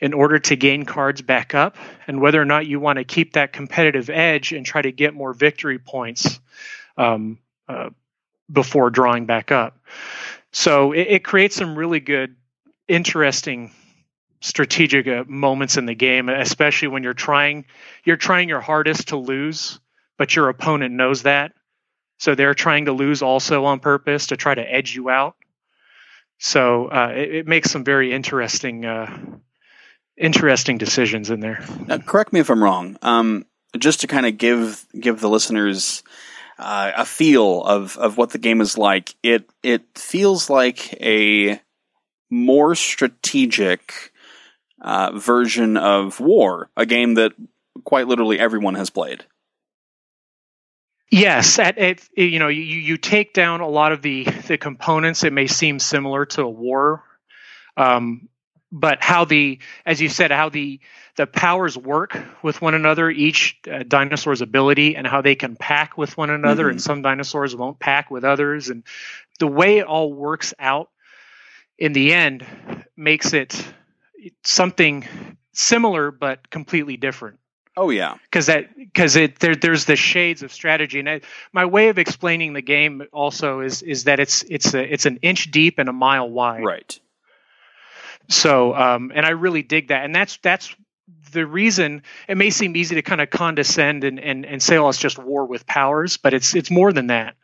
in 0.00 0.14
order 0.14 0.38
to 0.38 0.56
gain 0.56 0.84
cards 0.84 1.22
back 1.22 1.54
up, 1.54 1.76
and 2.06 2.20
whether 2.20 2.40
or 2.40 2.44
not 2.44 2.66
you 2.66 2.78
want 2.78 2.98
to 2.98 3.04
keep 3.04 3.32
that 3.32 3.52
competitive 3.52 4.10
edge 4.10 4.52
and 4.52 4.64
try 4.64 4.80
to 4.80 4.92
get 4.92 5.14
more 5.14 5.32
victory 5.32 5.78
points 5.78 6.40
um, 6.96 7.38
uh, 7.68 7.90
before 8.50 8.90
drawing 8.90 9.26
back 9.26 9.50
up. 9.50 9.78
So 10.52 10.92
it, 10.92 11.08
it, 11.08 11.24
creates 11.24 11.56
some 11.56 11.76
really 11.76 12.00
good, 12.00 12.36
interesting 12.86 13.72
strategic 14.40 15.06
uh, 15.06 15.24
moments 15.26 15.76
in 15.76 15.86
the 15.86 15.94
game, 15.94 16.28
especially 16.28 16.88
when 16.88 17.02
you're 17.02 17.14
trying 17.14 17.64
you're 18.04 18.16
trying 18.16 18.48
your 18.48 18.60
hardest 18.60 19.08
to 19.08 19.16
lose, 19.16 19.80
but 20.16 20.34
your 20.34 20.48
opponent 20.48 20.94
knows 20.94 21.22
that. 21.24 21.52
So 22.18 22.34
they're 22.34 22.54
trying 22.54 22.86
to 22.86 22.92
lose 22.92 23.22
also 23.22 23.64
on 23.64 23.80
purpose 23.80 24.28
to 24.28 24.36
try 24.36 24.54
to 24.54 24.62
edge 24.62 24.94
you 24.94 25.10
out. 25.10 25.36
So 26.38 26.86
uh, 26.86 27.12
it, 27.14 27.34
it, 27.34 27.46
makes 27.46 27.70
some 27.70 27.84
very 27.84 28.12
interesting 28.12 28.84
uh, 28.84 29.18
interesting 30.18 30.78
decisions 30.78 31.30
in 31.30 31.40
there. 31.40 31.64
Now, 31.86 31.98
correct 31.98 32.32
me 32.32 32.40
if 32.40 32.50
I'm 32.50 32.62
wrong. 32.62 32.96
Um, 33.02 33.46
just 33.78 34.00
to 34.00 34.06
kind 34.06 34.26
of 34.26 34.38
give 34.38 34.86
give 34.98 35.20
the 35.20 35.28
listeners 35.28 36.02
uh, 36.58 36.92
a 36.96 37.04
feel 37.04 37.62
of 37.62 37.96
of 37.96 38.16
what 38.16 38.30
the 38.30 38.38
game 38.38 38.60
is 38.60 38.78
like, 38.78 39.14
it 39.22 39.48
it 39.62 39.82
feels 39.94 40.50
like 40.50 40.92
a 41.00 41.60
more 42.30 42.74
strategic 42.74 44.12
uh, 44.80 45.12
version 45.12 45.76
of 45.76 46.20
War, 46.20 46.70
a 46.76 46.86
game 46.86 47.14
that 47.14 47.32
quite 47.84 48.08
literally 48.08 48.38
everyone 48.38 48.74
has 48.74 48.90
played. 48.90 49.24
Yes, 51.10 51.58
at, 51.58 51.78
at, 51.78 52.00
you 52.16 52.38
know 52.38 52.48
you, 52.48 52.62
you 52.62 52.98
take 52.98 53.32
down 53.32 53.60
a 53.60 53.68
lot 53.68 53.92
of 53.92 54.02
the 54.02 54.24
the 54.24 54.58
components. 54.58 55.24
It 55.24 55.32
may 55.32 55.46
seem 55.46 55.78
similar 55.78 56.26
to 56.26 56.42
a 56.42 56.50
war, 56.50 57.02
um, 57.76 58.28
but 58.70 59.02
how 59.02 59.24
the 59.24 59.58
as 59.86 60.00
you 60.00 60.08
said 60.08 60.30
how 60.30 60.48
the 60.48 60.80
the 61.16 61.26
powers 61.26 61.76
work 61.76 62.16
with 62.42 62.62
one 62.62 62.74
another, 62.74 63.10
each 63.10 63.58
uh, 63.70 63.82
dinosaur's 63.82 64.40
ability, 64.40 64.94
and 64.94 65.06
how 65.06 65.20
they 65.20 65.34
can 65.34 65.56
pack 65.56 65.98
with 65.98 66.16
one 66.16 66.30
another, 66.30 66.64
mm-hmm. 66.64 66.72
and 66.72 66.82
some 66.82 67.02
dinosaurs 67.02 67.56
won't 67.56 67.78
pack 67.78 68.10
with 68.10 68.24
others, 68.24 68.68
and 68.68 68.84
the 69.38 69.46
way 69.46 69.78
it 69.78 69.86
all 69.86 70.12
works 70.12 70.54
out 70.58 70.90
in 71.76 71.92
the 71.92 72.12
end 72.12 72.46
makes 72.96 73.32
it 73.32 73.72
something 74.44 75.06
similar 75.52 76.10
but 76.10 76.48
completely 76.50 76.96
different. 76.96 77.38
Oh 77.76 77.90
yeah, 77.90 78.16
because 78.24 78.46
that 78.46 78.76
because 78.76 79.16
it 79.16 79.38
there 79.38 79.54
there's 79.54 79.84
the 79.84 79.96
shades 79.96 80.42
of 80.42 80.52
strategy, 80.52 80.98
and 80.98 81.08
I, 81.08 81.20
my 81.52 81.64
way 81.64 81.88
of 81.88 81.98
explaining 81.98 82.52
the 82.52 82.62
game 82.62 83.04
also 83.12 83.60
is 83.60 83.82
is 83.82 84.04
that 84.04 84.20
it's 84.20 84.42
it's 84.42 84.74
a, 84.74 84.92
it's 84.92 85.06
an 85.06 85.18
inch 85.22 85.50
deep 85.50 85.78
and 85.78 85.88
a 85.88 85.92
mile 85.92 86.28
wide. 86.28 86.64
Right. 86.64 87.00
So, 88.28 88.74
um, 88.74 89.12
and 89.14 89.24
I 89.24 89.30
really 89.30 89.62
dig 89.62 89.88
that, 89.88 90.04
and 90.04 90.14
that's 90.14 90.36
that's 90.38 90.74
the 91.32 91.46
reason. 91.46 92.02
It 92.28 92.36
may 92.36 92.50
seem 92.50 92.76
easy 92.76 92.94
to 92.96 93.02
kind 93.02 93.20
of 93.20 93.30
condescend 93.30 94.04
and 94.04 94.20
and 94.20 94.44
and 94.44 94.62
say, 94.62 94.76
"Oh, 94.76 94.88
it's 94.88 94.98
just 94.98 95.18
war 95.18 95.46
with 95.46 95.66
powers," 95.66 96.16
but 96.16 96.34
it's 96.34 96.54
it's 96.54 96.70
more 96.70 96.92
than 96.92 97.08
that. 97.08 97.36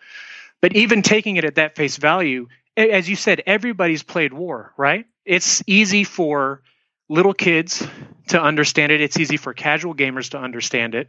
But 0.61 0.77
even 0.77 1.03
taking 1.03 1.37
it 1.37 1.45
at 1.45 1.57
that 1.57 1.77
face 1.77 1.97
value, 1.97 2.49
as 2.77 3.09
you 3.09 3.17
said, 3.17 3.43
everybody's 3.47 4.03
played 4.03 4.33
war, 4.33 4.73
right? 4.77 5.07
It's 5.25 5.63
easy 5.67 6.05
for 6.05 6.63
little 7.09 7.35
kids 7.35 7.87
to 8.29 8.41
understand 8.41 8.93
it. 8.93 9.01
It's 9.01 9.19
easy 9.19 9.37
for 9.37 9.53
casual 9.53 9.95
gamers 9.95 10.31
to 10.31 10.39
understand 10.39 10.95
it. 10.95 11.09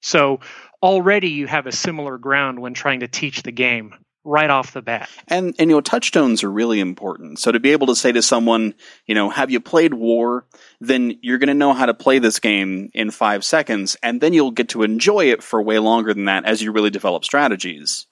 So 0.00 0.40
already 0.82 1.30
you 1.30 1.46
have 1.46 1.66
a 1.66 1.72
similar 1.72 2.18
ground 2.18 2.58
when 2.58 2.74
trying 2.74 3.00
to 3.00 3.08
teach 3.08 3.42
the 3.42 3.52
game 3.52 3.94
right 4.24 4.50
off 4.50 4.72
the 4.72 4.82
bat. 4.82 5.08
And 5.28 5.54
and 5.58 5.70
you 5.70 5.76
know 5.76 5.80
touchstones 5.80 6.42
are 6.42 6.50
really 6.50 6.80
important. 6.80 7.38
So 7.38 7.52
to 7.52 7.60
be 7.60 7.72
able 7.72 7.86
to 7.88 7.96
say 7.96 8.12
to 8.12 8.22
someone, 8.22 8.74
you 9.06 9.14
know, 9.14 9.30
have 9.30 9.50
you 9.50 9.60
played 9.60 9.94
War? 9.94 10.46
Then 10.80 11.18
you're 11.22 11.38
going 11.38 11.48
to 11.48 11.54
know 11.54 11.72
how 11.72 11.86
to 11.86 11.94
play 11.94 12.18
this 12.18 12.40
game 12.40 12.90
in 12.94 13.10
5 13.10 13.44
seconds 13.44 13.96
and 14.02 14.20
then 14.20 14.32
you'll 14.32 14.50
get 14.50 14.70
to 14.70 14.82
enjoy 14.82 15.26
it 15.26 15.42
for 15.42 15.62
way 15.62 15.78
longer 15.78 16.14
than 16.14 16.24
that 16.24 16.44
as 16.44 16.62
you 16.62 16.72
really 16.72 16.90
develop 16.90 17.24
strategies. 17.24 18.06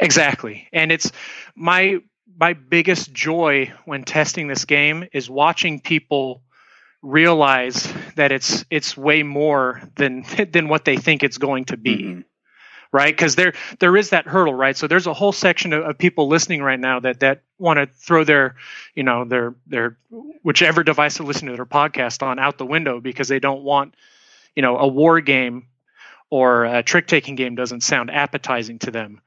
Exactly. 0.00 0.68
And 0.72 0.90
it's 0.90 1.12
my 1.54 1.98
my 2.36 2.54
biggest 2.54 3.12
joy 3.12 3.72
when 3.84 4.04
testing 4.04 4.48
this 4.48 4.64
game 4.64 5.06
is 5.12 5.30
watching 5.30 5.80
people 5.80 6.42
realize 7.02 7.92
that 8.16 8.32
it's 8.32 8.64
it's 8.70 8.96
way 8.96 9.22
more 9.22 9.82
than 9.96 10.24
than 10.50 10.68
what 10.68 10.84
they 10.84 10.96
think 10.96 11.22
it's 11.22 11.38
going 11.38 11.66
to 11.66 11.76
be. 11.76 11.96
Mm-hmm. 11.96 12.20
Right, 12.94 13.12
because 13.12 13.34
there 13.34 13.54
there 13.80 13.96
is 13.96 14.10
that 14.10 14.28
hurdle, 14.28 14.54
right? 14.54 14.76
So 14.76 14.86
there's 14.86 15.08
a 15.08 15.12
whole 15.12 15.32
section 15.32 15.72
of, 15.72 15.82
of 15.84 15.98
people 15.98 16.28
listening 16.28 16.62
right 16.62 16.78
now 16.78 17.00
that 17.00 17.18
that 17.20 17.42
want 17.58 17.78
to 17.78 17.86
throw 17.86 18.22
their, 18.22 18.54
you 18.94 19.02
know, 19.02 19.24
their 19.24 19.56
their 19.66 19.96
whichever 20.44 20.84
device 20.84 21.16
to 21.16 21.24
listen 21.24 21.48
to 21.48 21.56
their 21.56 21.66
podcast 21.66 22.22
on 22.22 22.38
out 22.38 22.56
the 22.56 22.64
window 22.64 23.00
because 23.00 23.26
they 23.26 23.40
don't 23.40 23.64
want, 23.64 23.96
you 24.54 24.62
know, 24.62 24.78
a 24.78 24.86
war 24.86 25.20
game 25.20 25.66
or 26.30 26.66
a 26.66 26.84
trick 26.84 27.08
taking 27.08 27.34
game 27.34 27.56
doesn't 27.56 27.80
sound 27.80 28.12
appetizing 28.12 28.78
to 28.78 28.92
them. 28.92 29.20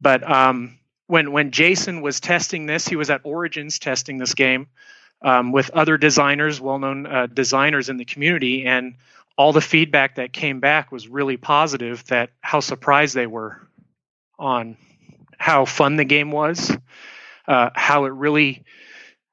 But 0.00 0.22
um, 0.22 0.78
when 1.08 1.32
when 1.32 1.50
Jason 1.50 2.02
was 2.02 2.20
testing 2.20 2.66
this, 2.66 2.86
he 2.86 2.94
was 2.94 3.10
at 3.10 3.22
Origins 3.24 3.80
testing 3.80 4.18
this 4.18 4.34
game 4.34 4.68
um, 5.22 5.50
with 5.50 5.70
other 5.70 5.98
designers, 5.98 6.60
well-known 6.60 7.06
uh, 7.06 7.26
designers 7.26 7.88
in 7.88 7.96
the 7.96 8.04
community, 8.04 8.64
and 8.64 8.94
all 9.36 9.52
the 9.52 9.60
feedback 9.60 10.16
that 10.16 10.32
came 10.32 10.60
back 10.60 10.92
was 10.92 11.08
really 11.08 11.36
positive. 11.36 12.04
That 12.06 12.30
how 12.40 12.60
surprised 12.60 13.14
they 13.14 13.26
were 13.26 13.60
on 14.38 14.76
how 15.38 15.64
fun 15.64 15.96
the 15.96 16.04
game 16.04 16.30
was, 16.30 16.76
uh, 17.48 17.70
how 17.74 18.04
it 18.04 18.10
really 18.10 18.64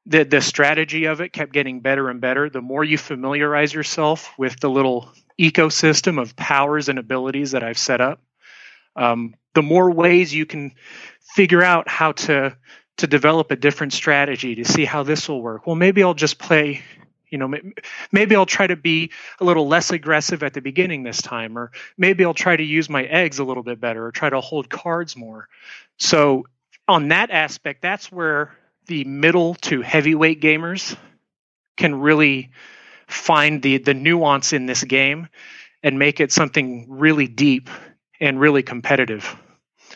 the 0.06 0.24
the 0.24 0.42
strategy 0.42 1.06
of 1.06 1.22
it 1.22 1.34
kept 1.34 1.54
getting 1.54 1.82
better 1.82 2.10
and 2.10 2.22
better. 2.22 2.50
The 2.50 2.62
more 2.62 2.84
you 2.84 2.98
familiarize 2.98 3.74
yourself 3.74 4.34
with 4.38 4.60
the 4.60 4.70
little 4.70 5.10
ecosystem 5.40 6.22
of 6.22 6.36
powers 6.36 6.90
and 6.90 7.00
abilities 7.00 7.52
that 7.52 7.64
I've 7.64 7.78
set 7.78 8.02
up, 8.02 8.22
um, 8.96 9.36
the 9.54 9.62
more 9.62 9.92
ways 9.92 10.34
you 10.34 10.46
can 10.46 10.74
figure 11.36 11.64
out 11.64 11.88
how 11.88 12.14
to 12.14 12.56
to 12.98 13.08
develop 13.08 13.52
a 13.52 13.56
different 13.56 13.94
strategy 13.94 14.56
to 14.56 14.66
see 14.66 14.86
how 14.86 15.04
this 15.04 15.30
will 15.30 15.42
work. 15.42 15.66
Well, 15.66 15.76
maybe 15.76 16.04
I'll 16.04 16.14
just 16.14 16.38
play, 16.38 16.82
you 17.30 17.38
know, 17.38 17.54
maybe 18.12 18.36
I'll 18.36 18.46
try 18.46 18.68
to 18.68 18.76
be 18.76 19.12
a 19.40 19.44
little 19.44 19.68
less 19.68 19.92
aggressive 19.92 20.44
at 20.44 20.54
the 20.54 20.62
beginning 20.62 21.04
this 21.04 21.22
time, 21.22 21.58
or 21.58 21.72
maybe 21.98 22.26
I'll 22.26 22.34
try 22.34 22.56
to 22.56 22.64
use 22.64 22.90
my 22.90 23.04
eggs 23.04 23.40
a 23.40 23.44
little 23.44 23.64
bit 23.64 23.80
better, 23.80 24.06
or 24.06 24.12
try 24.12 24.30
to 24.30 24.42
hold 24.42 24.70
cards 24.70 25.16
more. 25.16 25.48
So, 25.98 26.46
on 26.88 27.10
that 27.10 27.30
aspect, 27.30 27.82
that's 27.82 28.12
where 28.12 28.56
the 28.88 29.04
middle 29.04 29.56
to 29.56 29.82
heavyweight 29.82 30.42
gamers 30.42 30.98
can 31.78 32.00
really 32.00 32.52
find 33.08 33.62
the 33.62 33.78
the 33.78 33.94
nuance 33.94 34.54
in 34.54 34.66
this 34.66 34.84
game 34.84 35.28
and 35.84 35.98
make 35.98 36.20
it 36.20 36.32
something 36.32 36.86
really 36.90 37.28
deep 37.28 37.70
and 38.20 38.40
really 38.40 38.64
competitive. 38.64 39.36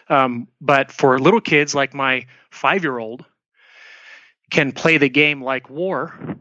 Um, 0.10 0.48
but 0.62 0.92
for 0.92 1.20
little 1.20 1.42
kids 1.42 1.76
like 1.76 1.94
my 1.94 2.28
five 2.52 2.84
year 2.84 2.98
old, 2.98 3.26
can 4.50 4.72
play 4.72 4.98
the 4.98 5.10
game 5.10 5.44
like 5.44 5.70
war 5.70 6.33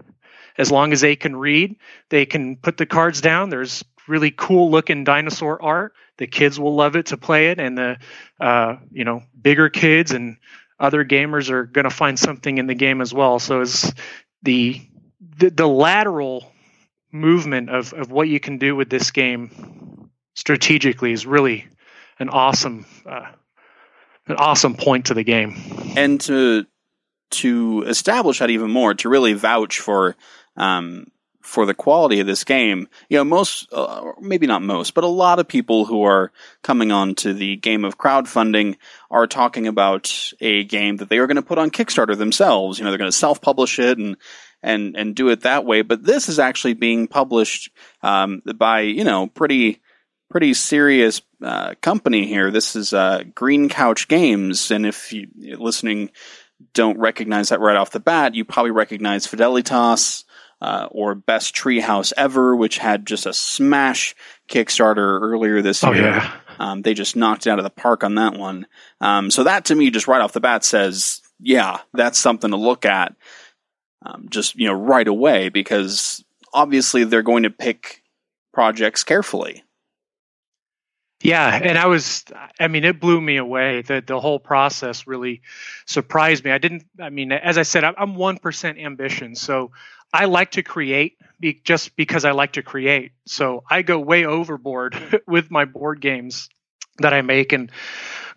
as 0.59 0.71
long 0.71 0.93
as 0.93 1.01
they 1.01 1.17
can 1.17 1.37
read. 1.37 1.77
They 2.09 2.27
can 2.27 2.57
put 2.57 2.77
the 2.77 2.87
cards 2.87 3.21
down. 3.21 3.51
There's 3.51 3.85
really 4.09 4.31
cool 4.31 4.71
looking 4.71 5.05
dinosaur 5.05 5.63
art. 5.63 5.95
The 6.19 6.27
kids 6.27 6.59
will 6.59 6.75
love 6.75 6.97
it 6.97 7.07
to 7.07 7.17
play 7.17 7.49
it, 7.49 7.59
and 7.59 7.77
the 7.77 7.99
uh, 8.41 8.77
you 8.91 9.05
know 9.05 9.23
bigger 9.41 9.69
kids 9.69 10.13
and 10.13 10.37
other 10.79 11.05
gamers 11.05 11.51
are 11.51 11.65
going 11.65 11.85
to 11.85 11.91
find 11.91 12.19
something 12.19 12.59
in 12.59 12.67
the 12.67 12.75
game 12.75 13.01
as 13.01 13.15
well. 13.15 13.39
So 13.39 13.61
it's 13.61 13.93
the 14.43 14.81
the, 15.39 15.51
the 15.51 15.67
lateral 15.67 16.53
movement 17.13 17.71
of, 17.71 17.93
of 17.93 18.11
what 18.11 18.29
you 18.29 18.41
can 18.41 18.59
do 18.59 18.75
with 18.75 18.91
this 18.91 19.11
game 19.11 20.11
strategically 20.35 21.13
is 21.13 21.27
really 21.27 21.67
an 22.19 22.29
awesome 22.29 22.87
uh, 23.07 23.31
an 24.27 24.37
awesome 24.37 24.75
point 24.75 25.07
to 25.07 25.15
the 25.15 25.25
game. 25.25 25.57
And 25.97 26.21
to 26.23 26.67
to 27.31 27.85
establish 27.87 28.41
that 28.41 28.51
even 28.51 28.71
more, 28.71 28.95
to 28.95 29.09
really 29.09 29.33
vouch 29.33 29.81
for 29.81 30.17
um, 30.57 31.07
for 31.41 31.67
the 31.67 31.75
quality 31.75 32.21
of 32.21 32.27
this 32.27 32.45
game, 32.45 32.89
you 33.09 33.19
know, 33.19 33.25
most, 33.25 33.67
uh, 33.73 34.13
maybe 34.21 34.47
not 34.47 34.63
most, 34.63 34.95
but 34.95 35.03
a 35.03 35.09
lot 35.09 35.41
of 35.41 35.49
people 35.49 35.85
who 35.85 36.05
are 36.05 36.31
coming 36.63 36.93
on 36.93 37.17
to 37.17 37.35
the 37.35 37.57
game 37.57 37.85
of 37.85 37.99
crowdfunding 37.99 38.77
are 39.11 39.27
talking 39.27 39.67
about 39.67 40.33
a 40.41 40.63
game 40.65 40.99
that 40.99 41.09
they 41.09 41.19
are 41.19 41.27
going 41.27 41.35
to 41.35 41.43
put 41.43 41.59
on 41.59 41.71
Kickstarter 41.71 42.17
themselves. 42.17 42.79
You 42.79 42.85
know, 42.85 42.93
they're 42.93 42.99
going 42.99 43.11
to 43.11 43.17
self-publish 43.17 43.81
it 43.81 43.99
and, 43.99 44.17
and, 44.63 44.97
and 44.97 45.17
do 45.17 45.31
it 45.31 45.41
that 45.41 45.65
way. 45.65 45.83
But 45.83 46.05
this 46.05 46.29
is 46.29 46.39
actually 46.39 46.75
being 46.75 47.09
published, 47.09 47.73
um, 48.03 48.41
by, 48.55 48.83
you 48.83 49.03
know, 49.03 49.27
pretty, 49.27 49.81
pretty 50.31 50.55
serious, 50.55 51.23
uh, 51.43 51.75
company 51.81 52.25
here. 52.25 52.53
This 52.53 52.77
is, 52.77 52.93
uh, 52.93 53.25
Green 53.35 53.69
Couch 53.69 54.07
Games. 54.07 54.71
And 54.71 54.87
if 54.87 55.13
you 55.13 55.27
listening 55.59 56.13
don't 56.73 57.01
recognize 57.01 57.49
that 57.49 57.59
right 57.59 57.77
off 57.77 57.91
the 57.91 57.99
bat, 57.99 58.37
you 58.37 58.45
probably 58.45 58.71
recognize 58.71 59.27
Fidelitas, 59.27 60.23
uh, 60.63 60.87
or 60.93 61.17
Best 61.17 61.57
Treehouse 61.57 62.13
Ever, 62.17 62.55
which 62.55 62.79
had 62.79 63.05
just 63.05 63.27
a 63.27 63.33
smash 63.33 64.15
Kickstarter 64.49 65.21
earlier 65.21 65.61
this 65.61 65.83
oh, 65.83 65.93
year. 65.93 66.05
Yeah. 66.05 66.33
Um, 66.61 66.83
they 66.83 66.95
just 66.95 67.17
knocked 67.17 67.49
it 67.49 67.51
out 67.51 67.59
of 67.59 67.65
the 67.65 67.71
park 67.71 68.05
on 68.05 68.15
that 68.15 68.39
one. 68.39 68.69
Um, 69.01 69.33
so 69.33 69.43
that 69.43 69.65
to 69.67 69.75
me, 69.75 69.91
just 69.91 70.07
right 70.07 70.21
off 70.21 70.33
the 70.33 70.41
bat, 70.41 70.65
says, 70.65 71.21
yeah, 71.41 71.81
that's 71.93 72.19
something 72.19 72.51
to 72.51 72.57
look 72.57 72.87
at. 72.87 73.17
Um, 74.07 74.29
just 74.31 74.55
you 74.55 74.69
know, 74.69 74.75
right 74.75 75.09
away, 75.09 75.49
because 75.49 76.25
obviously 76.55 77.03
they're 77.03 77.23
going 77.23 77.43
to 77.43 77.51
pick 77.51 78.03
projects 78.55 79.03
carefully. 79.03 79.65
Yeah, 81.23 81.61
and 81.63 81.79
I 81.79 81.87
was 81.87 82.25
I 82.59 82.67
mean 82.67 82.85
it 82.85 83.01
blew 83.01 83.21
me 83.21 83.37
away. 83.37 83.83
The 83.83 84.03
the 84.05 84.19
whole 84.19 84.41
process 84.41 85.07
really 85.07 85.43
surprised 85.87 86.45
me. 86.45 86.51
I 86.51 86.59
didn't 86.59 86.85
I 87.01 87.11
mean 87.11 87.31
as 87.31 87.59
I 87.59 87.63
said 87.63 87.85
I'm 87.85 88.15
1% 88.17 88.85
ambition. 88.85 89.37
So 89.37 89.71
I 90.13 90.27
like 90.27 90.53
to 90.53 90.63
create 90.63 91.17
be, 91.43 91.61
just 91.65 91.95
because 91.97 92.25
I 92.25 92.31
like 92.31 92.53
to 92.53 92.63
create. 92.63 93.13
So 93.27 93.65
I 93.69 93.83
go 93.83 93.99
way 93.99 94.25
overboard 94.25 95.23
with 95.27 95.51
my 95.51 95.67
board 95.67 96.01
games 96.01 96.49
that 96.99 97.13
I 97.13 97.21
make 97.21 97.53
and 97.53 97.71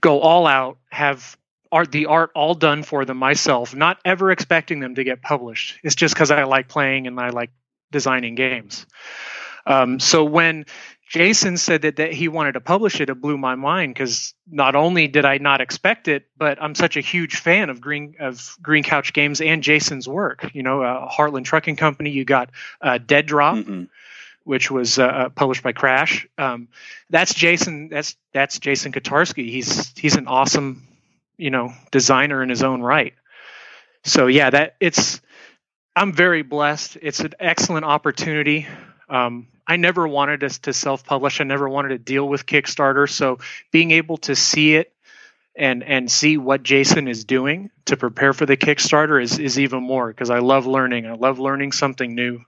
go 0.01 0.19
all 0.19 0.45
out, 0.45 0.77
have 0.89 1.37
art 1.71 1.91
the 1.91 2.07
art 2.07 2.31
all 2.35 2.53
done 2.53 2.83
for 2.83 3.05
them 3.05 3.17
myself, 3.17 3.73
not 3.73 3.99
ever 4.03 4.31
expecting 4.31 4.79
them 4.79 4.95
to 4.95 5.03
get 5.03 5.21
published. 5.21 5.79
It's 5.83 5.95
just 5.95 6.13
because 6.13 6.31
I 6.31 6.43
like 6.43 6.67
playing 6.67 7.07
and 7.07 7.19
I 7.19 7.29
like 7.29 7.51
designing 7.91 8.35
games. 8.35 8.85
Um, 9.65 9.99
so 9.99 10.25
when 10.25 10.65
Jason 11.15 11.55
said 11.55 11.83
that, 11.83 11.95
that 11.95 12.11
he 12.11 12.27
wanted 12.27 12.51
to 12.51 12.59
publish 12.59 12.99
it. 12.99 13.09
It 13.09 13.21
blew 13.21 13.37
my 13.37 13.55
mind 13.55 13.93
because 13.93 14.33
not 14.51 14.75
only 14.75 15.07
did 15.07 15.23
I 15.23 15.37
not 15.37 15.61
expect 15.61 16.09
it, 16.09 16.27
but 16.35 16.61
I'm 16.61 16.75
such 16.75 16.97
a 16.97 16.99
huge 16.99 17.37
fan 17.37 17.69
of 17.69 17.79
Green 17.79 18.15
of 18.19 18.57
Green 18.61 18.83
Couch 18.83 19.13
Games 19.13 19.39
and 19.39 19.63
Jason's 19.63 20.09
work. 20.09 20.53
You 20.53 20.61
know, 20.61 20.81
uh, 20.81 21.09
Heartland 21.09 21.45
Trucking 21.45 21.77
Company. 21.77 22.09
You 22.09 22.25
got 22.25 22.49
uh, 22.81 22.97
Dead 22.97 23.27
Drop, 23.27 23.55
mm-hmm. 23.55 23.83
which 24.43 24.69
was 24.69 24.99
uh, 24.99 25.05
uh, 25.05 25.29
published 25.29 25.63
by 25.63 25.71
Crash. 25.71 26.27
Um, 26.37 26.67
that's 27.09 27.33
Jason. 27.33 27.87
That's 27.87 28.17
that's 28.33 28.59
Jason 28.59 28.91
Kotarski. 28.91 29.49
He's 29.49 29.97
he's 29.97 30.17
an 30.17 30.27
awesome, 30.27 30.85
you 31.37 31.49
know, 31.49 31.71
designer 31.91 32.43
in 32.43 32.49
his 32.49 32.61
own 32.61 32.81
right. 32.81 33.13
So 34.03 34.27
yeah, 34.27 34.49
that 34.49 34.75
it's. 34.81 35.21
I'm 35.95 36.11
very 36.11 36.41
blessed. 36.41 36.97
It's 37.01 37.21
an 37.21 37.35
excellent 37.39 37.85
opportunity. 37.85 38.67
Um, 39.09 39.47
I 39.67 39.77
never 39.77 40.07
wanted 40.07 40.43
us 40.43 40.59
to 40.59 40.73
self-publish. 40.73 41.41
I 41.41 41.43
never 41.43 41.67
wanted 41.67 41.89
to 41.89 41.97
deal 41.97 42.27
with 42.27 42.45
Kickstarter. 42.45 43.09
So 43.09 43.39
being 43.71 43.91
able 43.91 44.17
to 44.17 44.35
see 44.35 44.75
it 44.75 44.91
and 45.55 45.83
and 45.83 46.11
see 46.11 46.37
what 46.37 46.63
Jason 46.63 47.07
is 47.07 47.23
doing 47.23 47.71
to 47.85 47.97
prepare 47.97 48.33
for 48.33 48.45
the 48.45 48.57
Kickstarter 48.57 49.21
is 49.21 49.39
is 49.39 49.57
even 49.59 49.83
more 49.83 50.07
because 50.07 50.29
I 50.29 50.39
love 50.39 50.67
learning. 50.67 51.05
I 51.05 51.13
love 51.13 51.39
learning 51.39 51.71
something 51.71 52.13
new. 52.13 52.41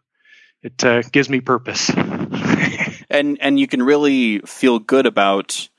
It 0.61 0.83
uh, 0.83 1.01
gives 1.03 1.29
me 1.29 1.39
purpose. 1.39 1.89
and 3.09 3.37
and 3.39 3.59
you 3.59 3.67
can 3.67 3.81
really 3.81 4.39
feel 4.39 4.79
good 4.79 5.05
about 5.05 5.69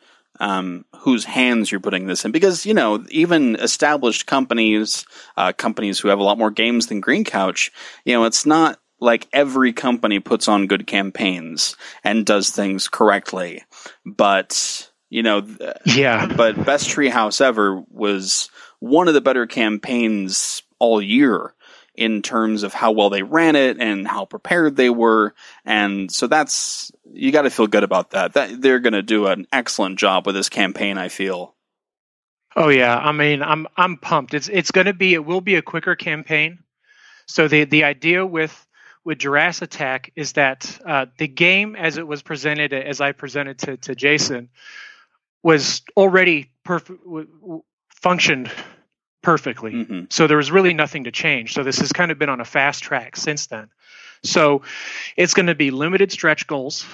um, 0.40 0.84
whose 1.00 1.24
hands 1.24 1.70
you're 1.70 1.80
putting 1.80 2.06
this 2.06 2.24
in 2.24 2.32
because 2.32 2.64
you 2.64 2.74
know 2.74 3.04
even 3.10 3.56
established 3.56 4.26
companies, 4.26 5.04
uh, 5.36 5.52
companies 5.52 5.98
who 5.98 6.08
have 6.08 6.18
a 6.18 6.22
lot 6.22 6.38
more 6.38 6.50
games 6.50 6.86
than 6.86 7.00
Green 7.00 7.24
Couch, 7.24 7.70
you 8.04 8.14
know 8.14 8.24
it's 8.24 8.46
not 8.46 8.80
like 9.00 9.28
every 9.32 9.72
company 9.72 10.20
puts 10.20 10.48
on 10.48 10.66
good 10.66 10.86
campaigns 10.86 11.76
and 12.04 12.26
does 12.26 12.50
things 12.50 12.88
correctly. 12.88 13.62
But, 14.04 14.90
you 15.08 15.22
know, 15.22 15.46
yeah. 15.86 16.26
But 16.26 16.64
Best 16.64 16.88
Treehouse 16.88 17.40
Ever 17.40 17.82
was 17.90 18.50
one 18.80 19.08
of 19.08 19.14
the 19.14 19.20
better 19.20 19.46
campaigns 19.46 20.62
all 20.78 21.00
year 21.02 21.54
in 21.94 22.22
terms 22.22 22.62
of 22.62 22.72
how 22.72 22.92
well 22.92 23.10
they 23.10 23.22
ran 23.22 23.56
it 23.56 23.80
and 23.80 24.06
how 24.06 24.24
prepared 24.24 24.76
they 24.76 24.90
were. 24.90 25.34
And 25.64 26.10
so 26.12 26.28
that's, 26.28 26.92
you 27.12 27.32
got 27.32 27.42
to 27.42 27.50
feel 27.50 27.66
good 27.66 27.82
about 27.82 28.10
that. 28.10 28.34
That 28.34 28.62
they're 28.62 28.78
going 28.78 28.92
to 28.92 29.02
do 29.02 29.26
an 29.26 29.46
excellent 29.52 29.98
job 29.98 30.26
with 30.26 30.36
this 30.36 30.48
campaign, 30.48 30.96
I 30.96 31.08
feel. 31.08 31.56
Oh 32.56 32.68
yeah, 32.68 32.96
I 32.96 33.12
mean, 33.12 33.42
I'm 33.42 33.68
I'm 33.76 33.98
pumped. 33.98 34.34
It's 34.34 34.48
it's 34.48 34.72
going 34.72 34.86
to 34.86 34.92
be 34.92 35.14
it 35.14 35.24
will 35.24 35.40
be 35.40 35.54
a 35.54 35.62
quicker 35.62 35.94
campaign. 35.94 36.58
So 37.26 37.46
the 37.46 37.64
the 37.64 37.84
idea 37.84 38.26
with 38.26 38.66
with 39.08 39.16
Jurassic 39.16 39.72
Attack 39.72 40.12
is 40.16 40.34
that 40.34 40.78
uh, 40.84 41.06
the 41.16 41.26
game, 41.26 41.74
as 41.76 41.96
it 41.96 42.06
was 42.06 42.20
presented, 42.20 42.74
as 42.74 43.00
I 43.00 43.12
presented 43.12 43.58
to, 43.60 43.78
to 43.78 43.94
Jason, 43.94 44.50
was 45.42 45.80
already 45.96 46.50
perfect, 46.62 47.02
w- 47.04 47.62
functioned 47.88 48.50
perfectly. 49.22 49.72
Mm-hmm. 49.72 50.00
So 50.10 50.26
there 50.26 50.36
was 50.36 50.50
really 50.50 50.74
nothing 50.74 51.04
to 51.04 51.10
change. 51.10 51.54
So 51.54 51.64
this 51.64 51.78
has 51.78 51.90
kind 51.90 52.10
of 52.10 52.18
been 52.18 52.28
on 52.28 52.42
a 52.42 52.44
fast 52.44 52.82
track 52.82 53.16
since 53.16 53.46
then. 53.46 53.70
So 54.24 54.60
it's 55.16 55.32
going 55.32 55.46
to 55.46 55.54
be 55.54 55.70
limited 55.70 56.12
stretch 56.12 56.46
goals. 56.46 56.84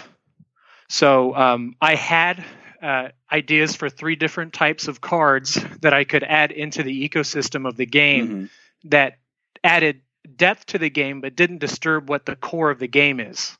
So 0.89 1.35
um, 1.35 1.75
I 1.81 1.97
had 1.97 2.45
uh, 2.81 3.09
ideas 3.33 3.75
for 3.75 3.91
three 3.91 4.15
different 4.15 4.53
types 4.53 4.87
of 4.87 5.01
cards 5.01 5.55
that 5.81 5.93
I 5.93 6.05
could 6.05 6.23
add 6.23 6.53
into 6.53 6.85
the 6.85 7.09
ecosystem 7.09 7.67
of 7.67 7.77
the 7.77 7.87
game 7.87 8.29
mm-hmm. 8.29 8.45
that 8.91 9.19
added 9.65 10.03
depth 10.37 10.66
to 10.66 10.79
the 10.79 10.91
game, 10.91 11.20
but 11.20 11.37
didn't 11.37 11.59
disturb 11.59 12.09
what 12.09 12.27
the 12.27 12.37
core 12.37 12.70
of 12.70 12.79
the 12.79 12.89
game 12.89 13.20
is. 13.20 13.57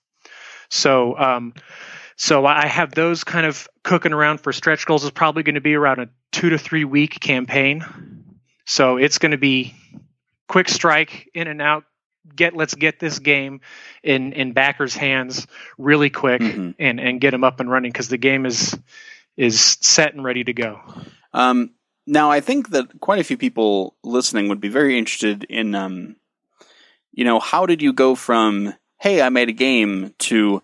So, 0.71 1.19
um, 1.19 1.55
so 2.17 2.47
I 2.47 2.67
have 2.67 2.95
those 2.95 3.25
kind 3.25 3.47
of 3.47 3.69
cooking 3.83 4.13
around 4.13 4.39
for 4.39 4.53
stretch 4.53 4.87
goals. 4.87 5.05
Is 5.05 5.11
probably 5.11 5.43
going 5.43 5.57
to 5.57 5.61
be 5.61 5.75
around 5.75 6.01
a 6.01 6.09
two 6.33 6.51
to 6.51 6.59
three 6.59 6.85
week 6.85 7.21
campaign. 7.21 7.85
So 8.67 8.97
it's 8.97 9.19
going 9.19 9.33
to 9.33 9.39
be 9.39 9.75
quick 10.49 10.69
strike 10.69 11.31
in 11.35 11.49
and 11.49 11.61
out. 11.61 11.85
Get 12.35 12.57
let's 12.57 12.75
get 12.75 12.99
this 12.99 13.19
game 13.19 13.61
in 14.03 14.33
in 14.33 14.53
backers' 14.53 14.95
hands 14.95 15.47
really 15.77 16.09
quick 16.09 16.41
mm-hmm. 16.41 16.71
and 16.79 16.99
and 16.99 17.21
get 17.21 17.33
them 17.33 17.45
up 17.45 17.61
and 17.61 17.71
running 17.71 17.93
because 17.93 18.09
the 18.09 18.17
game 18.17 18.47
is 18.47 18.77
is 19.37 19.77
set 19.81 20.15
and 20.15 20.25
ready 20.25 20.45
to 20.45 20.53
go. 20.53 20.81
Um, 21.33 21.75
now 22.07 22.31
I 22.31 22.41
think 22.41 22.71
that 22.71 23.01
quite 23.01 23.19
a 23.19 23.25
few 23.25 23.37
people 23.37 23.97
listening 24.03 24.49
would 24.49 24.61
be 24.61 24.69
very 24.69 24.99
interested 24.99 25.45
in 25.45 25.75
um, 25.75 26.17
you 27.15 27.25
know, 27.25 27.41
how 27.41 27.67
did 27.67 27.83
you 27.83 27.93
go 27.93 28.15
from, 28.15 28.75
hey, 28.99 29.23
I 29.23 29.29
made 29.29 29.49
a 29.49 29.53
game 29.53 30.15
to, 30.21 30.63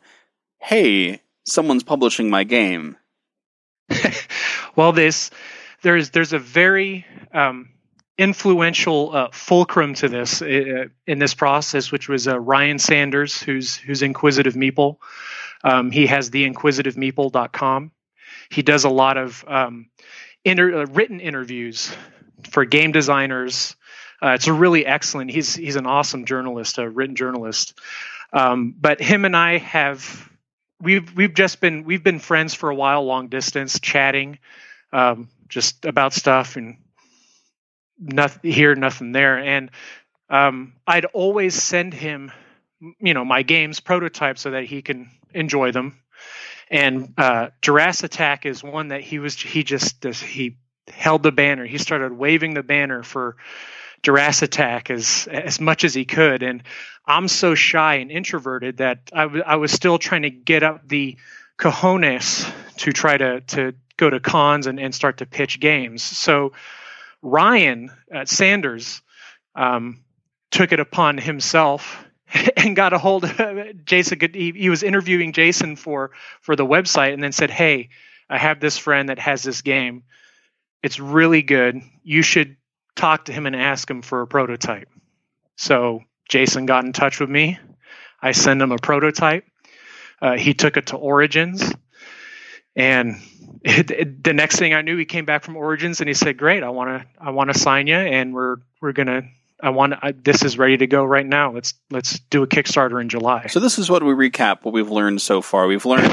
hey, 0.58 1.22
someone's 1.46 1.82
publishing 1.82 2.30
my 2.30 2.44
game? 2.44 2.96
well, 4.76 4.92
this, 4.92 5.30
there's, 5.82 6.10
there's 6.10 6.32
a 6.32 6.38
very, 6.38 7.06
um, 7.32 7.70
influential 8.20 9.16
uh, 9.16 9.28
fulcrum 9.32 9.94
to 9.94 10.06
this 10.06 10.42
uh, 10.42 10.84
in 11.06 11.18
this 11.18 11.32
process, 11.32 11.90
which 11.90 12.06
was 12.06 12.28
uh, 12.28 12.38
Ryan 12.38 12.78
Sanders, 12.78 13.40
who's 13.40 13.76
who's 13.76 14.02
Inquisitive 14.02 14.54
Meeple. 14.54 14.98
Um, 15.64 15.90
he 15.90 16.06
has 16.06 16.30
the 16.30 16.48
inquisitivemeeple.com. 16.48 17.92
He 18.50 18.62
does 18.62 18.84
a 18.84 18.90
lot 18.90 19.16
of 19.16 19.42
um, 19.48 19.88
inter- 20.44 20.82
uh, 20.82 20.86
written 20.86 21.18
interviews 21.20 21.94
for 22.50 22.66
game 22.66 22.92
designers, 22.92 23.74
uh, 24.22 24.30
it's 24.30 24.46
a 24.46 24.52
really 24.52 24.84
excellent. 24.84 25.30
He's 25.30 25.54
he's 25.54 25.76
an 25.76 25.86
awesome 25.86 26.24
journalist, 26.24 26.78
a 26.78 26.88
written 26.88 27.16
journalist. 27.16 27.78
Um, 28.32 28.74
but 28.78 29.00
him 29.00 29.24
and 29.24 29.36
I 29.36 29.58
have 29.58 30.28
we've 30.80 31.14
we've 31.14 31.34
just 31.34 31.60
been 31.60 31.84
we've 31.84 32.04
been 32.04 32.18
friends 32.18 32.54
for 32.54 32.70
a 32.70 32.74
while, 32.74 33.04
long 33.04 33.28
distance, 33.28 33.80
chatting, 33.80 34.38
um, 34.92 35.28
just 35.48 35.84
about 35.84 36.12
stuff 36.12 36.56
and 36.56 36.76
nothing 37.98 38.52
here, 38.52 38.74
nothing 38.74 39.12
there. 39.12 39.38
And 39.38 39.70
um, 40.28 40.74
I'd 40.86 41.06
always 41.06 41.54
send 41.54 41.92
him, 41.94 42.32
you 43.00 43.14
know, 43.14 43.24
my 43.24 43.42
games 43.42 43.80
prototypes 43.80 44.42
so 44.42 44.52
that 44.52 44.64
he 44.64 44.82
can 44.82 45.10
enjoy 45.34 45.72
them. 45.72 45.98
And 46.70 47.14
uh, 47.18 47.48
Jurassic 47.62 48.12
Attack 48.12 48.46
is 48.46 48.62
one 48.62 48.88
that 48.88 49.00
he 49.00 49.18
was 49.18 49.34
he 49.34 49.64
just 49.64 50.04
he 50.04 50.56
held 50.88 51.22
the 51.22 51.32
banner. 51.32 51.66
He 51.66 51.78
started 51.78 52.12
waving 52.12 52.54
the 52.54 52.62
banner 52.62 53.02
for 53.02 53.36
Jurassic 54.02 54.48
Attack 54.48 54.90
as 54.90 55.28
as 55.30 55.60
much 55.60 55.84
as 55.84 55.94
he 55.94 56.04
could, 56.04 56.42
and 56.42 56.62
I'm 57.06 57.28
so 57.28 57.54
shy 57.54 57.96
and 57.96 58.10
introverted 58.10 58.78
that 58.78 59.10
I, 59.12 59.22
w- 59.22 59.42
I 59.44 59.56
was 59.56 59.72
still 59.72 59.98
trying 59.98 60.22
to 60.22 60.30
get 60.30 60.62
up 60.62 60.88
the 60.88 61.16
cojones 61.58 62.50
to 62.78 62.92
try 62.92 63.16
to 63.16 63.40
to 63.40 63.74
go 63.96 64.08
to 64.08 64.20
cons 64.20 64.66
and, 64.66 64.80
and 64.80 64.94
start 64.94 65.18
to 65.18 65.26
pitch 65.26 65.60
games. 65.60 66.02
So 66.02 66.52
Ryan 67.20 67.90
uh, 68.14 68.24
Sanders 68.24 69.02
um, 69.54 70.02
took 70.50 70.72
it 70.72 70.80
upon 70.80 71.18
himself 71.18 72.02
and 72.56 72.74
got 72.74 72.92
a 72.92 72.98
hold 72.98 73.24
of 73.24 73.84
Jason. 73.84 74.18
He, 74.32 74.52
he 74.52 74.70
was 74.70 74.82
interviewing 74.82 75.32
Jason 75.32 75.76
for 75.76 76.12
for 76.40 76.56
the 76.56 76.66
website, 76.66 77.12
and 77.12 77.22
then 77.22 77.32
said, 77.32 77.50
"Hey, 77.50 77.90
I 78.28 78.38
have 78.38 78.60
this 78.60 78.78
friend 78.78 79.08
that 79.08 79.18
has 79.18 79.42
this 79.42 79.62
game. 79.62 80.04
It's 80.82 80.98
really 80.98 81.42
good. 81.42 81.82
You 82.02 82.22
should 82.22 82.56
talk 83.00 83.26
to 83.26 83.32
him 83.32 83.46
and 83.46 83.56
ask 83.56 83.90
him 83.90 84.02
for 84.02 84.22
a 84.22 84.26
prototype." 84.26 84.88
So 85.56 86.00
Jason 86.28 86.66
got 86.66 86.84
in 86.84 86.92
touch 86.92 87.20
with 87.20 87.30
me. 87.30 87.58
I 88.22 88.32
sent 88.32 88.62
him 88.62 88.72
a 88.72 88.78
prototype. 88.78 89.44
Uh, 90.20 90.36
he 90.36 90.54
took 90.54 90.76
it 90.76 90.88
to 90.88 90.96
Origins, 90.96 91.72
and 92.76 93.16
it, 93.62 93.90
it, 93.90 94.24
the 94.24 94.32
next 94.32 94.56
thing 94.56 94.74
I 94.74 94.82
knew, 94.82 94.96
he 94.96 95.04
came 95.04 95.24
back 95.24 95.44
from 95.44 95.56
Origins 95.56 96.00
and 96.00 96.08
he 96.08 96.14
said, 96.14 96.36
"Great, 96.36 96.62
I 96.62 96.70
want 96.70 97.02
to, 97.02 97.08
I 97.18 97.30
want 97.30 97.52
to 97.52 97.58
sign 97.58 97.86
you, 97.86 97.96
and 97.96 98.34
we're 98.34 98.56
we're 98.80 98.92
gonna 98.92 99.22
I 99.62 99.70
want 99.70 99.94
I, 100.02 100.12
this 100.12 100.42
is 100.42 100.58
ready 100.58 100.76
to 100.78 100.86
go 100.86 101.04
right 101.04 101.26
now. 101.26 101.52
Let's 101.52 101.74
let's 101.90 102.18
do 102.30 102.42
a 102.42 102.46
Kickstarter 102.46 103.00
in 103.00 103.08
July. 103.08 103.46
So 103.48 103.60
this 103.60 103.78
is 103.78 103.90
what 103.90 104.02
we 104.02 104.12
recap 104.12 104.64
what 104.64 104.72
we've 104.72 104.90
learned 104.90 105.20
so 105.20 105.42
far. 105.42 105.66
We've 105.66 105.84
learned 105.84 106.10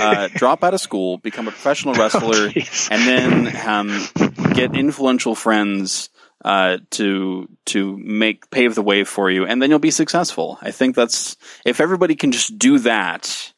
uh, 0.00 0.28
drop 0.34 0.62
out 0.64 0.74
of 0.74 0.80
school, 0.80 1.18
become 1.18 1.48
a 1.48 1.50
professional 1.50 1.94
oh, 1.96 1.98
wrestler, 1.98 2.50
oh, 2.56 2.88
and 2.90 3.02
then 3.08 3.66
um, 3.66 4.08
get 4.54 4.76
influential 4.76 5.34
friends 5.34 6.10
uh, 6.44 6.78
to 6.90 7.48
to 7.66 7.96
make 7.96 8.50
pave 8.50 8.74
the 8.74 8.82
way 8.82 9.04
for 9.04 9.30
you, 9.30 9.46
and 9.46 9.60
then 9.60 9.70
you'll 9.70 9.78
be 9.78 9.90
successful. 9.90 10.58
I 10.60 10.70
think 10.70 10.94
that's 10.94 11.36
if 11.64 11.80
everybody 11.80 12.14
can 12.14 12.32
just 12.32 12.58
do 12.58 12.78
that. 12.80 13.50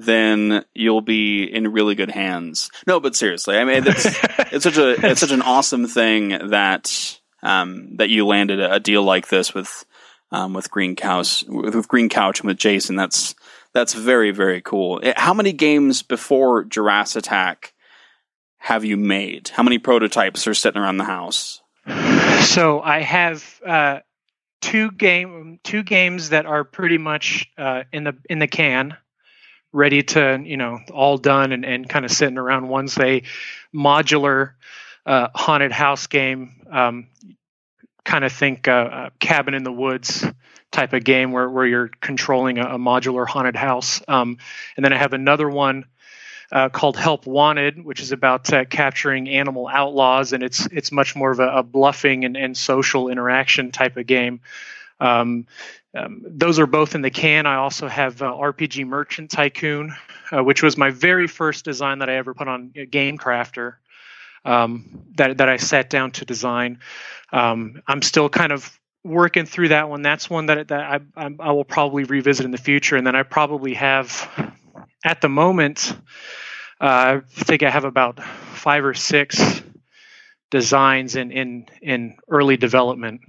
Then 0.00 0.64
you'll 0.74 1.00
be 1.00 1.42
in 1.42 1.72
really 1.72 1.96
good 1.96 2.12
hands. 2.12 2.70
No, 2.86 3.00
but 3.00 3.16
seriously, 3.16 3.58
I 3.58 3.64
mean, 3.64 3.82
it's, 3.84 4.06
it's 4.52 4.62
such 4.62 4.76
a 4.76 5.10
it's 5.10 5.20
such 5.20 5.32
an 5.32 5.42
awesome 5.42 5.88
thing 5.88 6.50
that 6.50 7.18
um, 7.42 7.96
that 7.96 8.08
you 8.08 8.24
landed 8.24 8.60
a, 8.60 8.78
deal 8.78 9.02
like 9.02 9.26
this 9.26 9.54
with 9.54 9.84
um, 10.30 10.52
with 10.52 10.70
Green 10.70 10.94
Couch 10.94 11.44
with 11.48 11.88
Green 11.88 12.08
Couch 12.08 12.38
and 12.38 12.46
with 12.46 12.58
Jason. 12.58 12.94
That's 12.94 13.34
that's 13.72 13.92
very 13.92 14.30
very 14.30 14.60
cool. 14.60 15.00
Eh, 15.02 15.14
how 15.16 15.34
many 15.34 15.52
games 15.52 16.02
before 16.02 16.62
Jurassic 16.62 17.24
Attack 17.24 17.74
have 18.58 18.84
you 18.84 18.96
made? 18.96 19.48
How 19.48 19.64
many 19.64 19.78
prototypes 19.78 20.46
are 20.46 20.54
sitting 20.54 20.80
around 20.80 20.98
the 20.98 21.04
house? 21.04 21.60
So 21.88 22.80
I 22.80 23.00
have 23.00 23.60
uh, 23.66 24.00
two 24.60 24.90
game 24.90 25.60
two 25.62 25.82
games 25.82 26.30
that 26.30 26.46
are 26.46 26.64
pretty 26.64 26.98
much 26.98 27.50
uh, 27.56 27.84
in 27.92 28.04
the 28.04 28.16
in 28.28 28.38
the 28.38 28.46
can, 28.46 28.96
ready 29.72 30.02
to 30.02 30.40
you 30.42 30.56
know 30.56 30.78
all 30.92 31.18
done 31.18 31.52
and, 31.52 31.64
and 31.64 31.88
kind 31.88 32.04
of 32.04 32.10
sitting 32.10 32.38
around. 32.38 32.68
One's 32.68 32.98
a 32.98 33.22
modular 33.74 34.52
uh, 35.06 35.28
haunted 35.34 35.72
house 35.72 36.06
game. 36.06 36.62
Um, 36.70 37.08
kind 38.04 38.24
of 38.24 38.32
think 38.32 38.66
uh, 38.66 39.10
cabin 39.20 39.52
in 39.52 39.64
the 39.64 39.72
woods 39.72 40.24
type 40.70 40.94
of 40.94 41.04
game 41.04 41.30
where, 41.30 41.48
where 41.48 41.66
you're 41.66 41.90
controlling 42.00 42.58
a, 42.58 42.62
a 42.62 42.78
modular 42.78 43.26
haunted 43.26 43.56
house. 43.56 44.00
Um, 44.08 44.38
and 44.76 44.84
then 44.84 44.94
I 44.94 44.96
have 44.96 45.12
another 45.12 45.48
one 45.48 45.84
uh, 46.50 46.68
called 46.68 46.96
Help 46.96 47.26
Wanted, 47.26 47.84
which 47.84 48.00
is 48.00 48.12
about 48.12 48.52
uh, 48.52 48.64
capturing 48.64 49.28
animal 49.28 49.68
outlaws, 49.68 50.32
and 50.32 50.42
it's 50.42 50.66
it's 50.66 50.90
much 50.90 51.14
more 51.14 51.30
of 51.30 51.40
a, 51.40 51.48
a 51.48 51.62
bluffing 51.62 52.24
and, 52.24 52.36
and, 52.36 52.56
social 52.56 53.08
interaction 53.08 53.70
type 53.70 53.96
of 53.96 54.06
game. 54.06 54.40
Um, 54.98 55.46
um, 55.94 56.22
those 56.26 56.58
are 56.58 56.66
both 56.66 56.94
in 56.94 57.02
the 57.02 57.10
can. 57.10 57.46
I 57.46 57.56
also 57.56 57.88
have 57.88 58.22
uh, 58.22 58.32
RPG 58.32 58.86
Merchant 58.86 59.30
Tycoon, 59.30 59.94
uh, 60.32 60.42
which 60.42 60.62
was 60.62 60.76
my 60.76 60.90
very 60.90 61.26
first 61.26 61.64
design 61.64 61.98
that 62.00 62.08
I 62.08 62.16
ever 62.16 62.34
put 62.34 62.48
on 62.48 62.72
Game 62.90 63.18
Crafter 63.18 63.74
um, 64.44 65.04
that 65.16 65.38
that 65.38 65.48
I 65.48 65.56
sat 65.56 65.90
down 65.90 66.12
to 66.12 66.24
design. 66.24 66.80
Um, 67.32 67.82
I'm 67.86 68.02
still 68.02 68.28
kind 68.28 68.52
of 68.52 68.78
working 69.04 69.46
through 69.46 69.68
that 69.68 69.88
one. 69.88 70.02
That's 70.02 70.30
one 70.30 70.46
that 70.46 70.68
that 70.68 70.80
I, 70.80 71.26
I, 71.26 71.30
I 71.38 71.52
will 71.52 71.64
probably 71.64 72.04
revisit 72.04 72.44
in 72.44 72.52
the 72.52 72.58
future, 72.58 72.96
and 72.96 73.06
then 73.06 73.16
I 73.16 73.22
probably 73.22 73.74
have 73.74 74.54
at 75.04 75.20
the 75.20 75.28
moment. 75.28 75.96
Uh, 76.80 77.20
I 77.20 77.20
think 77.28 77.62
I 77.62 77.70
have 77.70 77.84
about 77.84 78.22
five 78.22 78.84
or 78.84 78.94
six 78.94 79.62
designs 80.50 81.16
in 81.16 81.30
in 81.30 81.66
in 81.82 82.16
early 82.28 82.56
development 82.56 83.20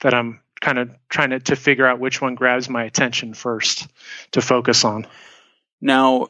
that 0.00 0.14
I'm 0.14 0.40
kind 0.60 0.78
of 0.78 0.90
trying 1.08 1.30
to, 1.30 1.40
to 1.40 1.56
figure 1.56 1.86
out 1.86 2.00
which 2.00 2.20
one 2.20 2.34
grabs 2.34 2.68
my 2.68 2.84
attention 2.84 3.34
first 3.34 3.86
to 4.32 4.40
focus 4.40 4.84
on. 4.84 5.06
Now, 5.80 6.28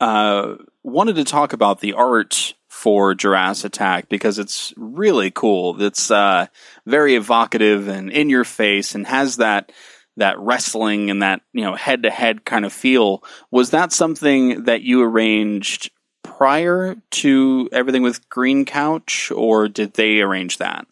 uh, 0.00 0.56
wanted 0.82 1.16
to 1.16 1.24
talk 1.24 1.52
about 1.52 1.80
the 1.80 1.94
art 1.94 2.54
for 2.68 3.14
Jurassic 3.14 3.66
Attack 3.66 4.08
because 4.08 4.38
it's 4.38 4.72
really 4.76 5.30
cool. 5.30 5.80
It's 5.82 6.10
uh, 6.10 6.46
very 6.86 7.14
evocative 7.14 7.88
and 7.88 8.10
in 8.10 8.30
your 8.30 8.44
face 8.44 8.94
and 8.94 9.06
has 9.06 9.36
that 9.36 9.72
that 10.16 10.38
wrestling 10.38 11.10
and 11.10 11.22
that 11.22 11.42
you 11.52 11.62
know 11.62 11.74
head 11.74 12.02
to 12.02 12.10
head 12.10 12.44
kind 12.44 12.64
of 12.64 12.72
feel. 12.72 13.22
Was 13.50 13.70
that 13.70 13.92
something 13.92 14.64
that 14.64 14.82
you 14.82 15.02
arranged 15.02 15.90
prior 16.22 16.96
to 17.10 17.68
everything 17.72 18.02
with 18.02 18.28
Green 18.28 18.64
Couch, 18.64 19.30
or 19.30 19.68
did 19.68 19.94
they 19.94 20.20
arrange 20.20 20.58
that? 20.58 20.86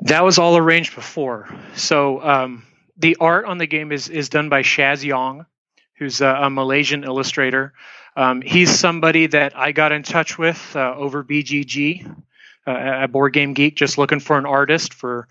That 0.00 0.24
was 0.24 0.38
all 0.38 0.56
arranged 0.56 0.94
before. 0.94 1.48
So 1.74 2.22
um, 2.22 2.64
the 2.96 3.16
art 3.20 3.44
on 3.44 3.58
the 3.58 3.66
game 3.66 3.92
is 3.92 4.08
is 4.08 4.28
done 4.28 4.48
by 4.48 4.62
Shaz 4.62 5.04
Yong, 5.04 5.46
who's 5.96 6.20
a, 6.20 6.26
a 6.26 6.50
Malaysian 6.50 7.04
illustrator. 7.04 7.72
Um, 8.16 8.42
he's 8.42 8.78
somebody 8.78 9.26
that 9.28 9.56
I 9.56 9.72
got 9.72 9.92
in 9.92 10.02
touch 10.02 10.36
with 10.36 10.76
uh, 10.76 10.94
over 10.94 11.24
BGG 11.24 12.14
uh, 12.66 12.70
at 12.70 13.06
Board 13.06 13.32
Game 13.32 13.54
Geek, 13.54 13.74
just 13.74 13.96
looking 13.96 14.20
for 14.20 14.36
an 14.36 14.46
artist 14.46 14.92
for 14.92 15.28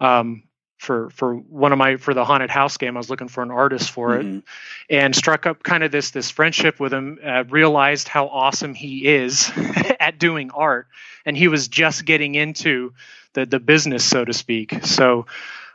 um, 0.00 0.42
for 0.78 1.10
for 1.10 1.34
one 1.34 1.72
of 1.72 1.78
my 1.78 1.96
for 1.96 2.14
the 2.14 2.24
haunted 2.24 2.50
house 2.50 2.76
game. 2.76 2.96
I 2.96 3.00
was 3.00 3.10
looking 3.10 3.28
for 3.28 3.42
an 3.42 3.50
artist 3.50 3.90
for 3.90 4.10
mm-hmm. 4.10 4.38
it, 4.38 4.44
and 4.88 5.14
struck 5.14 5.44
up 5.44 5.62
kind 5.62 5.82
of 5.82 5.92
this 5.92 6.12
this 6.12 6.30
friendship 6.30 6.80
with 6.80 6.92
him. 6.92 7.18
Uh, 7.24 7.44
realized 7.44 8.08
how 8.08 8.28
awesome 8.28 8.74
he 8.74 9.06
is 9.06 9.52
at 10.00 10.18
doing 10.18 10.50
art, 10.52 10.86
and 11.26 11.36
he 11.36 11.48
was 11.48 11.68
just 11.68 12.04
getting 12.04 12.34
into 12.34 12.94
the 13.34 13.44
the 13.44 13.60
business, 13.60 14.04
so 14.04 14.24
to 14.24 14.32
speak. 14.32 14.84
So. 14.84 15.26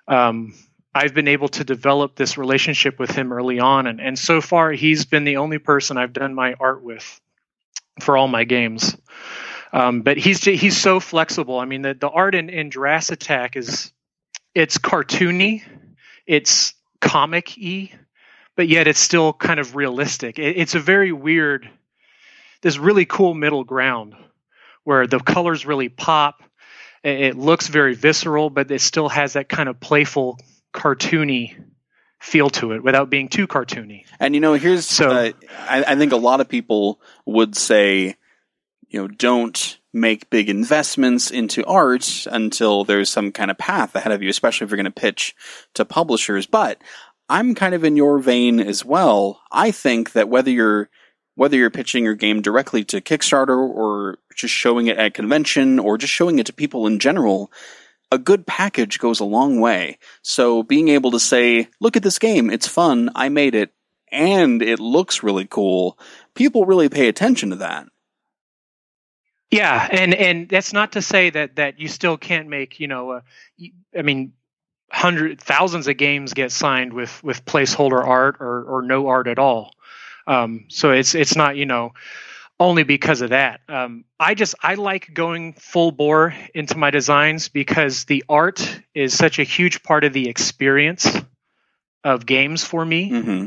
Um, 0.07 0.53
I've 0.95 1.15
been 1.15 1.27
able 1.27 1.47
to 1.47 1.63
develop 1.63 2.15
this 2.15 2.37
relationship 2.37 2.99
with 2.99 3.09
him 3.09 3.33
early 3.33 3.59
on, 3.59 3.87
and, 3.87 3.99
and 3.99 4.19
so 4.19 4.41
far 4.41 4.71
he's 4.71 5.05
been 5.05 5.23
the 5.23 5.37
only 5.37 5.57
person 5.57 5.97
I've 5.97 6.13
done 6.13 6.35
my 6.35 6.53
art 6.59 6.83
with 6.83 7.19
for 7.99 8.15
all 8.15 8.27
my 8.27 8.43
games. 8.43 8.95
Um, 9.71 10.03
but 10.03 10.17
he's 10.17 10.43
he's 10.43 10.77
so 10.77 10.99
flexible. 10.99 11.57
I 11.57 11.65
mean, 11.65 11.81
the, 11.81 11.95
the 11.95 12.09
art 12.09 12.35
in, 12.35 12.51
in 12.51 12.69
Jurassic 12.69 13.21
Attack 13.21 13.55
is 13.55 13.91
it's 14.55 14.77
cartoony, 14.77 15.63
it's 16.25 16.73
comic 17.01 17.55
y, 17.61 17.91
but 18.55 18.67
yet 18.67 18.87
it's 18.87 18.99
still 18.99 19.33
kind 19.33 19.59
of 19.59 19.75
realistic. 19.75 20.39
It, 20.39 20.57
it's 20.57 20.75
a 20.75 20.79
very 20.79 21.11
weird, 21.11 21.69
this 22.61 22.77
really 22.77 23.05
cool 23.05 23.33
middle 23.33 23.63
ground 23.63 24.15
where 24.83 25.07
the 25.07 25.19
colors 25.19 25.65
really 25.65 25.89
pop. 25.89 26.43
It, 27.03 27.21
it 27.21 27.37
looks 27.37 27.67
very 27.67 27.95
visceral, 27.95 28.49
but 28.49 28.69
it 28.71 28.81
still 28.81 29.09
has 29.09 29.33
that 29.33 29.49
kind 29.49 29.69
of 29.69 29.79
playful 29.79 30.39
cartoony 30.73 31.55
feel 32.19 32.49
to 32.49 32.71
it 32.71 32.83
without 32.83 33.09
being 33.09 33.27
too 33.27 33.47
cartoony. 33.47 34.05
And 34.19 34.33
you 34.33 34.39
know, 34.39 34.53
here's 34.53 34.85
so 34.85 35.09
uh, 35.09 35.31
I, 35.67 35.83
I 35.83 35.95
think 35.95 36.13
a 36.13 36.17
lot 36.17 36.39
of 36.39 36.47
people 36.47 37.01
would 37.25 37.55
say, 37.55 38.15
you 38.87 39.01
know, 39.01 39.07
don't 39.07 39.77
make 39.93 40.29
big 40.29 40.49
investments 40.49 41.29
into 41.29 41.63
art 41.65 42.25
until 42.29 42.83
there's 42.83 43.09
some 43.09 43.31
kind 43.31 43.51
of 43.51 43.57
path 43.57 43.95
ahead 43.95 44.11
of 44.11 44.23
you, 44.23 44.29
especially 44.29 44.65
if 44.65 44.71
you're 44.71 44.77
going 44.77 44.85
to 44.85 44.91
pitch 44.91 45.35
to 45.75 45.85
publishers. 45.85 46.47
But 46.47 46.81
I'm 47.29 47.55
kind 47.55 47.75
of 47.75 47.83
in 47.83 47.95
your 47.95 48.19
vein 48.19 48.59
as 48.59 48.83
well. 48.83 49.41
I 49.51 49.71
think 49.71 50.13
that 50.13 50.29
whether 50.29 50.51
you're 50.51 50.89
whether 51.35 51.57
you're 51.57 51.71
pitching 51.71 52.03
your 52.03 52.15
game 52.15 52.41
directly 52.41 52.83
to 52.85 53.01
Kickstarter 53.01 53.57
or 53.57 54.19
just 54.35 54.53
showing 54.53 54.87
it 54.87 54.97
at 54.97 55.15
convention 55.15 55.79
or 55.79 55.97
just 55.97 56.13
showing 56.13 56.37
it 56.37 56.45
to 56.45 56.53
people 56.53 56.85
in 56.85 56.99
general, 56.99 57.51
a 58.11 58.19
good 58.19 58.45
package 58.45 58.99
goes 58.99 59.19
a 59.19 59.25
long 59.25 59.59
way. 59.59 59.97
So 60.21 60.61
being 60.61 60.89
able 60.89 61.09
to 61.11 61.19
say, 61.19 61.69
look 61.79 61.97
at 61.97 62.03
this 62.03 62.19
game, 62.19 62.51
it's 62.51 62.67
fun, 62.67 63.09
I 63.15 63.29
made 63.29 63.55
it, 63.55 63.73
and 64.11 64.61
it 64.61 64.79
looks 64.79 65.23
really 65.23 65.47
cool, 65.47 65.97
people 66.35 66.65
really 66.65 66.89
pay 66.89 67.07
attention 67.07 67.49
to 67.49 67.55
that. 67.57 67.87
Yeah, 69.51 69.87
and 69.91 70.13
and 70.15 70.49
that's 70.49 70.73
not 70.73 70.93
to 70.93 71.01
say 71.01 71.29
that 71.29 71.57
that 71.57 71.79
you 71.79 71.87
still 71.87 72.17
can't 72.17 72.47
make, 72.47 72.79
you 72.79 72.87
know, 72.87 73.11
uh, 73.11 73.21
I 73.95 74.01
mean, 74.01 74.33
hundred 74.91 75.39
thousands 75.39 75.87
of 75.87 75.97
games 75.97 76.33
get 76.33 76.51
signed 76.51 76.93
with 76.93 77.23
with 77.23 77.45
placeholder 77.45 78.03
art 78.03 78.37
or 78.39 78.63
or 78.63 78.81
no 78.81 79.07
art 79.07 79.27
at 79.27 79.39
all. 79.39 79.73
Um, 80.25 80.65
so 80.69 80.91
it's 80.91 81.13
it's 81.13 81.35
not, 81.35 81.55
you 81.55 81.65
know, 81.65 81.93
only 82.59 82.83
because 82.83 83.21
of 83.21 83.31
that. 83.31 83.61
Um, 83.67 84.05
I 84.19 84.35
just 84.35 84.55
I 84.61 84.75
like 84.75 85.13
going 85.13 85.53
full 85.53 85.91
bore 85.91 86.33
into 86.53 86.77
my 86.77 86.91
designs 86.91 87.49
because 87.49 88.05
the 88.05 88.23
art 88.29 88.81
is 88.93 89.15
such 89.15 89.39
a 89.39 89.43
huge 89.43 89.83
part 89.83 90.03
of 90.03 90.13
the 90.13 90.29
experience 90.29 91.07
of 92.03 92.25
games 92.25 92.63
for 92.63 92.85
me 92.85 93.11
mm-hmm. 93.11 93.45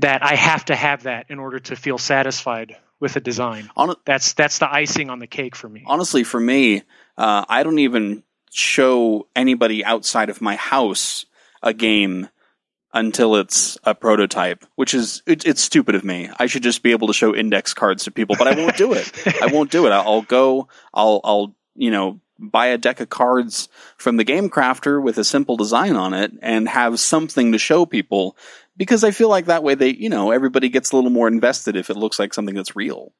that 0.00 0.22
I 0.22 0.34
have 0.34 0.64
to 0.66 0.74
have 0.74 1.04
that 1.04 1.26
in 1.28 1.38
order 1.38 1.58
to 1.60 1.76
feel 1.76 1.98
satisfied 1.98 2.76
with 3.04 3.16
a 3.16 3.20
design. 3.20 3.70
Hon- 3.76 3.96
That's 4.04 4.32
that's 4.32 4.58
the 4.58 4.72
icing 4.72 5.10
on 5.10 5.18
the 5.20 5.26
cake 5.28 5.54
for 5.54 5.68
me. 5.68 5.84
honestly, 5.86 6.24
for 6.24 6.40
me, 6.40 6.82
uh, 7.18 7.44
I 7.48 7.62
don't 7.62 7.78
even 7.78 8.24
show 8.50 9.28
anybody 9.36 9.84
outside 9.84 10.30
of 10.30 10.40
my 10.40 10.56
house 10.56 11.26
a 11.62 11.72
game 11.74 12.28
until 12.92 13.34
it's 13.36 13.76
a 13.84 13.94
prototype, 13.94 14.64
which 14.76 14.94
is 14.94 15.22
it, 15.26 15.44
it's 15.44 15.60
stupid 15.60 15.94
of 15.94 16.04
me. 16.04 16.30
I 16.38 16.46
should 16.46 16.62
just 16.62 16.82
be 16.82 16.92
able 16.92 17.08
to 17.08 17.12
show 17.12 17.34
index 17.34 17.74
cards 17.74 18.04
to 18.04 18.10
people, 18.10 18.36
but 18.38 18.46
I 18.48 18.54
won't 18.56 18.76
do 18.76 18.92
it. 18.94 19.10
I 19.42 19.46
won't 19.52 19.70
do 19.70 19.86
it. 19.86 19.90
I'll 19.90 20.22
go. 20.22 20.68
I'll 20.94 21.20
I'll 21.24 21.54
you 21.74 21.90
know 21.90 22.20
buy 22.38 22.66
a 22.66 22.78
deck 22.78 23.00
of 23.00 23.08
cards 23.08 23.68
from 23.96 24.16
the 24.16 24.24
game 24.24 24.48
crafter 24.50 25.00
with 25.02 25.18
a 25.18 25.24
simple 25.24 25.56
design 25.56 25.94
on 25.96 26.14
it 26.14 26.32
and 26.42 26.68
have 26.68 26.98
something 26.98 27.52
to 27.52 27.58
show 27.58 27.86
people 27.86 28.36
because 28.76 29.04
I 29.04 29.10
feel 29.10 29.28
like 29.28 29.46
that 29.46 29.62
way 29.62 29.74
they 29.74 29.94
you 29.94 30.08
know 30.08 30.30
everybody 30.30 30.68
gets 30.68 30.92
a 30.92 30.96
little 30.96 31.10
more 31.10 31.28
invested 31.28 31.76
if 31.76 31.90
it 31.90 31.96
looks 31.96 32.18
like 32.18 32.34
something 32.34 32.54
that's 32.54 32.76
real. 32.76 33.12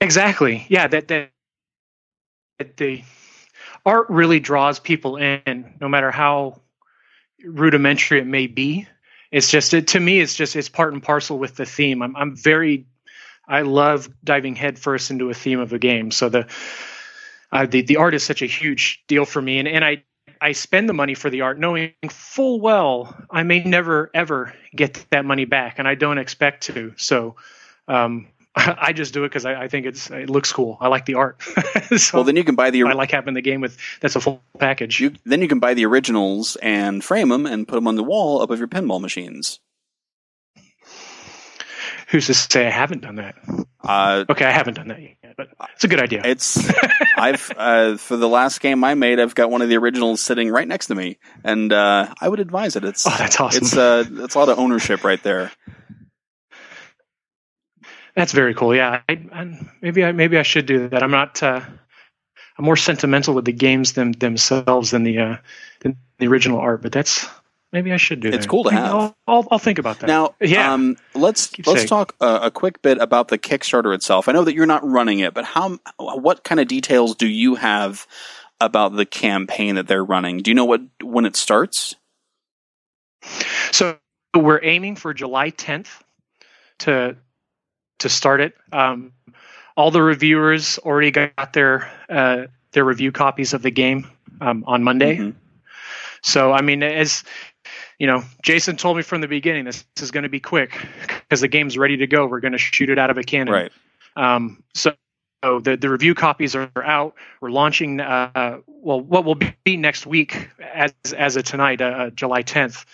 Exactly. 0.00 0.66
Yeah. 0.68 0.86
That 0.86 1.08
that, 1.08 1.30
that 2.58 2.76
the 2.76 3.02
art 3.84 4.08
really 4.10 4.40
draws 4.40 4.78
people 4.78 5.16
in, 5.16 5.74
no 5.80 5.88
matter 5.88 6.10
how 6.10 6.60
rudimentary 7.44 8.20
it 8.20 8.26
may 8.26 8.46
be. 8.46 8.86
It's 9.30 9.50
just 9.50 9.74
it, 9.74 9.88
to 9.88 10.00
me, 10.00 10.20
it's 10.20 10.34
just 10.34 10.56
it's 10.56 10.68
part 10.68 10.92
and 10.92 11.02
parcel 11.02 11.38
with 11.38 11.56
the 11.56 11.66
theme. 11.66 12.02
I'm 12.02 12.16
I'm 12.16 12.36
very 12.36 12.86
I 13.48 13.62
love 13.62 14.08
diving 14.24 14.56
headfirst 14.56 15.10
into 15.10 15.30
a 15.30 15.34
theme 15.34 15.60
of 15.60 15.72
a 15.72 15.78
game. 15.78 16.10
So 16.10 16.28
the 16.28 16.46
uh, 17.52 17.66
the 17.66 17.82
the 17.82 17.96
art 17.96 18.14
is 18.14 18.22
such 18.22 18.42
a 18.42 18.46
huge 18.46 19.04
deal 19.08 19.24
for 19.24 19.40
me, 19.40 19.58
and 19.58 19.68
and 19.68 19.84
I 19.84 20.04
I 20.40 20.52
spend 20.52 20.88
the 20.88 20.94
money 20.94 21.14
for 21.14 21.30
the 21.30 21.42
art, 21.42 21.58
knowing 21.58 21.92
full 22.08 22.60
well 22.60 23.16
I 23.30 23.42
may 23.42 23.62
never 23.62 24.10
ever 24.14 24.54
get 24.74 25.06
that 25.10 25.24
money 25.24 25.44
back, 25.44 25.78
and 25.78 25.86
I 25.88 25.94
don't 25.94 26.18
expect 26.18 26.64
to. 26.64 26.94
So. 26.96 27.36
Um, 27.88 28.28
I 28.56 28.94
just 28.94 29.12
do 29.12 29.24
it 29.24 29.28
because 29.28 29.44
I, 29.44 29.64
I, 29.64 29.68
think 29.68 29.84
it's 29.84 30.10
it 30.10 30.30
looks 30.30 30.50
cool. 30.50 30.78
I 30.80 30.88
like 30.88 31.04
the 31.04 31.14
art. 31.14 31.42
so 31.98 32.18
well, 32.18 32.24
then 32.24 32.36
you 32.36 32.44
can 32.44 32.54
buy 32.54 32.70
the. 32.70 32.84
I 32.84 32.94
like 32.94 33.10
having 33.10 33.34
the 33.34 33.42
game 33.42 33.60
with 33.60 33.76
that's 34.00 34.16
a 34.16 34.20
full 34.20 34.42
package. 34.58 34.98
You, 34.98 35.12
then 35.26 35.42
you 35.42 35.48
can 35.48 35.58
buy 35.58 35.74
the 35.74 35.84
originals 35.84 36.56
and 36.62 37.04
frame 37.04 37.28
them 37.28 37.44
and 37.44 37.68
put 37.68 37.74
them 37.74 37.86
on 37.86 37.96
the 37.96 38.02
wall 38.02 38.40
above 38.40 38.58
your 38.58 38.66
pinball 38.66 38.98
machines. 38.98 39.60
Who's 42.08 42.26
to 42.26 42.34
say 42.34 42.66
I 42.66 42.70
haven't 42.70 43.02
done 43.02 43.16
that? 43.16 43.34
Uh, 43.82 44.24
okay, 44.30 44.44
I 44.44 44.52
haven't 44.52 44.74
done 44.74 44.88
that 44.88 45.02
yet, 45.02 45.15
but 45.36 45.48
it's 45.74 45.84
a 45.84 45.88
good 45.88 46.00
idea. 46.00 46.22
It's 46.24 46.58
I've 47.16 47.52
uh, 47.56 47.96
for 47.96 48.16
the 48.16 48.28
last 48.28 48.60
game 48.60 48.84
I 48.84 48.94
made, 48.94 49.20
I've 49.20 49.34
got 49.34 49.50
one 49.50 49.62
of 49.62 49.68
the 49.68 49.76
originals 49.76 50.20
sitting 50.20 50.50
right 50.50 50.66
next 50.66 50.86
to 50.86 50.94
me, 50.94 51.18
and 51.44 51.72
uh, 51.72 52.12
I 52.20 52.28
would 52.28 52.40
advise 52.40 52.76
it. 52.76 52.84
It's 52.84 53.06
oh, 53.06 53.14
that's 53.18 53.40
awesome. 53.40 53.64
It's 53.64 53.76
uh, 53.76 54.04
it's 54.08 54.34
a 54.34 54.38
lot 54.38 54.48
of 54.48 54.58
ownership 54.58 55.04
right 55.04 55.22
there. 55.22 55.52
That's 58.14 58.32
very 58.32 58.54
cool. 58.54 58.74
Yeah, 58.74 59.02
I, 59.08 59.12
I, 59.32 59.72
maybe 59.82 60.04
I 60.04 60.12
maybe 60.12 60.38
I 60.38 60.42
should 60.42 60.66
do 60.66 60.88
that. 60.88 61.02
I'm 61.02 61.10
not. 61.10 61.42
Uh, 61.42 61.60
I'm 62.58 62.64
more 62.64 62.76
sentimental 62.76 63.34
with 63.34 63.44
the 63.44 63.52
games 63.52 63.92
them, 63.92 64.12
themselves 64.12 64.90
than 64.90 65.02
the 65.02 65.18
uh, 65.18 65.36
than 65.80 65.98
the 66.18 66.26
original 66.28 66.58
art, 66.58 66.82
but 66.82 66.92
that's 66.92 67.28
maybe 67.72 67.92
I 67.92 67.96
should 67.96 68.20
do. 68.20 68.28
It's 68.28 68.46
that. 68.46 68.48
cool 68.48 68.64
to 68.64 68.70
have. 68.70 68.94
I'll, 68.94 69.16
I'll, 69.26 69.48
I'll, 69.52 69.58
think 69.58 69.78
about 69.78 70.00
that. 70.00 70.06
Now, 70.06 70.34
yeah. 70.40 70.72
Um, 70.72 70.96
let's 71.14 71.48
Keep 71.48 71.66
let's 71.66 71.80
saying. 71.80 71.88
talk 71.88 72.14
uh, 72.20 72.40
a 72.42 72.50
quick 72.50 72.82
bit 72.82 72.98
about 72.98 73.28
the 73.28 73.38
Kickstarter 73.38 73.94
itself. 73.94 74.28
I 74.28 74.32
know 74.32 74.44
that 74.44 74.54
you're 74.54 74.66
not 74.66 74.86
running 74.88 75.20
it, 75.20 75.34
but 75.34 75.44
how 75.44 75.78
what 75.98 76.44
kind 76.44 76.60
of 76.60 76.68
details 76.68 77.14
do 77.14 77.26
you 77.26 77.54
have 77.56 78.06
about 78.60 78.94
the 78.96 79.06
campaign 79.06 79.74
that 79.74 79.86
they're 79.86 80.04
running? 80.04 80.38
Do 80.38 80.50
you 80.50 80.54
know 80.54 80.64
what 80.64 80.82
when 81.02 81.26
it 81.26 81.36
starts? 81.36 81.94
So 83.72 83.98
we're 84.34 84.62
aiming 84.62 84.96
for 84.96 85.12
July 85.14 85.50
10th 85.50 85.88
to 86.80 87.16
to 87.98 88.08
start 88.08 88.40
it. 88.40 88.54
Um, 88.72 89.12
all 89.76 89.90
the 89.90 90.02
reviewers 90.02 90.78
already 90.78 91.10
got 91.10 91.52
their 91.52 91.90
uh, 92.08 92.46
their 92.72 92.84
review 92.84 93.12
copies 93.12 93.54
of 93.54 93.62
the 93.62 93.70
game 93.70 94.10
um, 94.40 94.64
on 94.66 94.82
Monday. 94.82 95.16
Mhm. 95.16 95.34
So 96.22 96.52
I 96.52 96.62
mean, 96.62 96.82
as 96.82 97.24
you 97.98 98.06
know, 98.06 98.22
Jason 98.42 98.76
told 98.76 98.96
me 98.96 99.02
from 99.02 99.20
the 99.20 99.28
beginning, 99.28 99.64
this, 99.64 99.84
this 99.94 100.04
is 100.04 100.10
going 100.10 100.24
to 100.24 100.28
be 100.28 100.40
quick 100.40 100.78
because 101.08 101.40
the 101.40 101.48
game's 101.48 101.78
ready 101.78 101.96
to 101.98 102.06
go. 102.06 102.26
We're 102.26 102.40
going 102.40 102.52
to 102.52 102.58
shoot 102.58 102.90
it 102.90 102.98
out 102.98 103.10
of 103.10 103.18
a 103.18 103.22
cannon. 103.22 103.52
Right. 103.52 103.72
Um, 104.16 104.62
so, 104.74 104.94
so 105.44 105.60
the 105.60 105.76
the 105.76 105.90
review 105.90 106.14
copies 106.14 106.56
are 106.56 106.70
out. 106.82 107.14
We're 107.40 107.50
launching. 107.50 108.00
Uh, 108.00 108.58
well, 108.66 109.00
what 109.00 109.24
will 109.24 109.38
be 109.64 109.76
next 109.76 110.06
week 110.06 110.48
as 110.60 110.94
as 111.16 111.36
of 111.36 111.44
tonight, 111.44 111.80
uh, 111.80 112.10
July 112.10 112.42
10th. 112.42 112.84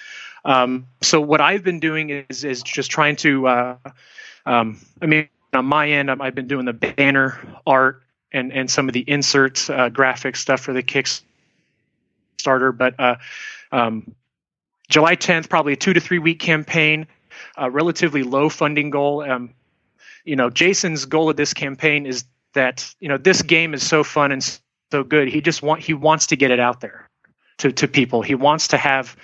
Um, 0.45 0.87
so 1.01 1.21
what 1.21 1.41
I've 1.41 1.63
been 1.63 1.81
doing 1.81 2.25
is 2.29 2.45
is 2.45 2.63
just 2.63 2.91
trying 2.91 3.17
to. 3.17 3.47
Uh, 3.47 3.77
um, 4.45 4.81
I 5.01 5.07
mean, 5.07 5.29
on 5.53 5.67
my 5.67 5.89
end, 5.89 6.11
I've 6.11 6.21
I've 6.21 6.35
been 6.35 6.49
doing 6.49 6.65
the 6.65 6.73
banner 6.73 7.39
art 7.67 8.03
and 8.33 8.53
and 8.53 8.71
some 8.71 8.89
of 8.89 8.95
the 8.95 9.05
inserts, 9.09 9.71
uh, 9.71 9.89
graphic 9.89 10.37
stuff 10.37 10.61
for 10.61 10.73
the 10.73 10.83
Kickstarter. 10.83 12.77
But 12.77 12.99
uh, 12.99 13.17
um, 13.71 14.15
July 14.93 15.17
10th, 15.17 15.49
probably 15.49 15.73
a 15.73 15.77
two 15.77 15.95
to 15.95 16.01
three 16.01 16.19
week 16.19 16.39
campaign, 16.39 17.07
a 17.57 17.71
relatively 17.71 18.23
low 18.23 18.51
funding 18.51 18.91
goal. 18.91 19.23
Um, 19.23 19.55
you 20.23 20.37
know, 20.37 20.51
Jason's 20.51 21.07
goal 21.07 21.31
of 21.31 21.37
this 21.37 21.55
campaign 21.55 22.05
is 22.05 22.27
that 22.53 22.95
you 23.01 23.09
know 23.09 23.17
this 23.17 23.41
game 23.41 23.73
is 23.73 23.85
so 23.85 24.05
fun 24.05 24.33
and 24.33 24.61
so 24.91 25.03
good. 25.03 25.29
He 25.29 25.41
just 25.41 25.63
want 25.63 25.81
he 25.81 25.95
wants 25.95 26.27
to 26.27 26.37
get 26.37 26.51
it 26.51 26.61
out 26.61 26.83
there 26.83 27.09
to 27.59 27.73
to 27.73 27.89
people. 27.89 28.21
He 28.21 28.35
wants 28.35 28.69
to 28.69 28.77
have 28.77 29.17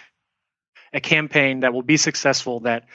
a 0.95 1.01
campaign 1.01 1.61
that 1.61 1.75
will 1.75 1.83
be 1.83 1.99
successful 1.99 2.61
that 2.61 2.87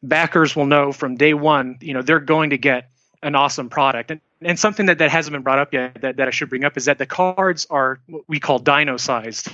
backers 0.00 0.54
will 0.54 0.66
know 0.66 0.92
from 0.92 1.16
day 1.16 1.34
one. 1.34 1.78
You 1.80 1.94
know, 1.94 2.02
they're 2.02 2.20
going 2.20 2.50
to 2.50 2.58
get 2.58 2.90
an 3.24 3.34
awesome 3.34 3.68
product. 3.68 4.12
And 4.12 4.20
and 4.40 4.56
something 4.56 4.86
that, 4.86 4.98
that 4.98 5.10
hasn't 5.10 5.32
been 5.32 5.42
brought 5.42 5.58
up 5.58 5.72
yet 5.72 6.00
that, 6.02 6.18
that 6.18 6.28
I 6.28 6.30
should 6.30 6.48
bring 6.48 6.64
up 6.64 6.76
is 6.76 6.84
that 6.84 6.98
the 6.98 7.06
cards 7.06 7.66
are 7.70 7.98
what 8.06 8.22
we 8.28 8.38
call 8.38 8.60
dino 8.60 8.98
sized 8.98 9.50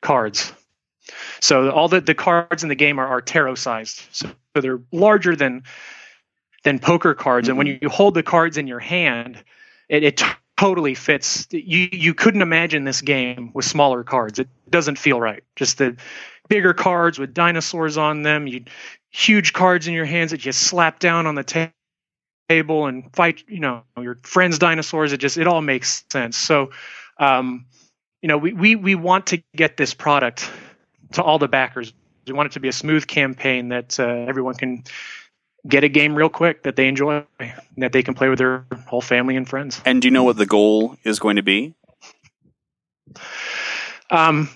cards. 0.00 0.54
So 1.40 1.70
all 1.70 1.88
the, 1.88 2.00
the 2.00 2.14
cards 2.14 2.62
in 2.62 2.68
the 2.68 2.74
game 2.74 2.98
are, 2.98 3.06
are 3.06 3.20
tarot 3.20 3.56
sized. 3.56 4.02
So, 4.12 4.30
so 4.54 4.60
they're 4.60 4.80
larger 4.92 5.36
than 5.36 5.64
than 6.64 6.78
poker 6.78 7.14
cards. 7.14 7.48
And 7.48 7.58
when 7.58 7.66
you 7.66 7.88
hold 7.88 8.14
the 8.14 8.22
cards 8.22 8.56
in 8.56 8.66
your 8.66 8.78
hand, 8.78 9.42
it, 9.88 10.04
it 10.04 10.22
totally 10.56 10.94
fits. 10.94 11.48
You 11.50 11.88
you 11.90 12.14
couldn't 12.14 12.42
imagine 12.42 12.84
this 12.84 13.00
game 13.00 13.50
with 13.52 13.64
smaller 13.64 14.04
cards. 14.04 14.38
It 14.38 14.48
doesn't 14.70 14.96
feel 14.96 15.20
right. 15.20 15.42
Just 15.56 15.78
the 15.78 15.96
bigger 16.48 16.74
cards 16.74 17.18
with 17.18 17.34
dinosaurs 17.34 17.96
on 17.96 18.22
them. 18.22 18.46
You 18.46 18.64
huge 19.10 19.52
cards 19.52 19.88
in 19.88 19.94
your 19.94 20.04
hands 20.04 20.30
that 20.30 20.44
you 20.44 20.52
slap 20.52 20.98
down 20.98 21.26
on 21.26 21.34
the 21.34 21.44
ta- 21.44 21.72
table 22.48 22.86
and 22.86 23.12
fight. 23.14 23.42
You 23.48 23.60
know 23.60 23.82
your 24.00 24.18
friends' 24.22 24.58
dinosaurs. 24.58 25.12
It 25.12 25.18
just 25.18 25.36
it 25.36 25.48
all 25.48 25.62
makes 25.62 26.04
sense. 26.10 26.36
So, 26.36 26.70
um, 27.18 27.66
you 28.22 28.28
know, 28.28 28.38
we 28.38 28.52
we 28.52 28.76
we 28.76 28.94
want 28.94 29.28
to 29.28 29.42
get 29.56 29.76
this 29.76 29.94
product 29.94 30.48
to 31.12 31.22
all 31.22 31.38
the 31.38 31.48
backers. 31.48 31.92
We 32.26 32.32
want 32.32 32.46
it 32.46 32.52
to 32.52 32.60
be 32.60 32.68
a 32.68 32.72
smooth 32.72 33.06
campaign 33.06 33.68
that 33.70 33.98
uh, 33.98 34.04
everyone 34.04 34.54
can 34.54 34.84
get 35.66 35.84
a 35.84 35.88
game 35.88 36.14
real 36.14 36.28
quick 36.28 36.64
that 36.64 36.76
they 36.76 36.88
enjoy, 36.88 37.24
that 37.76 37.92
they 37.92 38.02
can 38.02 38.14
play 38.14 38.28
with 38.28 38.38
their 38.38 38.64
whole 38.86 39.00
family 39.00 39.36
and 39.36 39.48
friends. 39.48 39.80
And 39.84 40.02
do 40.02 40.08
you 40.08 40.12
know 40.12 40.24
what 40.24 40.36
the 40.36 40.46
goal 40.46 40.96
is 41.04 41.18
going 41.18 41.36
to 41.36 41.42
be? 41.42 41.74
Um, 44.10 44.48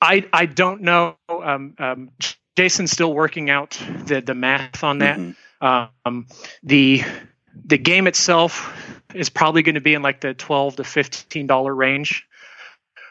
I 0.00 0.26
I 0.32 0.46
don't 0.46 0.82
know. 0.82 1.16
Um, 1.28 1.74
um, 1.78 2.10
Jason's 2.56 2.90
still 2.90 3.12
working 3.12 3.50
out 3.50 3.70
the 4.06 4.20
the 4.20 4.34
math 4.34 4.84
on 4.84 4.98
that. 4.98 5.18
Mhm. 5.18 5.88
Um, 6.04 6.26
the 6.62 7.02
the 7.64 7.78
game 7.78 8.06
itself 8.06 8.72
is 9.14 9.28
probably 9.28 9.62
going 9.62 9.74
to 9.74 9.80
be 9.80 9.94
in 9.94 10.02
like 10.02 10.20
the 10.20 10.34
twelve 10.34 10.76
to 10.76 10.84
fifteen 10.84 11.46
dollar 11.46 11.74
range. 11.74 12.26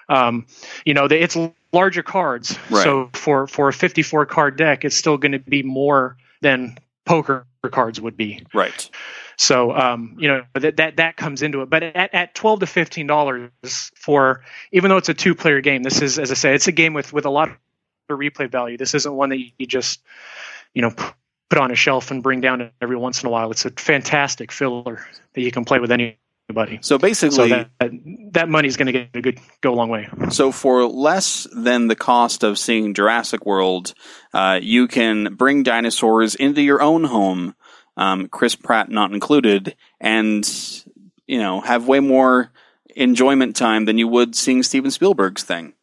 Um, 0.08 0.48
you 0.86 0.96
know, 0.96 1.08
the, 1.08 1.22
it's 1.22 1.38
larger 1.72 2.04
cards, 2.04 2.58
Right. 2.70 2.84
so 2.84 3.10
for 3.14 3.48
for 3.48 3.70
a 3.70 3.74
fifty 3.74 4.02
four 4.02 4.26
card 4.26 4.58
deck, 4.58 4.86
it's 4.86 4.96
still 4.96 5.18
going 5.18 5.34
to 5.34 5.40
be 5.40 5.64
more 5.64 6.18
than 6.42 6.78
poker 7.06 7.46
cards 7.72 8.00
would 8.00 8.16
be. 8.18 8.46
Right. 8.54 8.90
So 9.38 9.74
um, 9.76 10.16
you 10.20 10.28
know 10.28 10.44
that 10.54 10.78
that 10.78 10.98
that 10.98 11.16
comes 11.18 11.42
into 11.42 11.62
it. 11.62 11.70
But 11.70 11.84
at, 11.84 12.14
at 12.14 12.36
twelve 12.36 12.60
to 12.60 12.66
fifteen 12.68 13.08
dollars 13.08 13.50
for 13.96 14.44
even 14.72 14.90
though 14.90 14.98
it's 14.98 15.10
a 15.10 15.14
two 15.14 15.34
player 15.36 15.62
game, 15.62 15.84
this 15.84 16.02
is 16.02 16.20
as 16.20 16.32
I 16.32 16.36
say, 16.36 16.54
it's 16.56 16.68
a 16.68 16.72
game 16.74 16.94
with 16.94 17.14
with 17.14 17.26
a 17.26 17.30
lot 17.30 17.50
of 17.50 17.58
replay 18.10 18.50
value. 18.50 18.78
This 18.78 18.94
isn't 18.96 19.14
one 19.14 19.30
that 19.30 19.38
you 19.38 19.66
just 19.66 20.02
you 20.74 20.82
know 20.82 20.92
put 21.50 21.58
on 21.58 21.72
a 21.72 21.76
shelf 21.76 22.12
and 22.12 22.22
bring 22.22 22.42
down 22.42 22.70
every 22.82 22.96
once 22.98 23.24
in 23.24 23.28
a 23.28 23.30
while. 23.30 23.50
It's 23.52 23.66
a 23.66 23.72
fantastic 23.72 24.52
filler 24.52 25.06
that 25.34 25.42
you 25.42 25.52
can 25.52 25.66
play 25.66 25.80
with 25.80 25.92
anybody. 26.50 26.80
So 26.82 26.98
basically, 26.98 27.36
So 27.36 27.48
that 27.48 27.70
that, 27.80 27.92
that 28.34 28.50
money 28.50 28.68
is 28.68 28.78
going 28.78 28.88
to 28.88 28.92
get 28.92 29.10
a 29.14 29.22
good 29.22 29.40
go 29.62 29.74
a 29.74 29.76
long 29.76 29.90
way. 29.90 30.08
So 30.32 30.52
for 30.52 30.86
less 30.86 31.48
than 31.56 31.88
the 31.88 31.96
cost 31.96 32.44
of 32.44 32.58
seeing 32.58 32.94
Jurassic 32.94 33.46
World, 33.46 33.94
uh, 34.34 34.60
you 34.62 34.88
can 34.88 35.36
bring 35.36 35.64
dinosaurs 35.64 36.36
into 36.36 36.62
your 36.62 36.82
own 36.82 37.04
home, 37.06 37.56
um, 37.98 38.28
Chris 38.28 38.56
Pratt 38.56 38.90
not 38.90 39.14
included, 39.14 39.76
and 40.00 40.48
you 41.28 41.40
know 41.40 41.62
have 41.62 41.88
way 41.88 42.00
more 42.00 42.52
enjoyment 42.96 43.56
time 43.56 43.86
than 43.86 43.98
you 43.98 44.08
would 44.08 44.36
seeing 44.36 44.64
Steven 44.64 44.92
Spielberg's 44.92 45.44
thing. 45.44 45.74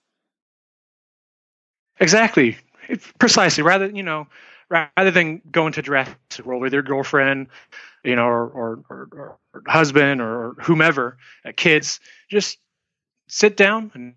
Exactly, 1.99 2.59
It- 2.89 3.01
precisely. 3.19 3.63
Rather, 3.63 3.87
you 3.87 4.03
know, 4.03 4.27
rather 4.69 5.11
than 5.11 5.43
going 5.51 5.73
to 5.73 5.83
Jurassic 5.83 6.17
World 6.45 6.63
with 6.63 6.73
your 6.73 6.83
girlfriend, 6.83 7.49
you 8.05 8.17
know, 8.17 8.27
or 8.27 8.47
or, 8.47 8.85
or, 8.91 9.39
or 9.55 9.63
husband 9.67 10.21
or 10.21 10.55
whomever, 10.61 11.19
uh, 11.45 11.53
kids, 11.57 12.01
just 12.29 12.59
sit 13.29 13.57
down 13.57 13.91
and 13.95 14.15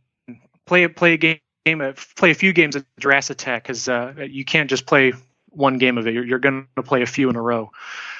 play 0.65 0.87
play 0.87 1.13
a 1.13 1.17
game, 1.17 1.39
uh, 1.81 1.93
play 2.15 2.31
a 2.31 2.35
few 2.35 2.53
games 2.53 2.75
of 2.75 2.85
Jurassic 2.99 3.35
Attack 3.35 3.63
because 3.63 3.87
uh, 3.87 4.13
you 4.29 4.45
can't 4.45 4.69
just 4.69 4.85
play 4.85 5.13
one 5.49 5.77
game 5.77 5.97
of 5.97 6.07
it. 6.07 6.13
You're, 6.13 6.25
you're 6.25 6.39
going 6.39 6.67
to 6.75 6.83
play 6.83 7.01
a 7.01 7.07
few 7.07 7.29
in 7.29 7.35
a 7.35 7.41
row, 7.41 7.71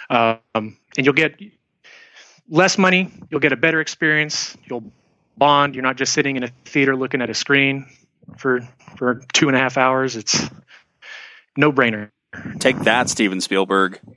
um, 0.10 0.40
and 0.56 0.78
you'll 0.98 1.14
get 1.14 1.40
less 2.50 2.78
money. 2.78 3.12
You'll 3.30 3.40
get 3.40 3.54
a 3.54 3.58
better 3.58 3.82
experience. 3.82 4.58
You'll 4.66 4.92
bond. 5.38 5.76
You're 5.76 5.84
not 5.84 5.96
just 5.98 6.14
sitting 6.14 6.36
in 6.36 6.44
a 6.44 6.50
theater 6.66 6.96
looking 6.96 7.22
at 7.22 7.30
a 7.30 7.34
screen 7.34 7.88
for 8.38 8.62
for 8.98 9.22
two 9.34 9.48
and 9.48 9.56
a 9.58 9.60
half 9.60 9.78
hours. 9.78 10.16
It's 10.16 10.48
no 11.58 11.72
brainer. 11.72 12.12
Take 12.60 12.80
that, 12.80 13.10
Steven 13.10 13.42
Spielberg. 13.42 14.00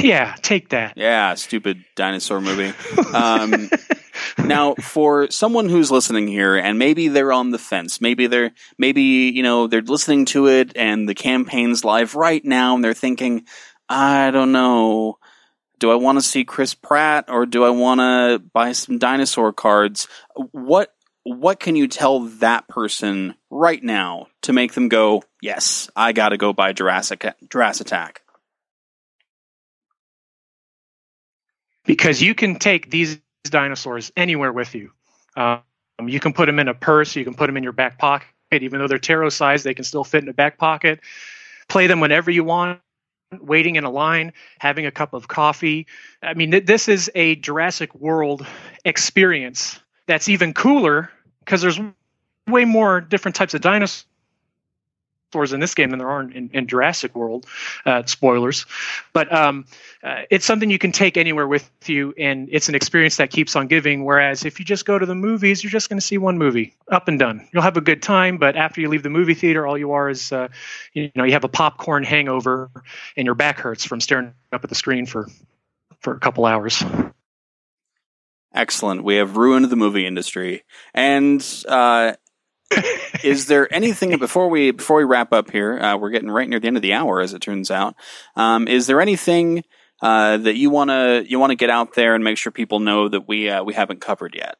Yeah, 0.00 0.34
take 0.40 0.70
that. 0.70 0.94
Yeah, 0.96 1.34
stupid 1.34 1.84
dinosaur 1.94 2.40
movie. 2.40 2.72
Um, 3.12 3.70
now, 4.38 4.74
for 4.74 5.30
someone 5.30 5.68
who's 5.68 5.90
listening 5.90 6.26
here, 6.26 6.56
and 6.56 6.78
maybe 6.78 7.08
they're 7.08 7.32
on 7.32 7.50
the 7.50 7.58
fence, 7.58 8.00
maybe 8.00 8.26
they're 8.26 8.52
maybe 8.78 9.02
you 9.02 9.42
know 9.42 9.66
they're 9.66 9.82
listening 9.82 10.24
to 10.26 10.48
it, 10.48 10.72
and 10.76 11.08
the 11.08 11.14
campaign's 11.14 11.84
live 11.84 12.14
right 12.14 12.44
now, 12.44 12.74
and 12.74 12.82
they're 12.84 12.94
thinking, 12.94 13.44
I 13.88 14.30
don't 14.30 14.52
know. 14.52 15.18
Do 15.78 15.90
I 15.90 15.96
want 15.96 16.18
to 16.18 16.22
see 16.22 16.44
Chris 16.44 16.72
Pratt 16.72 17.26
or 17.28 17.44
do 17.44 17.62
I 17.62 17.70
want 17.70 18.00
to 18.00 18.42
buy 18.52 18.72
some 18.72 18.98
dinosaur 18.98 19.52
cards? 19.52 20.08
What 20.52 20.90
what 21.26 21.58
can 21.58 21.74
you 21.74 21.88
tell 21.88 22.20
that 22.20 22.68
person 22.68 23.34
right 23.50 23.82
now 23.82 24.28
to 24.42 24.52
make 24.52 24.74
them 24.74 24.88
go, 24.88 25.24
yes, 25.42 25.90
I 25.96 26.12
got 26.12 26.28
to 26.28 26.36
go 26.36 26.52
buy 26.52 26.72
Jurassic 26.72 27.26
Jurassic 27.50 27.88
Attack? 27.88 28.22
Because 31.84 32.22
you 32.22 32.34
can 32.34 32.56
take 32.60 32.90
these 32.90 33.18
dinosaurs 33.42 34.12
anywhere 34.16 34.52
with 34.52 34.76
you. 34.76 34.92
Um, 35.36 35.62
you 36.04 36.20
can 36.20 36.32
put 36.32 36.46
them 36.46 36.60
in 36.60 36.68
a 36.68 36.74
purse, 36.74 37.16
you 37.16 37.24
can 37.24 37.34
put 37.34 37.46
them 37.46 37.56
in 37.56 37.64
your 37.64 37.72
back 37.72 37.98
pocket. 37.98 38.28
Even 38.52 38.78
though 38.78 38.86
they're 38.86 38.98
tarot 38.98 39.30
sized, 39.30 39.64
they 39.64 39.74
can 39.74 39.84
still 39.84 40.04
fit 40.04 40.22
in 40.22 40.28
a 40.28 40.32
back 40.32 40.58
pocket. 40.58 41.00
Play 41.68 41.88
them 41.88 41.98
whenever 41.98 42.30
you 42.30 42.44
want 42.44 42.80
waiting 43.40 43.74
in 43.74 43.82
a 43.82 43.90
line, 43.90 44.32
having 44.60 44.86
a 44.86 44.92
cup 44.92 45.12
of 45.12 45.26
coffee. 45.26 45.88
I 46.22 46.34
mean, 46.34 46.52
th- 46.52 46.66
this 46.66 46.88
is 46.88 47.10
a 47.16 47.34
Jurassic 47.34 47.92
World 47.96 48.46
experience 48.84 49.80
that's 50.06 50.28
even 50.28 50.54
cooler 50.54 51.10
because 51.46 51.62
there's 51.62 51.80
way 52.48 52.64
more 52.66 53.00
different 53.00 53.36
types 53.36 53.54
of 53.54 53.60
dinosaurs 53.60 54.04
in 55.52 55.60
this 55.60 55.74
game 55.74 55.90
than 55.90 55.98
there 55.98 56.08
are 56.08 56.22
in, 56.22 56.50
in 56.52 56.66
Jurassic 56.66 57.14
World. 57.14 57.46
Uh, 57.84 58.02
spoilers, 58.04 58.66
but 59.12 59.32
um, 59.32 59.64
uh, 60.02 60.22
it's 60.30 60.44
something 60.44 60.70
you 60.70 60.78
can 60.78 60.92
take 60.92 61.16
anywhere 61.16 61.46
with 61.46 61.70
you, 61.86 62.14
and 62.18 62.48
it's 62.50 62.68
an 62.68 62.74
experience 62.74 63.16
that 63.18 63.30
keeps 63.30 63.54
on 63.56 63.66
giving. 63.66 64.04
Whereas 64.04 64.44
if 64.44 64.58
you 64.58 64.64
just 64.64 64.84
go 64.84 64.98
to 64.98 65.06
the 65.06 65.14
movies, 65.14 65.62
you're 65.62 65.70
just 65.70 65.88
going 65.88 65.98
to 65.98 66.06
see 66.06 66.18
one 66.18 66.36
movie, 66.36 66.74
up 66.90 67.08
and 67.08 67.18
done. 67.18 67.46
You'll 67.52 67.62
have 67.62 67.76
a 67.76 67.82
good 67.82 68.02
time, 68.02 68.38
but 68.38 68.56
after 68.56 68.80
you 68.80 68.88
leave 68.88 69.02
the 69.02 69.10
movie 69.10 69.34
theater, 69.34 69.66
all 69.66 69.78
you 69.78 69.92
are 69.92 70.10
is, 70.10 70.32
uh, 70.32 70.48
you 70.92 71.10
know, 71.14 71.24
you 71.24 71.32
have 71.32 71.44
a 71.44 71.48
popcorn 71.48 72.02
hangover, 72.02 72.70
and 73.16 73.24
your 73.24 73.34
back 73.34 73.58
hurts 73.58 73.84
from 73.84 74.00
staring 74.00 74.32
up 74.52 74.64
at 74.64 74.68
the 74.68 74.76
screen 74.76 75.06
for 75.06 75.28
for 76.00 76.14
a 76.14 76.20
couple 76.20 76.46
hours. 76.46 76.84
Excellent. 78.56 79.04
We 79.04 79.16
have 79.16 79.36
ruined 79.36 79.66
the 79.66 79.76
movie 79.76 80.06
industry, 80.06 80.64
and 80.94 81.46
uh, 81.68 82.14
is 83.22 83.46
there 83.46 83.72
anything 83.72 84.18
before 84.18 84.48
we 84.48 84.70
before 84.70 84.96
we 84.96 85.04
wrap 85.04 85.34
up 85.34 85.50
here? 85.50 85.78
Uh, 85.78 85.98
we're 85.98 86.08
getting 86.08 86.30
right 86.30 86.48
near 86.48 86.58
the 86.58 86.66
end 86.66 86.76
of 86.76 86.82
the 86.82 86.94
hour, 86.94 87.20
as 87.20 87.34
it 87.34 87.42
turns 87.42 87.70
out. 87.70 87.96
Um, 88.34 88.66
is 88.66 88.86
there 88.86 89.02
anything 89.02 89.62
uh, 90.00 90.38
that 90.38 90.56
you 90.56 90.70
want 90.70 90.88
to 90.88 91.22
you 91.28 91.38
want 91.38 91.50
to 91.50 91.56
get 91.56 91.68
out 91.68 91.92
there 91.94 92.14
and 92.14 92.24
make 92.24 92.38
sure 92.38 92.50
people 92.50 92.80
know 92.80 93.10
that 93.10 93.28
we 93.28 93.50
uh, 93.50 93.62
we 93.62 93.74
haven't 93.74 94.00
covered 94.00 94.34
yet? 94.34 94.56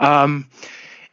Um, 0.00 0.48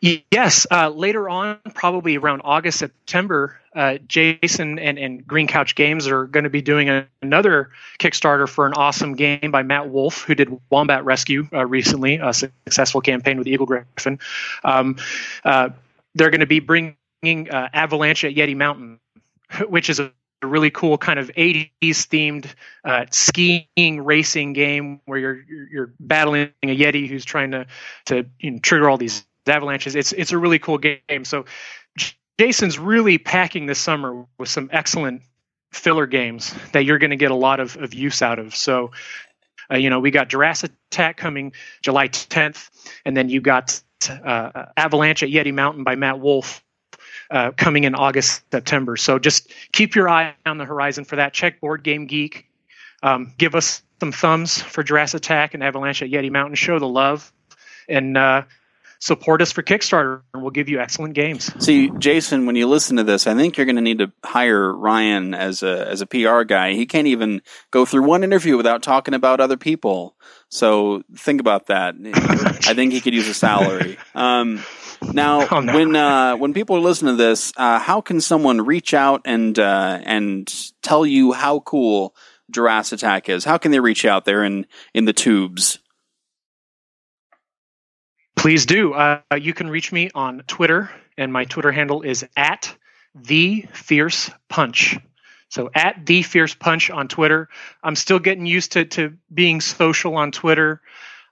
yes, 0.02 0.66
uh, 0.70 0.90
later 0.90 1.30
on, 1.30 1.60
probably 1.74 2.18
around 2.18 2.42
August 2.44 2.80
September, 2.80 3.60
uh, 3.76 3.98
Jason 4.08 4.80
and, 4.80 4.98
and 4.98 5.26
Green 5.26 5.48
Couch 5.48 5.76
Games 5.76 6.08
are 6.08 6.26
going 6.26 6.44
to 6.44 6.50
be 6.50 6.62
doing 6.62 6.90
a, 6.90 7.08
another 7.22 7.70
Kickstarter 8.00 8.50
for 8.50 8.66
an 8.66 8.74
awesome 8.74 9.16
game 9.16 9.52
by 9.52 9.64
Matt 9.64 9.90
Wolfe, 9.90 10.24
who 10.24 10.36
did 10.36 10.60
Wombat 10.70 11.06
Rescue 11.06 11.48
uh, 11.54 11.66
recently, 11.66 12.16
a 12.16 12.34
successful 12.34 13.02
campaign 13.02 13.38
with 13.38 13.48
Eagle 13.48 13.66
Gryphon. 13.66 14.20
Um, 14.64 14.98
uh, 15.46 15.70
they're 16.16 16.32
going 16.32 16.42
to 16.42 16.48
be 16.48 16.60
bringing 16.60 16.96
uh, 17.24 17.70
Avalanche 17.74 18.26
at 18.26 18.34
Yeti 18.34 18.56
Mountain, 18.56 19.00
which 19.68 19.90
is 19.90 20.00
a 20.00 20.12
really 20.44 20.72
cool 20.72 20.98
kind 20.98 21.20
of 21.20 21.30
80s 21.30 21.70
themed 21.82 22.48
uh, 22.84 23.06
skiing 23.12 24.04
racing 24.04 24.54
game 24.54 25.00
where 25.06 25.20
you're, 25.20 25.42
you're, 25.48 25.70
you're 25.70 25.94
battling 26.00 26.50
a 26.64 26.76
yeti 26.76 27.08
who's 27.08 27.24
trying 27.24 27.52
to 27.52 27.68
to 28.06 28.26
you 28.40 28.52
know, 28.52 28.60
trigger 28.60 28.90
all 28.90 28.98
these 28.98 29.24
avalanches. 29.48 29.96
It's 29.96 30.12
it's 30.12 30.32
a 30.32 30.38
really 30.38 30.60
cool 30.60 30.78
game. 30.78 31.24
So 31.24 31.46
Jason's 32.40 32.80
really 32.80 33.18
packing 33.18 33.66
this 33.66 33.80
summer 33.80 34.26
with 34.38 34.50
some 34.50 34.70
excellent 34.72 35.22
filler 35.72 36.06
games 36.06 36.54
that 36.74 36.86
you're 36.86 36.98
going 36.98 37.12
to 37.12 37.16
get 37.16 37.32
a 37.32 37.36
lot 37.36 37.60
of, 37.60 37.78
of 37.78 37.94
use 37.94 38.22
out 38.22 38.40
of. 38.40 38.56
So, 38.56 38.92
uh, 39.72 39.78
you 39.78 39.90
know, 39.90 40.00
we 40.00 40.12
got 40.12 40.28
Jurassic 40.28 40.72
Attack 40.92 41.18
coming 41.18 41.54
July 41.82 42.08
10th, 42.08 42.70
and 43.06 43.16
then 43.16 43.30
you 43.30 43.42
got 43.42 43.82
uh, 44.10 44.66
Avalanche 44.76 45.24
at 45.24 45.30
Yeti 45.30 45.54
Mountain 45.54 45.84
by 45.84 45.96
Matt 45.96 46.20
Wolfe 46.20 46.64
uh, 47.30 47.52
coming 47.52 47.86
in 47.86 47.96
August, 47.96 48.42
September. 48.52 48.98
So 48.98 49.20
just 49.20 49.52
keep 49.72 49.96
your 49.96 50.10
eye 50.10 50.34
on 50.46 50.58
the 50.58 50.66
horizon 50.66 51.06
for 51.06 51.18
that. 51.18 51.34
Check 51.34 51.62
Board 51.62 51.84
Game 51.84 52.08
Geek. 52.08 52.48
Um, 53.04 53.34
give 53.38 53.56
us 53.56 53.82
some 54.00 54.12
thumbs 54.12 54.62
for 54.62 54.84
Jurassic 54.84 55.20
Attack 55.20 55.54
and 55.54 55.64
Avalanche 55.64 56.02
at 56.02 56.10
Yeti 56.10 56.32
Mountain. 56.32 56.56
Show 56.56 56.80
the 56.80 56.88
love. 56.88 57.32
And 57.88 58.18
uh, 58.18 58.44
support 59.02 59.42
us 59.42 59.52
for 59.52 59.64
Kickstarter, 59.64 60.22
and 60.34 60.42
we'll 60.42 60.52
give 60.52 60.70
you 60.70 60.80
excellent 60.80 61.16
games. 61.16 61.52
See, 61.64 61.90
Jason, 61.98 62.46
when 62.46 62.56
you 62.56 62.68
listen 62.68 62.98
to 62.98 63.04
this, 63.04 63.28
I 63.28 63.34
think 63.34 63.58
you're 63.58 63.66
going 63.66 63.76
to 63.76 63.82
need 63.82 64.00
to 64.00 64.12
hire 64.24 64.72
Ryan 64.74 65.34
as 65.34 65.64
a 65.64 65.88
as 65.88 66.02
a 66.02 66.06
PR 66.06 66.44
guy. 66.44 66.74
He 66.74 66.86
can't 66.86 67.08
even 67.08 67.42
go 67.72 67.86
through 67.86 68.04
one 68.04 68.24
interview 68.24 68.56
without 68.56 68.84
talking 68.84 69.14
about 69.14 69.42
other 69.42 69.58
people. 69.58 70.16
So 70.50 71.04
think 71.16 71.42
about 71.42 71.68
that. 71.68 71.96
I 72.68 72.74
think 72.74 72.94
he 72.94 73.02
could 73.02 73.14
use 73.14 73.28
a 73.28 73.34
salary. 73.34 73.98
Um, 74.16 74.64
now, 75.02 75.48
oh, 75.50 75.60
no. 75.60 75.74
when 75.74 75.96
uh, 75.96 76.36
when 76.38 76.54
people 76.54 76.78
are 76.78 76.82
listening 76.82 77.18
to 77.18 77.24
this, 77.24 77.52
uh, 77.58 77.80
how 77.80 78.02
can 78.02 78.22
someone 78.22 78.62
reach 78.62 78.94
out 78.94 79.22
and 79.26 79.58
uh, 79.58 80.00
and 80.04 80.52
tell 80.84 81.06
you 81.06 81.34
how 81.34 81.60
cool 81.62 82.16
Jurassic 82.52 83.00
Attack 83.00 83.30
is? 83.30 83.44
How 83.44 83.58
can 83.58 83.72
they 83.72 83.80
reach 83.80 84.06
out 84.06 84.26
there 84.26 84.44
in 84.44 84.68
in 84.94 85.06
the 85.06 85.14
tubes? 85.14 85.80
Please 88.42 88.66
do. 88.66 88.94
Uh, 88.94 89.22
you 89.40 89.54
can 89.54 89.70
reach 89.70 89.92
me 89.92 90.10
on 90.16 90.42
Twitter, 90.48 90.90
and 91.16 91.32
my 91.32 91.46
Twitter 91.46 91.72
handle 91.72 92.02
is 92.02 92.26
at 92.36 92.76
the 93.14 93.68
Fierce 93.72 94.32
Punch. 94.50 94.98
So 95.50 95.70
at 95.76 96.08
the 96.08 96.24
Fierce 96.24 96.56
Punch 96.56 96.90
on 96.90 97.08
Twitter. 97.08 97.50
I'm 97.84 97.96
still 97.96 98.18
getting 98.18 98.48
used 98.48 98.72
to 98.72 98.86
to 98.86 99.16
being 99.32 99.62
social 99.62 100.16
on 100.16 100.32
Twitter. 100.32 100.82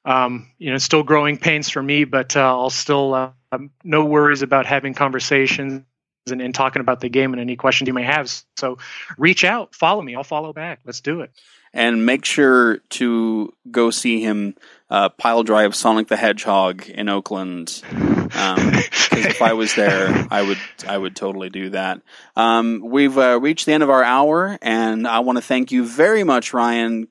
Um, 0.06 0.52
you 0.60 0.70
know, 0.70 0.78
still 0.78 1.02
growing 1.02 1.38
pains 1.38 1.68
for 1.68 1.82
me, 1.82 2.04
but 2.04 2.36
uh, 2.38 2.42
I'll 2.42 2.70
still 2.70 3.16
uh, 3.16 3.32
um, 3.52 3.72
no 3.84 4.06
worries 4.06 4.44
about 4.44 4.68
having 4.68 4.94
conversations 4.94 5.82
and, 6.30 6.44
and 6.44 6.54
talking 6.54 6.80
about 6.80 7.00
the 7.00 7.10
game 7.10 7.34
and 7.34 7.42
any 7.42 7.56
questions 7.56 7.88
you 7.88 7.96
may 7.96 8.04
have. 8.04 8.32
So 8.58 8.78
reach 9.18 9.44
out, 9.44 9.74
follow 9.74 10.04
me. 10.04 10.16
I'll 10.16 10.24
follow 10.24 10.54
back. 10.54 10.82
Let's 10.86 11.02
do 11.02 11.22
it 11.22 11.32
and 11.74 12.06
make 12.06 12.26
sure 12.26 12.78
to 12.90 13.54
go 13.70 13.92
see 13.92 14.22
him 14.22 14.56
uh, 14.90 15.10
pile 15.10 15.44
drive 15.44 15.76
Sonic 15.76 16.08
the 16.08 16.18
Hedgehog 16.18 16.88
in 16.90 17.10
Oakland. 17.10 17.82
Um, 17.86 18.72
if 19.12 19.42
I 19.42 19.54
was 19.54 19.76
there, 19.76 20.28
I 20.32 20.42
would 20.42 20.58
I 20.88 20.98
would 20.98 21.16
totally 21.16 21.50
do 21.50 21.70
that. 21.72 22.02
Um, 22.36 22.82
we've 22.84 23.18
uh, 23.18 23.40
reached 23.40 23.66
the 23.66 23.74
end 23.74 23.84
of 23.84 23.90
our 23.90 24.04
hour, 24.04 24.58
and 24.62 25.08
I 25.08 25.20
want 25.20 25.38
to 25.38 25.44
thank 25.44 25.72
you 25.72 25.86
very 25.86 26.24
much, 26.24 26.54
Ryan, 26.54 27.08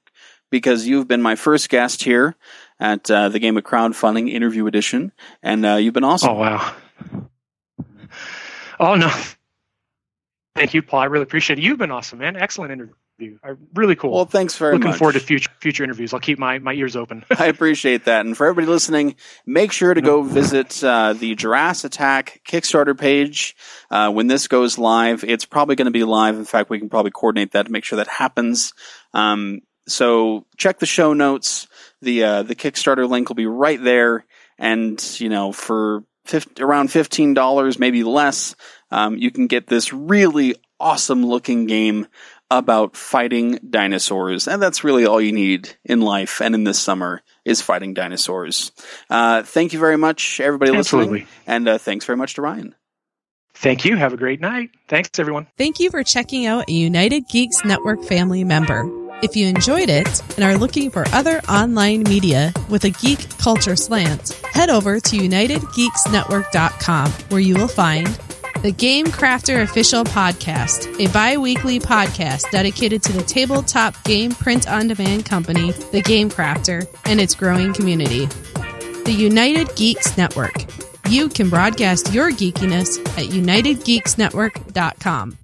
because 0.51 0.87
you've 0.87 1.09
been 1.09 1.23
my 1.23 1.37
first 1.37 1.69
guest 1.69 2.03
here 2.03 2.37
at 2.81 3.11
uh, 3.11 3.29
the 3.29 3.39
Game 3.39 3.57
of 3.57 3.65
Crowdfunding 3.65 4.31
Interview 4.31 4.67
Edition, 4.67 5.13
and 5.43 5.65
uh, 5.65 5.75
you've 5.75 5.95
been 5.95 6.05
awesome. 6.05 6.31
Oh 6.31 6.35
wow! 6.35 6.75
Oh 8.81 8.95
no, 8.97 9.13
thank 10.57 10.75
you, 10.75 10.83
Paul. 10.83 11.01
I 11.01 11.05
really 11.07 11.25
appreciate 11.25 11.59
it. 11.59 11.63
You've 11.63 11.79
been 11.79 11.93
awesome, 11.93 12.19
man. 12.19 12.37
Excellent 12.37 12.73
interview 12.73 12.95
interview. 13.19 13.39
Really 13.75 13.97
cool. 13.97 14.13
Well, 14.13 14.25
thanks 14.25 14.57
very 14.57 14.75
Looking 14.75 14.91
much. 14.91 14.95
Looking 14.95 14.99
forward 14.99 15.13
to 15.15 15.21
future 15.21 15.51
future 15.61 15.85
interviews. 15.85 16.15
I'll 16.15 16.21
keep 16.21 16.39
my, 16.39 16.59
my 16.59 16.73
ears 16.73 16.97
open. 16.97 17.25
I 17.39 17.47
appreciate 17.47 18.05
that. 18.05 18.25
And 18.25 18.37
for 18.37 18.47
everybody 18.47 18.71
listening, 18.71 19.17
make 19.47 19.73
sure 19.73 19.93
to 19.93 20.01
go 20.01 20.23
visit 20.23 20.83
uh, 20.83 21.13
the 21.13 21.35
Jurassic 21.35 21.93
Attack 21.93 22.43
Kickstarter 22.47 22.99
page 22.99 23.57
uh, 23.91 24.11
when 24.11 24.27
this 24.27 24.49
goes 24.49 24.79
live. 24.79 25.25
It's 25.25 25.45
probably 25.45 25.77
going 25.77 25.87
to 25.87 25.93
be 25.93 26.05
live. 26.05 26.37
In 26.37 26.45
fact, 26.45 26.71
we 26.71 26.79
can 26.79 26.89
probably 26.89 27.11
coordinate 27.11 27.53
that 27.53 27.67
to 27.67 27.73
make 27.73 27.85
sure 27.85 27.97
that 27.97 28.09
happens. 28.09 28.73
Um, 29.15 29.61
so 29.87 30.47
check 30.57 30.79
the 30.79 30.87
show 30.87 31.13
notes. 31.13 31.67
The 32.03 32.23
uh, 32.23 32.43
the 32.43 32.55
Kickstarter 32.55 33.09
link 33.09 33.29
will 33.29 33.37
be 33.37 33.47
right 33.47 33.83
there. 33.83 34.25
And 34.59 35.03
you 35.21 35.29
know, 35.29 35.53
for 35.53 36.05
50, 36.27 36.63
around 36.63 36.93
fifteen 36.93 37.33
dollars, 37.33 37.79
maybe 37.79 38.05
less, 38.05 38.55
um, 38.91 39.17
you 39.17 39.31
can 39.31 39.47
get 39.47 39.67
this 39.67 39.93
really 39.93 40.57
awesome 40.81 41.25
looking 41.25 41.67
game 41.67 42.07
about 42.51 42.97
fighting 42.97 43.59
dinosaurs. 43.69 44.49
And 44.49 44.63
that's 44.63 44.85
really 44.85 45.05
all 45.07 45.21
you 45.21 45.33
need 45.33 45.77
in 45.85 46.01
life 46.01 46.41
and 46.41 46.55
in 46.55 46.65
this 46.65 46.79
summer 46.79 47.23
is 47.45 47.61
fighting 47.61 47.95
dinosaurs. 47.95 48.73
Uh, 49.11 49.43
thank 49.43 49.73
you 49.73 49.79
very 49.79 49.99
much, 49.99 50.41
everybody 50.41 50.75
Absolutely. 50.75 51.21
listening. 51.21 51.29
And 51.47 51.69
uh, 51.69 51.79
thanks 51.79 52.05
very 52.05 52.17
much 52.17 52.35
to 52.35 52.43
Ryan. 52.43 52.75
Thank 53.55 53.85
you. 53.85 53.97
Have 53.97 54.13
a 54.13 54.17
great 54.17 54.41
night. 54.41 54.71
Thanks, 54.87 55.19
everyone. 55.19 55.49
Thank 55.57 55.81
you 55.81 55.91
for 55.91 56.05
checking 56.05 56.47
out 56.47 56.69
a 56.69 56.73
United 56.73 57.29
Geeks 57.29 57.65
Network 57.65 58.05
family 58.05 58.45
member. 58.45 58.89
If 59.21 59.35
you 59.35 59.49
enjoyed 59.49 59.89
it 59.89 60.23
and 60.37 60.45
are 60.45 60.57
looking 60.57 60.93
for 60.93 61.05
other 61.13 61.41
online 61.49 62.05
media 62.05 62.53
with 62.69 62.85
a 62.85 62.91
geek 62.91 63.29
culture 63.39 63.75
slant, 63.75 64.31
head 64.53 64.71
over 64.71 65.01
to 65.01 65.17
UnitedGeeksNetwork.com 65.17 67.11
where 67.11 67.41
you 67.41 67.57
will 67.57 67.67
find 67.67 68.07
the 68.63 68.73
Game 68.73 69.07
Crafter 69.07 69.63
Official 69.63 70.05
Podcast, 70.05 71.05
a 71.05 71.09
bi 71.13 71.37
weekly 71.37 71.79
podcast 71.79 72.51
dedicated 72.51 73.03
to 73.05 73.13
the 73.13 73.23
tabletop 73.23 74.03
game 74.05 74.33
print 74.33 74.69
on 74.69 74.89
demand 74.89 75.25
company, 75.25 75.71
The 75.93 76.03
Game 76.03 76.29
Crafter, 76.29 76.87
and 77.05 77.21
its 77.21 77.35
growing 77.35 77.73
community. 77.73 78.27
The 79.05 79.15
United 79.17 79.75
Geeks 79.77 80.17
Network. 80.17 80.65
You 81.09 81.29
can 81.29 81.49
broadcast 81.49 82.13
your 82.13 82.31
geekiness 82.31 82.99
at 83.17 83.31
UnitedGeeksNetwork.com. 83.31 85.39